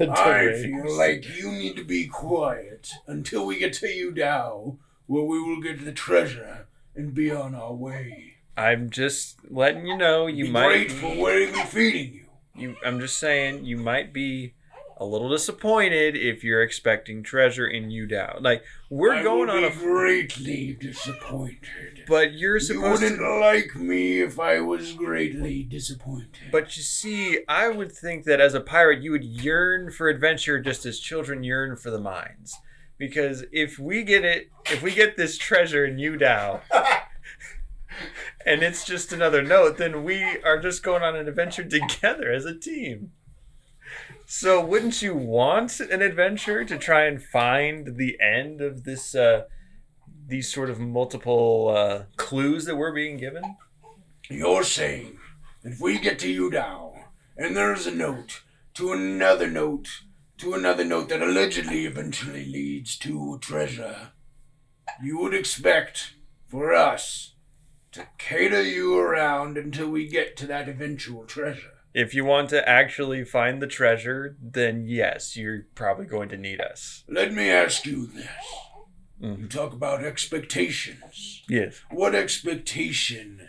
I 0.01 0.63
feel 0.63 0.97
like 0.97 1.37
you 1.39 1.53
need 1.53 1.77
to 1.77 1.85
be 1.85 2.07
quiet 2.07 2.91
until 3.07 3.47
we 3.47 3.59
get 3.59 3.73
to 3.75 3.87
Yudao, 3.87 4.77
where 5.07 5.25
we 5.25 5.41
will 5.43 5.61
get 5.61 5.85
the 5.85 5.93
treasure 5.93 6.67
and 6.95 7.13
be 7.15 7.31
on 7.31 7.55
our 7.55 7.73
way. 7.73 8.35
I'm 8.57 8.89
just 8.91 9.37
letting 9.51 9.87
you 9.87 9.97
know 9.97 10.27
you 10.27 10.47
might 10.47 10.49
be 10.49 10.53
might 10.53 10.69
grateful 10.89 11.11
be- 11.15 11.21
where 11.21 11.53
we 11.53 11.63
feeding 11.65 12.13
you. 12.15 12.27
you 12.57 12.77
I'm 12.85 13.01
just 13.01 13.19
saying 13.19 13.65
you 13.65 13.77
might 13.77 14.13
be 14.13 14.55
a 14.97 15.05
little 15.05 15.29
disappointed 15.29 16.17
if 16.17 16.45
you're 16.45 16.63
expecting 16.63 17.23
treasure 17.23 17.67
in 17.67 17.89
Yudao. 17.89 18.41
Like 18.41 18.63
we're 18.91 19.15
I 19.15 19.23
going 19.23 19.51
on 19.51 19.61
be 19.61 19.67
a 19.67 19.71
greatly 19.71 20.73
disappointed. 20.81 22.05
but 22.07 22.35
you're 22.35 22.59
You 22.59 22.81
wouldn't 22.81 23.19
to 23.19 23.39
like 23.39 23.75
me 23.75 24.21
if 24.21 24.39
I 24.39 24.61
was 24.61 24.93
greatly 24.93 25.63
disappointed. 25.65 26.51
but 26.53 26.77
you 26.77 26.83
see, 26.83 27.41
I 27.49 27.69
would 27.69 27.91
think 27.93 28.25
that 28.25 28.41
as 28.41 28.55
a 28.55 28.61
pirate 28.61 29.03
you 29.03 29.11
would 29.11 29.25
yearn 29.25 29.91
for 29.91 30.09
adventure 30.09 30.61
just 30.61 30.87
as 30.87 31.01
children 31.01 31.43
yearn 31.43 31.77
for 31.77 31.91
the 31.91 32.01
mines. 32.01 32.55
Because 32.97 33.45
if 33.51 33.79
we 33.79 34.05
get 34.05 34.25
it 34.25 34.49
if 34.67 34.81
we 34.81 34.95
get 34.95 35.17
this 35.17 35.37
treasure 35.37 35.85
in 35.85 35.97
Yudao 35.97 36.61
and 38.47 38.63
it's 38.63 38.85
just 38.85 39.13
another 39.13 39.43
note, 39.43 39.79
then 39.79 40.05
we 40.05 40.23
are 40.45 40.61
just 40.61 40.83
going 40.85 41.03
on 41.03 41.17
an 41.17 41.27
adventure 41.27 41.65
together 41.69 42.31
as 42.31 42.45
a 42.45 42.55
team. 42.57 43.13
So, 44.37 44.61
wouldn't 44.65 45.01
you 45.01 45.15
want 45.15 45.79
an 45.79 46.03
adventure 46.03 46.65
to 46.65 46.77
try 46.77 47.05
and 47.05 47.23
find 47.23 47.97
the 47.97 48.19
end 48.21 48.61
of 48.61 48.83
this, 48.83 49.15
uh, 49.15 49.45
these 50.27 50.53
sort 50.53 50.71
of 50.71 50.81
multiple 50.81 51.73
uh, 51.73 52.07
clues 52.17 52.65
that 52.65 52.75
we're 52.75 52.93
being 52.93 53.17
given? 53.17 53.45
You're 54.29 54.65
saying 54.65 55.21
if 55.63 55.81
we 55.81 56.01
get 56.01 56.19
to 56.19 56.29
you 56.29 56.51
now, 56.51 56.95
and 57.37 57.57
there's 57.57 57.87
a 57.87 57.95
note 57.95 58.43
to 58.75 58.93
another 58.93 59.49
note 59.49 59.87
to 60.39 60.53
another 60.53 60.85
note 60.85 61.11
that 61.11 61.23
allegedly 61.23 61.87
eventually 61.87 62.45
leads 62.45 62.99
to 62.99 63.39
treasure, 63.41 64.11
you 65.01 65.17
would 65.21 65.33
expect 65.33 66.15
for 66.49 66.75
us 66.75 67.37
to 67.93 68.09
cater 68.19 68.63
you 68.63 68.99
around 68.99 69.57
until 69.57 69.91
we 69.91 70.09
get 70.09 70.37
to 70.39 70.47
that 70.49 70.69
eventual 70.69 71.25
treasure. 71.25 71.74
If 71.95 72.13
you 72.13 72.25
want 72.25 72.51
to 72.51 72.69
actually 72.69 73.25
find 73.25 73.63
the 73.63 73.69
treasure, 73.69 74.37
then 74.43 74.85
yes, 74.87 75.37
you're 75.37 75.67
probably 75.77 76.07
going 76.07 76.29
to 76.31 76.37
need 76.37 76.61
us. 76.61 77.05
Let 77.09 77.33
me 77.33 77.49
ask 77.49 77.87
you 77.87 78.07
this. 78.09 78.27
Mhm. 79.23 79.39
You 79.43 79.47
talk 79.47 79.73
about 79.73 80.03
expectations. 80.05 81.45
Yes. 81.49 81.83
What 81.91 82.17
expectation 82.17 83.49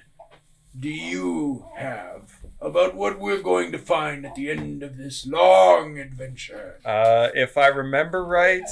do 0.79 0.89
you 0.89 1.65
have 1.75 2.34
about 2.61 2.95
what 2.95 3.19
we're 3.19 3.41
going 3.41 3.71
to 3.71 3.77
find 3.77 4.25
at 4.25 4.35
the 4.35 4.49
end 4.49 4.81
of 4.83 4.97
this 4.97 5.25
long 5.27 5.97
adventure? 5.99 6.79
Uh, 6.85 7.29
if 7.33 7.57
I 7.57 7.67
remember 7.67 8.23
right, 8.25 8.63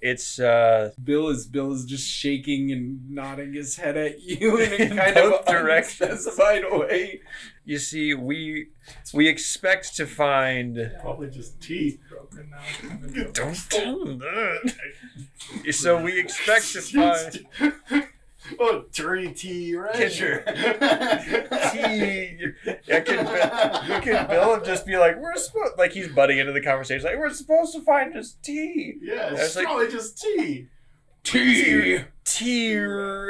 it's 0.00 0.38
uh, 0.38 0.92
Bill 1.02 1.28
is 1.28 1.46
Bill 1.46 1.72
is 1.72 1.84
just 1.84 2.06
shaking 2.08 2.70
and 2.70 3.10
nodding 3.10 3.52
his 3.54 3.76
head 3.76 3.96
at 3.96 4.20
you 4.22 4.56
in 4.60 4.72
a 4.72 4.76
In 4.76 4.96
kind 4.96 5.14
both 5.14 5.40
of 5.40 5.46
directions. 5.46 6.10
unspecified 6.26 6.64
way. 6.70 7.20
you 7.64 7.78
see, 7.78 8.14
we 8.14 8.68
we 9.12 9.28
expect 9.28 9.96
to 9.96 10.06
find. 10.06 10.92
Probably 11.00 11.30
just 11.30 11.60
teeth 11.60 12.00
broken 12.08 12.50
now. 12.50 13.32
Don't 13.32 13.56
tell 13.70 14.04
them 14.04 14.18
that. 14.18 14.74
So 15.72 16.00
we 16.02 16.18
expect 16.20 16.72
to 16.74 16.80
find. 16.82 17.46
oh, 18.60 18.84
dirty 18.92 19.32
T 19.32 19.72
Treasure. 19.72 20.42
T. 21.72 22.38
Yeah, 22.86 23.00
can, 23.00 23.24
Bill- 23.26 24.00
can 24.00 24.26
Bill 24.28 24.60
just 24.64 24.86
be 24.86 24.96
like, 24.96 25.16
we're 25.18 25.36
supposed 25.36 25.78
like 25.78 25.92
he's 25.92 26.08
butting 26.08 26.38
into 26.38 26.52
the 26.52 26.62
conversation, 26.62 27.04
like 27.04 27.18
we're 27.18 27.30
supposed 27.32 27.74
to 27.74 27.80
find 27.82 28.12
just 28.14 28.42
tea. 28.42 28.94
Yeah, 29.02 29.32
It's 29.32 29.42
it's 29.42 29.56
like- 29.56 29.66
probably 29.66 29.88
just 29.90 30.18
tea. 30.20 30.68
T. 31.24 31.98
Treasure. 32.24 33.28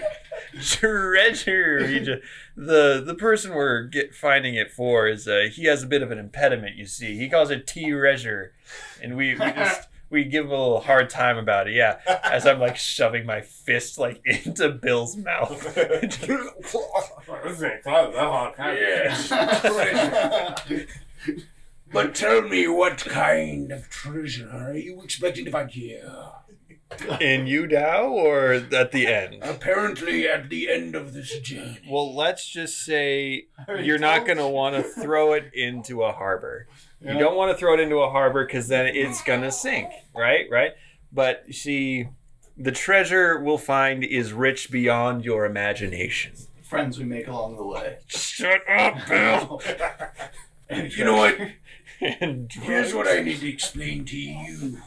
treasure. 0.60 1.86
He 1.86 2.00
just, 2.00 2.22
the 2.56 3.02
the 3.04 3.14
person 3.14 3.52
we're 3.54 3.84
get 3.84 4.14
finding 4.14 4.54
it 4.54 4.70
for 4.72 5.06
is 5.08 5.26
uh, 5.28 5.48
he 5.52 5.64
has 5.64 5.82
a 5.82 5.86
bit 5.86 6.02
of 6.02 6.10
an 6.10 6.18
impediment. 6.18 6.76
You 6.76 6.86
see, 6.86 7.16
he 7.16 7.28
calls 7.28 7.50
it 7.50 7.66
T 7.66 7.90
treasure, 7.90 8.52
and 9.02 9.16
we, 9.16 9.34
we 9.34 9.52
just 9.52 9.88
we 10.10 10.24
give 10.24 10.46
him 10.46 10.50
a 10.50 10.60
little 10.60 10.80
hard 10.80 11.08
time 11.08 11.38
about 11.38 11.68
it. 11.68 11.74
Yeah, 11.74 12.00
as 12.24 12.46
I'm 12.46 12.58
like 12.58 12.76
shoving 12.76 13.24
my 13.24 13.40
fist 13.40 13.98
like 13.98 14.20
into 14.24 14.70
Bill's 14.70 15.16
mouth. 15.16 15.76
But 21.92 22.14
tell 22.14 22.42
me, 22.42 22.68
what 22.68 22.98
kind 22.98 23.72
of 23.72 23.88
treasure 23.88 24.48
are 24.48 24.76
you 24.76 25.02
expecting 25.02 25.44
to 25.46 25.50
find 25.50 25.70
here? 25.70 26.08
In 27.20 27.46
Yudao 27.46 28.10
or 28.10 28.52
at 28.52 28.92
the 28.92 29.06
end? 29.06 29.38
Apparently, 29.42 30.28
at 30.28 30.50
the 30.50 30.68
end 30.68 30.94
of 30.94 31.12
this 31.12 31.38
journey. 31.40 31.78
Well, 31.88 32.14
let's 32.14 32.48
just 32.48 32.84
say 32.84 33.46
you're 33.80 33.98
not 33.98 34.24
going 34.24 34.38
to 34.38 34.46
want 34.46 34.76
to 34.76 34.82
throw 34.82 35.32
it 35.32 35.50
into 35.52 36.02
a 36.02 36.12
harbor. 36.12 36.68
You 37.02 37.18
don't 37.18 37.36
want 37.36 37.50
to 37.50 37.56
throw 37.56 37.74
it 37.74 37.80
into 37.80 37.96
a 37.96 38.10
harbor 38.10 38.44
because 38.44 38.68
then 38.68 38.86
it's 38.86 39.22
going 39.22 39.40
to 39.42 39.50
sink, 39.50 39.88
right? 40.14 40.46
Right? 40.50 40.72
But 41.12 41.44
you 41.46 41.52
see, 41.54 42.08
the 42.56 42.72
treasure 42.72 43.40
we'll 43.40 43.56
find 43.58 44.04
is 44.04 44.32
rich 44.32 44.70
beyond 44.70 45.24
your 45.24 45.46
imagination. 45.46 46.32
Friends 46.62 46.98
we 46.98 47.04
make 47.04 47.26
along 47.26 47.56
the 47.56 47.64
way. 47.66 47.96
Shut 48.06 48.60
up, 48.68 49.06
Bill! 49.08 49.62
You 50.96 51.04
know 51.04 51.16
what? 51.16 51.36
And 52.20 52.50
Here's 52.52 52.94
what 52.94 53.08
I 53.08 53.20
need 53.20 53.40
to 53.40 53.48
explain 53.48 54.04
to 54.06 54.16
you. 54.16 54.78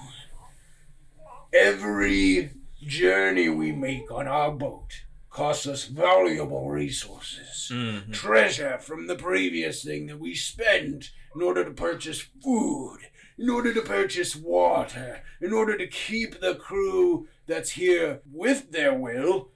Every 1.53 2.51
journey 2.81 3.49
we 3.49 3.71
make 3.71 4.11
on 4.11 4.27
our 4.27 4.51
boat 4.51 5.03
costs 5.29 5.67
us 5.67 5.85
valuable 5.85 6.69
resources. 6.69 7.69
Mhm. 7.71 8.11
Treasure 8.13 8.79
from 8.79 9.07
the 9.07 9.15
previous 9.15 9.83
thing 9.83 10.07
that 10.07 10.19
we 10.19 10.33
spent 10.33 11.11
in 11.35 11.41
order 11.41 11.63
to 11.63 11.71
purchase 11.71 12.21
food, 12.43 12.99
in 13.37 13.49
order 13.49 13.73
to 13.73 13.81
purchase 13.81 14.35
water, 14.35 15.21
in 15.41 15.53
order 15.53 15.77
to 15.77 15.87
keep 15.87 16.39
the 16.39 16.55
crew 16.55 17.27
that's 17.47 17.71
here 17.71 18.21
with 18.31 18.71
their 18.71 18.93
will, 18.93 19.49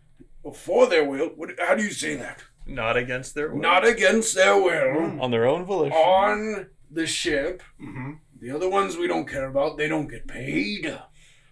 or 0.43 0.53
for 0.53 0.88
their 0.88 1.03
will. 1.03 1.28
What, 1.36 1.51
how 1.59 1.75
do 1.75 1.84
you 1.84 1.91
say 1.91 2.15
that? 2.15 2.43
Not 2.65 2.97
against 2.97 3.36
their 3.36 3.51
will. 3.51 3.61
Not 3.61 3.88
against 3.88 4.36
their 4.36 4.61
will. 4.61 5.21
on 5.21 5.32
their 5.32 5.47
own 5.47 5.65
volition. 5.65 5.97
On 5.97 6.67
the 6.91 7.07
ship. 7.07 7.63
Mm-hmm. 7.82 8.13
The 8.39 8.51
other 8.51 8.69
ones 8.69 8.97
we 8.97 9.07
don't 9.07 9.28
care 9.28 9.47
about, 9.47 9.78
they 9.78 9.88
don't 9.88 10.09
get 10.09 10.28
paid. 10.28 10.99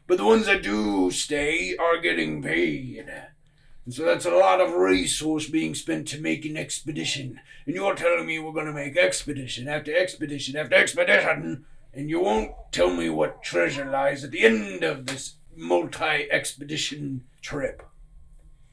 But 0.07 0.17
the 0.17 0.25
ones 0.25 0.45
that 0.45 0.61
do 0.61 1.09
stay 1.09 1.75
are 1.77 1.99
getting 1.99 2.43
paid. 2.43 3.05
And 3.85 3.93
so 3.93 4.03
that's 4.03 4.25
a 4.25 4.31
lot 4.31 4.61
of 4.61 4.73
resource 4.73 5.47
being 5.47 5.75
spent 5.75 6.07
to 6.07 6.19
make 6.19 6.43
an 6.43 6.57
expedition. 6.57 7.39
And 7.65 7.75
you're 7.75 7.93
telling 7.95 8.25
me 8.25 8.39
we're 8.39 8.51
going 8.51 8.65
to 8.65 8.73
make 8.73 8.97
expedition 8.97 9.67
after 9.67 9.95
expedition 9.95 10.57
after 10.57 10.75
expedition, 10.75 11.65
and 11.93 12.09
you 12.09 12.19
won't 12.19 12.51
tell 12.71 12.89
me 12.89 13.09
what 13.09 13.43
treasure 13.43 13.85
lies 13.85 14.23
at 14.23 14.31
the 14.31 14.43
end 14.43 14.83
of 14.83 15.05
this 15.05 15.35
multi 15.55 16.29
expedition 16.31 17.25
trip. 17.41 17.83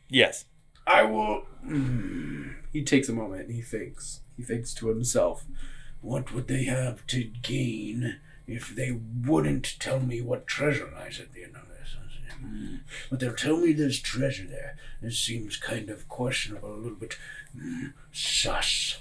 Yes. 0.08 0.46
I 0.86 1.04
will. 1.04 1.42
Hmm. 1.62 2.48
He 2.72 2.82
takes 2.82 3.08
a 3.08 3.12
moment 3.12 3.46
and 3.46 3.54
he 3.54 3.62
thinks. 3.62 4.20
He 4.36 4.42
thinks 4.42 4.72
to 4.74 4.88
himself. 4.88 5.44
What 6.00 6.32
would 6.32 6.48
they 6.48 6.64
have 6.64 7.06
to 7.08 7.22
gain 7.22 8.16
if 8.46 8.74
they 8.74 8.98
wouldn't 9.24 9.78
tell 9.78 10.00
me 10.00 10.20
what 10.20 10.46
treasure 10.46 10.90
lies 10.92 11.20
at 11.20 11.32
the 11.32 11.44
end 11.44 11.54
of 11.54 11.68
this? 11.68 11.72
But 13.10 13.20
they'll 13.20 13.34
tell 13.34 13.56
me 13.56 13.72
there's 13.72 14.00
treasure 14.00 14.46
there. 14.46 14.76
It 15.02 15.12
seems 15.12 15.56
kind 15.56 15.88
of 15.90 16.08
questionable, 16.08 16.74
a 16.74 16.76
little 16.76 16.98
bit 16.98 17.16
hmm, 17.56 17.86
sus. 18.12 18.98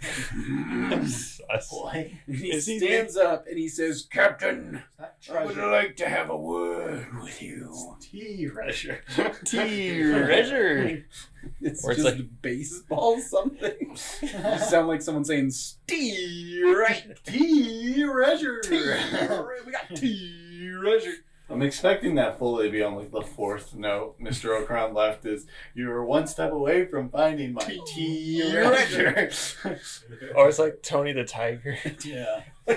Sus. 1.06 1.70
Boy. 1.70 2.18
And 2.26 2.36
he 2.36 2.52
Is 2.52 2.66
he 2.66 2.78
stands 2.78 3.16
up 3.18 3.46
and 3.46 3.58
he 3.58 3.68
says, 3.68 4.08
Captain, 4.10 4.82
I 5.30 5.44
would 5.44 5.58
like 5.58 5.96
to 5.96 6.08
have 6.08 6.30
a 6.30 6.36
word 6.36 7.06
with 7.22 7.42
you. 7.42 7.96
Tea 8.00 8.48
treasure. 8.48 9.02
T 9.44 9.56
treasure. 10.02 11.04
It's 11.62 11.82
Or 11.84 11.92
it's 11.92 12.02
just 12.02 12.16
like- 12.18 12.42
baseball 12.42 13.18
something. 13.20 13.74
you 14.22 14.58
sound 14.58 14.88
like 14.88 15.00
someone 15.02 15.24
saying 15.24 15.50
Steve 15.50 16.76
right. 16.76 17.14
Tea 17.24 18.02
treasure. 18.04 18.60
we 18.70 19.72
got 19.72 19.96
T 19.96 20.70
treasure. 20.80 21.14
I'm 21.50 21.62
expecting 21.62 22.14
that 22.14 22.38
fully 22.38 22.66
to 22.66 22.72
be 22.72 22.82
on 22.82 22.94
like 22.94 23.10
the 23.10 23.22
fourth 23.22 23.74
note. 23.74 24.20
Mr. 24.20 24.64
Okuran 24.64 24.94
left 24.94 25.26
is 25.26 25.46
you 25.74 25.88
were 25.88 26.04
one 26.04 26.26
step 26.26 26.52
away 26.52 26.86
from 26.86 27.10
finding 27.10 27.52
my 27.52 27.78
tea 27.86 28.40
treasure. 28.50 29.30
Or 30.36 30.48
it's 30.48 30.58
like 30.58 30.82
Tony 30.82 31.12
the 31.12 31.24
Tiger. 31.24 31.76
yeah. 32.04 32.42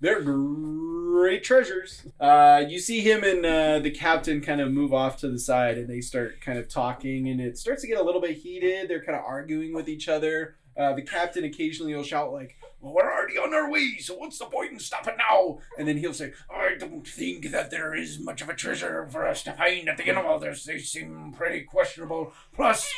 They're 0.00 0.20
great 0.22 1.42
treasures. 1.42 2.06
Uh, 2.20 2.62
you 2.68 2.78
see 2.78 3.00
him 3.00 3.24
and 3.24 3.44
uh, 3.46 3.78
the 3.78 3.90
captain 3.90 4.40
kind 4.42 4.60
of 4.60 4.70
move 4.70 4.92
off 4.92 5.16
to 5.18 5.28
the 5.28 5.38
side, 5.38 5.78
and 5.78 5.88
they 5.88 6.02
start 6.02 6.40
kind 6.42 6.58
of 6.58 6.68
talking, 6.68 7.28
and 7.28 7.40
it 7.40 7.56
starts 7.56 7.80
to 7.82 7.88
get 7.88 7.98
a 7.98 8.02
little 8.02 8.20
bit 8.20 8.36
heated. 8.36 8.88
They're 8.88 9.02
kind 9.02 9.18
of 9.18 9.24
arguing 9.24 9.72
with 9.72 9.88
each 9.88 10.08
other. 10.08 10.56
Uh, 10.78 10.92
the 10.94 11.02
captain 11.02 11.44
occasionally 11.44 11.94
will 11.94 12.02
shout 12.02 12.32
like, 12.32 12.56
Well, 12.80 12.92
we're 12.94 13.12
already 13.12 13.38
on 13.38 13.54
our 13.54 13.70
way, 13.70 13.96
so 13.98 14.14
what's 14.16 14.38
the 14.38 14.44
point 14.46 14.72
in 14.72 14.78
stopping 14.78 15.16
now? 15.16 15.58
and 15.78 15.86
then 15.88 15.96
he'll 15.96 16.12
say, 16.14 16.32
I 16.50 16.74
don't 16.78 17.06
think 17.06 17.50
that 17.50 17.70
there 17.70 17.94
is 17.94 18.18
much 18.20 18.42
of 18.42 18.48
a 18.48 18.54
treasure 18.54 19.08
for 19.10 19.26
us 19.26 19.42
to 19.44 19.52
find 19.52 19.88
at 19.88 19.96
the 19.96 20.08
end 20.08 20.18
of 20.18 20.26
all 20.26 20.38
this. 20.38 20.64
They 20.64 20.78
seem 20.78 21.32
pretty 21.36 21.62
questionable. 21.62 22.32
Plus, 22.54 22.92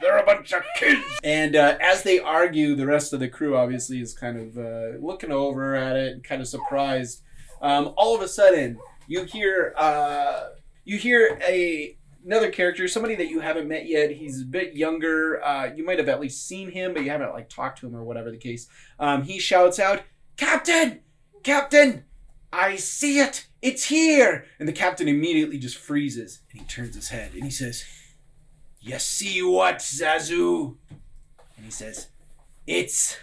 they're 0.00 0.18
a 0.18 0.24
bunch 0.26 0.52
of 0.52 0.62
kids. 0.76 1.04
And 1.24 1.54
uh, 1.56 1.76
as 1.80 2.02
they 2.02 2.18
argue, 2.18 2.74
the 2.74 2.86
rest 2.86 3.12
of 3.12 3.20
the 3.20 3.28
crew 3.28 3.56
obviously 3.56 4.00
is 4.00 4.14
kind 4.14 4.38
of 4.38 4.58
uh, 4.58 4.98
looking 5.00 5.32
over 5.32 5.74
at 5.74 5.96
it 5.96 6.12
and 6.12 6.24
kind 6.24 6.40
of 6.40 6.48
surprised. 6.48 7.22
Um, 7.60 7.94
all 7.96 8.14
of 8.14 8.22
a 8.22 8.28
sudden, 8.28 8.78
you 9.06 9.24
hear 9.24 9.74
uh, 9.76 10.48
you 10.84 10.96
hear 10.98 11.38
a 11.46 11.96
another 12.24 12.50
character, 12.50 12.86
somebody 12.88 13.14
that 13.16 13.28
you 13.28 13.40
haven't 13.40 13.68
met 13.68 13.86
yet. 13.86 14.10
He's 14.10 14.42
a 14.42 14.44
bit 14.44 14.74
younger. 14.74 15.42
Uh, 15.44 15.72
you 15.74 15.84
might 15.84 15.98
have 15.98 16.08
at 16.08 16.20
least 16.20 16.46
seen 16.46 16.70
him, 16.70 16.94
but 16.94 17.04
you 17.04 17.10
haven't 17.10 17.32
like 17.32 17.48
talked 17.48 17.80
to 17.80 17.86
him 17.86 17.96
or 17.96 18.04
whatever 18.04 18.30
the 18.30 18.36
case. 18.36 18.68
Um, 18.98 19.22
he 19.22 19.38
shouts 19.38 19.78
out, 19.78 20.02
"Captain, 20.36 21.00
Captain, 21.42 22.04
I 22.52 22.76
see 22.76 23.18
it! 23.18 23.46
It's 23.60 23.84
here!" 23.84 24.46
And 24.58 24.68
the 24.68 24.72
captain 24.72 25.08
immediately 25.08 25.58
just 25.58 25.76
freezes 25.76 26.40
and 26.50 26.60
he 26.60 26.66
turns 26.66 26.94
his 26.94 27.08
head 27.08 27.32
and 27.34 27.44
he 27.44 27.50
says. 27.50 27.84
You 28.84 28.98
see 28.98 29.40
what, 29.44 29.76
Zazu? 29.76 30.74
And 31.56 31.64
he 31.64 31.70
says, 31.70 32.08
It's 32.66 33.16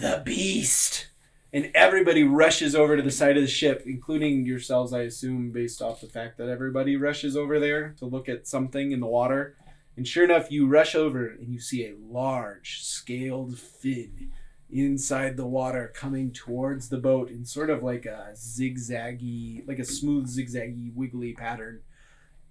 the 0.00 0.22
beast. 0.24 1.07
And 1.52 1.70
everybody 1.74 2.24
rushes 2.24 2.74
over 2.74 2.96
to 2.96 3.02
the 3.02 3.10
side 3.10 3.36
of 3.36 3.42
the 3.42 3.48
ship, 3.48 3.84
including 3.86 4.44
yourselves, 4.44 4.92
I 4.92 5.02
assume, 5.02 5.50
based 5.50 5.80
off 5.80 6.02
the 6.02 6.06
fact 6.08 6.36
that 6.38 6.48
everybody 6.48 6.96
rushes 6.96 7.36
over 7.36 7.58
there 7.58 7.94
to 7.98 8.04
look 8.04 8.28
at 8.28 8.46
something 8.46 8.92
in 8.92 9.00
the 9.00 9.06
water. 9.06 9.56
And 9.96 10.06
sure 10.06 10.24
enough, 10.24 10.50
you 10.50 10.66
rush 10.66 10.94
over 10.94 11.26
and 11.26 11.52
you 11.52 11.58
see 11.58 11.86
a 11.86 11.96
large 11.98 12.82
scaled 12.82 13.58
fin 13.58 14.30
inside 14.70 15.38
the 15.38 15.46
water 15.46 15.90
coming 15.94 16.30
towards 16.32 16.90
the 16.90 16.98
boat 16.98 17.30
in 17.30 17.46
sort 17.46 17.70
of 17.70 17.82
like 17.82 18.04
a 18.04 18.32
zigzaggy, 18.34 19.66
like 19.66 19.78
a 19.78 19.84
smooth, 19.84 20.28
zigzaggy, 20.28 20.94
wiggly 20.94 21.32
pattern. 21.32 21.80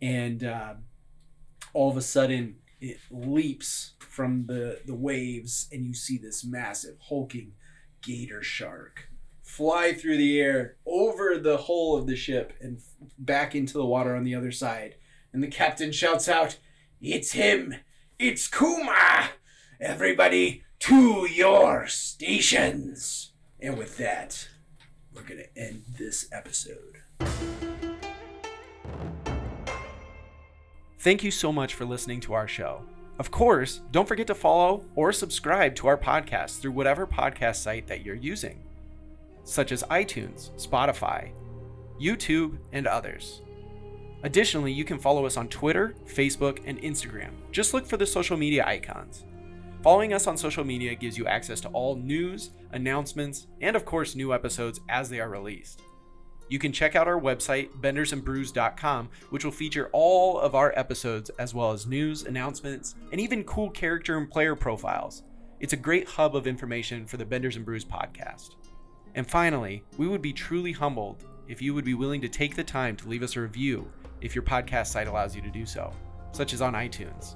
And 0.01 0.43
uh, 0.43 0.73
all 1.73 1.91
of 1.91 1.97
a 1.97 2.01
sudden, 2.01 2.55
it 2.81 2.97
leaps 3.11 3.93
from 3.99 4.47
the, 4.47 4.79
the 4.85 4.95
waves, 4.95 5.67
and 5.71 5.85
you 5.85 5.93
see 5.93 6.17
this 6.17 6.43
massive, 6.43 6.97
hulking 6.99 7.53
gator 8.07 8.41
shark 8.41 9.09
fly 9.43 9.91
through 9.91 10.15
the 10.15 10.39
air 10.39 10.77
over 10.85 11.37
the 11.37 11.57
hull 11.57 11.97
of 11.97 12.07
the 12.07 12.15
ship 12.15 12.53
and 12.61 12.79
back 13.17 13.53
into 13.53 13.73
the 13.73 13.85
water 13.85 14.15
on 14.15 14.23
the 14.23 14.33
other 14.33 14.51
side. 14.51 14.95
And 15.33 15.43
the 15.43 15.47
captain 15.47 15.91
shouts 15.91 16.29
out, 16.29 16.57
It's 17.01 17.33
him! 17.33 17.75
It's 18.17 18.47
Kuma! 18.47 19.29
Everybody 19.81 20.63
to 20.79 21.27
your 21.29 21.87
stations! 21.87 23.33
And 23.59 23.77
with 23.77 23.97
that, 23.97 24.47
we're 25.13 25.23
going 25.23 25.41
to 25.41 25.59
end 25.59 25.83
this 25.97 26.29
episode. 26.31 27.01
Thank 30.99 31.23
you 31.23 31.31
so 31.31 31.51
much 31.51 31.73
for 31.73 31.85
listening 31.85 32.21
to 32.21 32.33
our 32.33 32.47
show. 32.47 32.83
Of 33.19 33.31
course, 33.31 33.81
don't 33.91 34.07
forget 34.07 34.27
to 34.27 34.35
follow 34.35 34.85
or 34.95 35.11
subscribe 35.11 35.73
to 35.75 35.87
our 35.87 35.97
podcast 35.97 36.59
through 36.59 36.73
whatever 36.73 37.07
podcast 37.07 37.55
site 37.55 37.87
that 37.87 38.05
you're 38.05 38.15
using, 38.15 38.61
such 39.43 39.71
as 39.71 39.81
iTunes, 39.83 40.51
Spotify, 40.51 41.31
YouTube, 41.99 42.57
and 42.73 42.85
others. 42.85 43.41
Additionally, 44.21 44.71
you 44.71 44.83
can 44.83 44.99
follow 44.99 45.25
us 45.25 45.35
on 45.35 45.47
Twitter, 45.47 45.95
Facebook, 46.05 46.59
and 46.65 46.79
Instagram. 46.81 47.31
Just 47.51 47.73
look 47.73 47.87
for 47.87 47.97
the 47.97 48.05
social 48.05 48.37
media 48.37 48.65
icons. 48.67 49.25
Following 49.81 50.13
us 50.13 50.27
on 50.27 50.37
social 50.37 50.63
media 50.63 50.93
gives 50.93 51.17
you 51.17 51.25
access 51.27 51.59
to 51.61 51.69
all 51.69 51.95
news, 51.95 52.51
announcements, 52.71 53.47
and 53.61 53.75
of 53.75 53.85
course, 53.85 54.15
new 54.15 54.33
episodes 54.33 54.79
as 54.89 55.09
they 55.09 55.19
are 55.19 55.29
released. 55.29 55.81
You 56.49 56.59
can 56.59 56.71
check 56.71 56.95
out 56.95 57.07
our 57.07 57.19
website, 57.19 57.69
bendersandbrews.com, 57.81 59.09
which 59.29 59.43
will 59.43 59.51
feature 59.51 59.89
all 59.91 60.39
of 60.39 60.55
our 60.55 60.73
episodes 60.77 61.29
as 61.31 61.53
well 61.53 61.71
as 61.71 61.85
news, 61.85 62.23
announcements, 62.23 62.95
and 63.11 63.19
even 63.19 63.43
cool 63.43 63.69
character 63.69 64.17
and 64.17 64.29
player 64.29 64.55
profiles. 64.55 65.23
It's 65.59 65.73
a 65.73 65.77
great 65.77 66.07
hub 66.07 66.35
of 66.35 66.47
information 66.47 67.05
for 67.05 67.17
the 67.17 67.25
Benders 67.25 67.55
and 67.55 67.65
Brews 67.65 67.83
podcast. 67.83 68.51
And 69.15 69.27
finally, 69.27 69.83
we 69.97 70.07
would 70.07 70.21
be 70.21 70.31
truly 70.31 70.71
humbled 70.71 71.23
if 71.47 71.61
you 71.61 71.73
would 71.73 71.85
be 71.85 71.95
willing 71.95 72.21
to 72.21 72.29
take 72.29 72.55
the 72.55 72.63
time 72.63 72.95
to 72.97 73.09
leave 73.09 73.23
us 73.23 73.35
a 73.35 73.41
review 73.41 73.91
if 74.21 74.35
your 74.35 74.43
podcast 74.43 74.87
site 74.87 75.07
allows 75.07 75.35
you 75.35 75.41
to 75.41 75.49
do 75.49 75.65
so, 75.65 75.91
such 76.31 76.53
as 76.53 76.61
on 76.61 76.73
iTunes. 76.73 77.35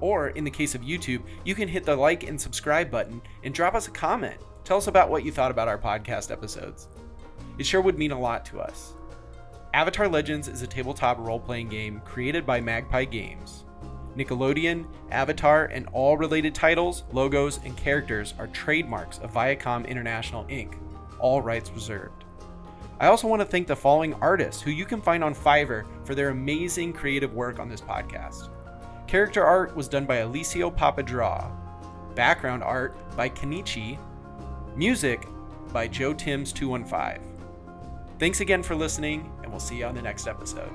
Or 0.00 0.30
in 0.30 0.42
the 0.42 0.50
case 0.50 0.74
of 0.74 0.82
YouTube, 0.82 1.22
you 1.44 1.54
can 1.54 1.68
hit 1.68 1.84
the 1.84 1.94
like 1.94 2.24
and 2.24 2.40
subscribe 2.40 2.90
button 2.90 3.22
and 3.44 3.54
drop 3.54 3.74
us 3.74 3.88
a 3.88 3.92
comment. 3.92 4.36
Tell 4.64 4.76
us 4.76 4.88
about 4.88 5.10
what 5.10 5.24
you 5.24 5.30
thought 5.30 5.50
about 5.50 5.68
our 5.68 5.78
podcast 5.78 6.30
episodes. 6.30 6.88
It 7.58 7.66
sure 7.66 7.80
would 7.80 7.98
mean 7.98 8.12
a 8.12 8.18
lot 8.18 8.44
to 8.46 8.60
us. 8.60 8.94
Avatar 9.74 10.08
Legends 10.08 10.48
is 10.48 10.62
a 10.62 10.66
tabletop 10.66 11.18
role 11.18 11.40
playing 11.40 11.68
game 11.68 12.00
created 12.04 12.44
by 12.44 12.60
Magpie 12.60 13.04
Games. 13.04 13.64
Nickelodeon, 14.16 14.86
Avatar, 15.10 15.66
and 15.66 15.88
all 15.92 16.18
related 16.18 16.54
titles, 16.54 17.04
logos, 17.12 17.60
and 17.64 17.76
characters 17.76 18.34
are 18.38 18.48
trademarks 18.48 19.18
of 19.18 19.32
Viacom 19.32 19.88
International 19.88 20.44
Inc., 20.44 20.74
all 21.18 21.40
rights 21.40 21.70
reserved. 21.70 22.24
I 23.00 23.06
also 23.06 23.26
want 23.26 23.40
to 23.40 23.46
thank 23.46 23.66
the 23.66 23.74
following 23.74 24.14
artists 24.14 24.60
who 24.60 24.70
you 24.70 24.84
can 24.84 25.00
find 25.00 25.24
on 25.24 25.34
Fiverr 25.34 25.84
for 26.04 26.14
their 26.14 26.28
amazing 26.28 26.92
creative 26.92 27.32
work 27.32 27.58
on 27.58 27.68
this 27.68 27.80
podcast. 27.80 28.50
Character 29.06 29.44
art 29.44 29.74
was 29.74 29.88
done 29.88 30.04
by 30.04 30.16
Alessio 30.16 30.70
Papadraw, 30.70 31.50
background 32.14 32.62
art 32.62 32.96
by 33.16 33.28
Kenichi, 33.28 33.98
music 34.76 35.26
by 35.72 35.88
Joe 35.88 36.12
Timms 36.12 36.52
215. 36.52 37.31
Thanks 38.22 38.40
again 38.40 38.62
for 38.62 38.76
listening, 38.76 39.32
and 39.42 39.50
we'll 39.50 39.58
see 39.58 39.78
you 39.78 39.84
on 39.84 39.96
the 39.96 40.00
next 40.00 40.28
episode. 40.28 40.70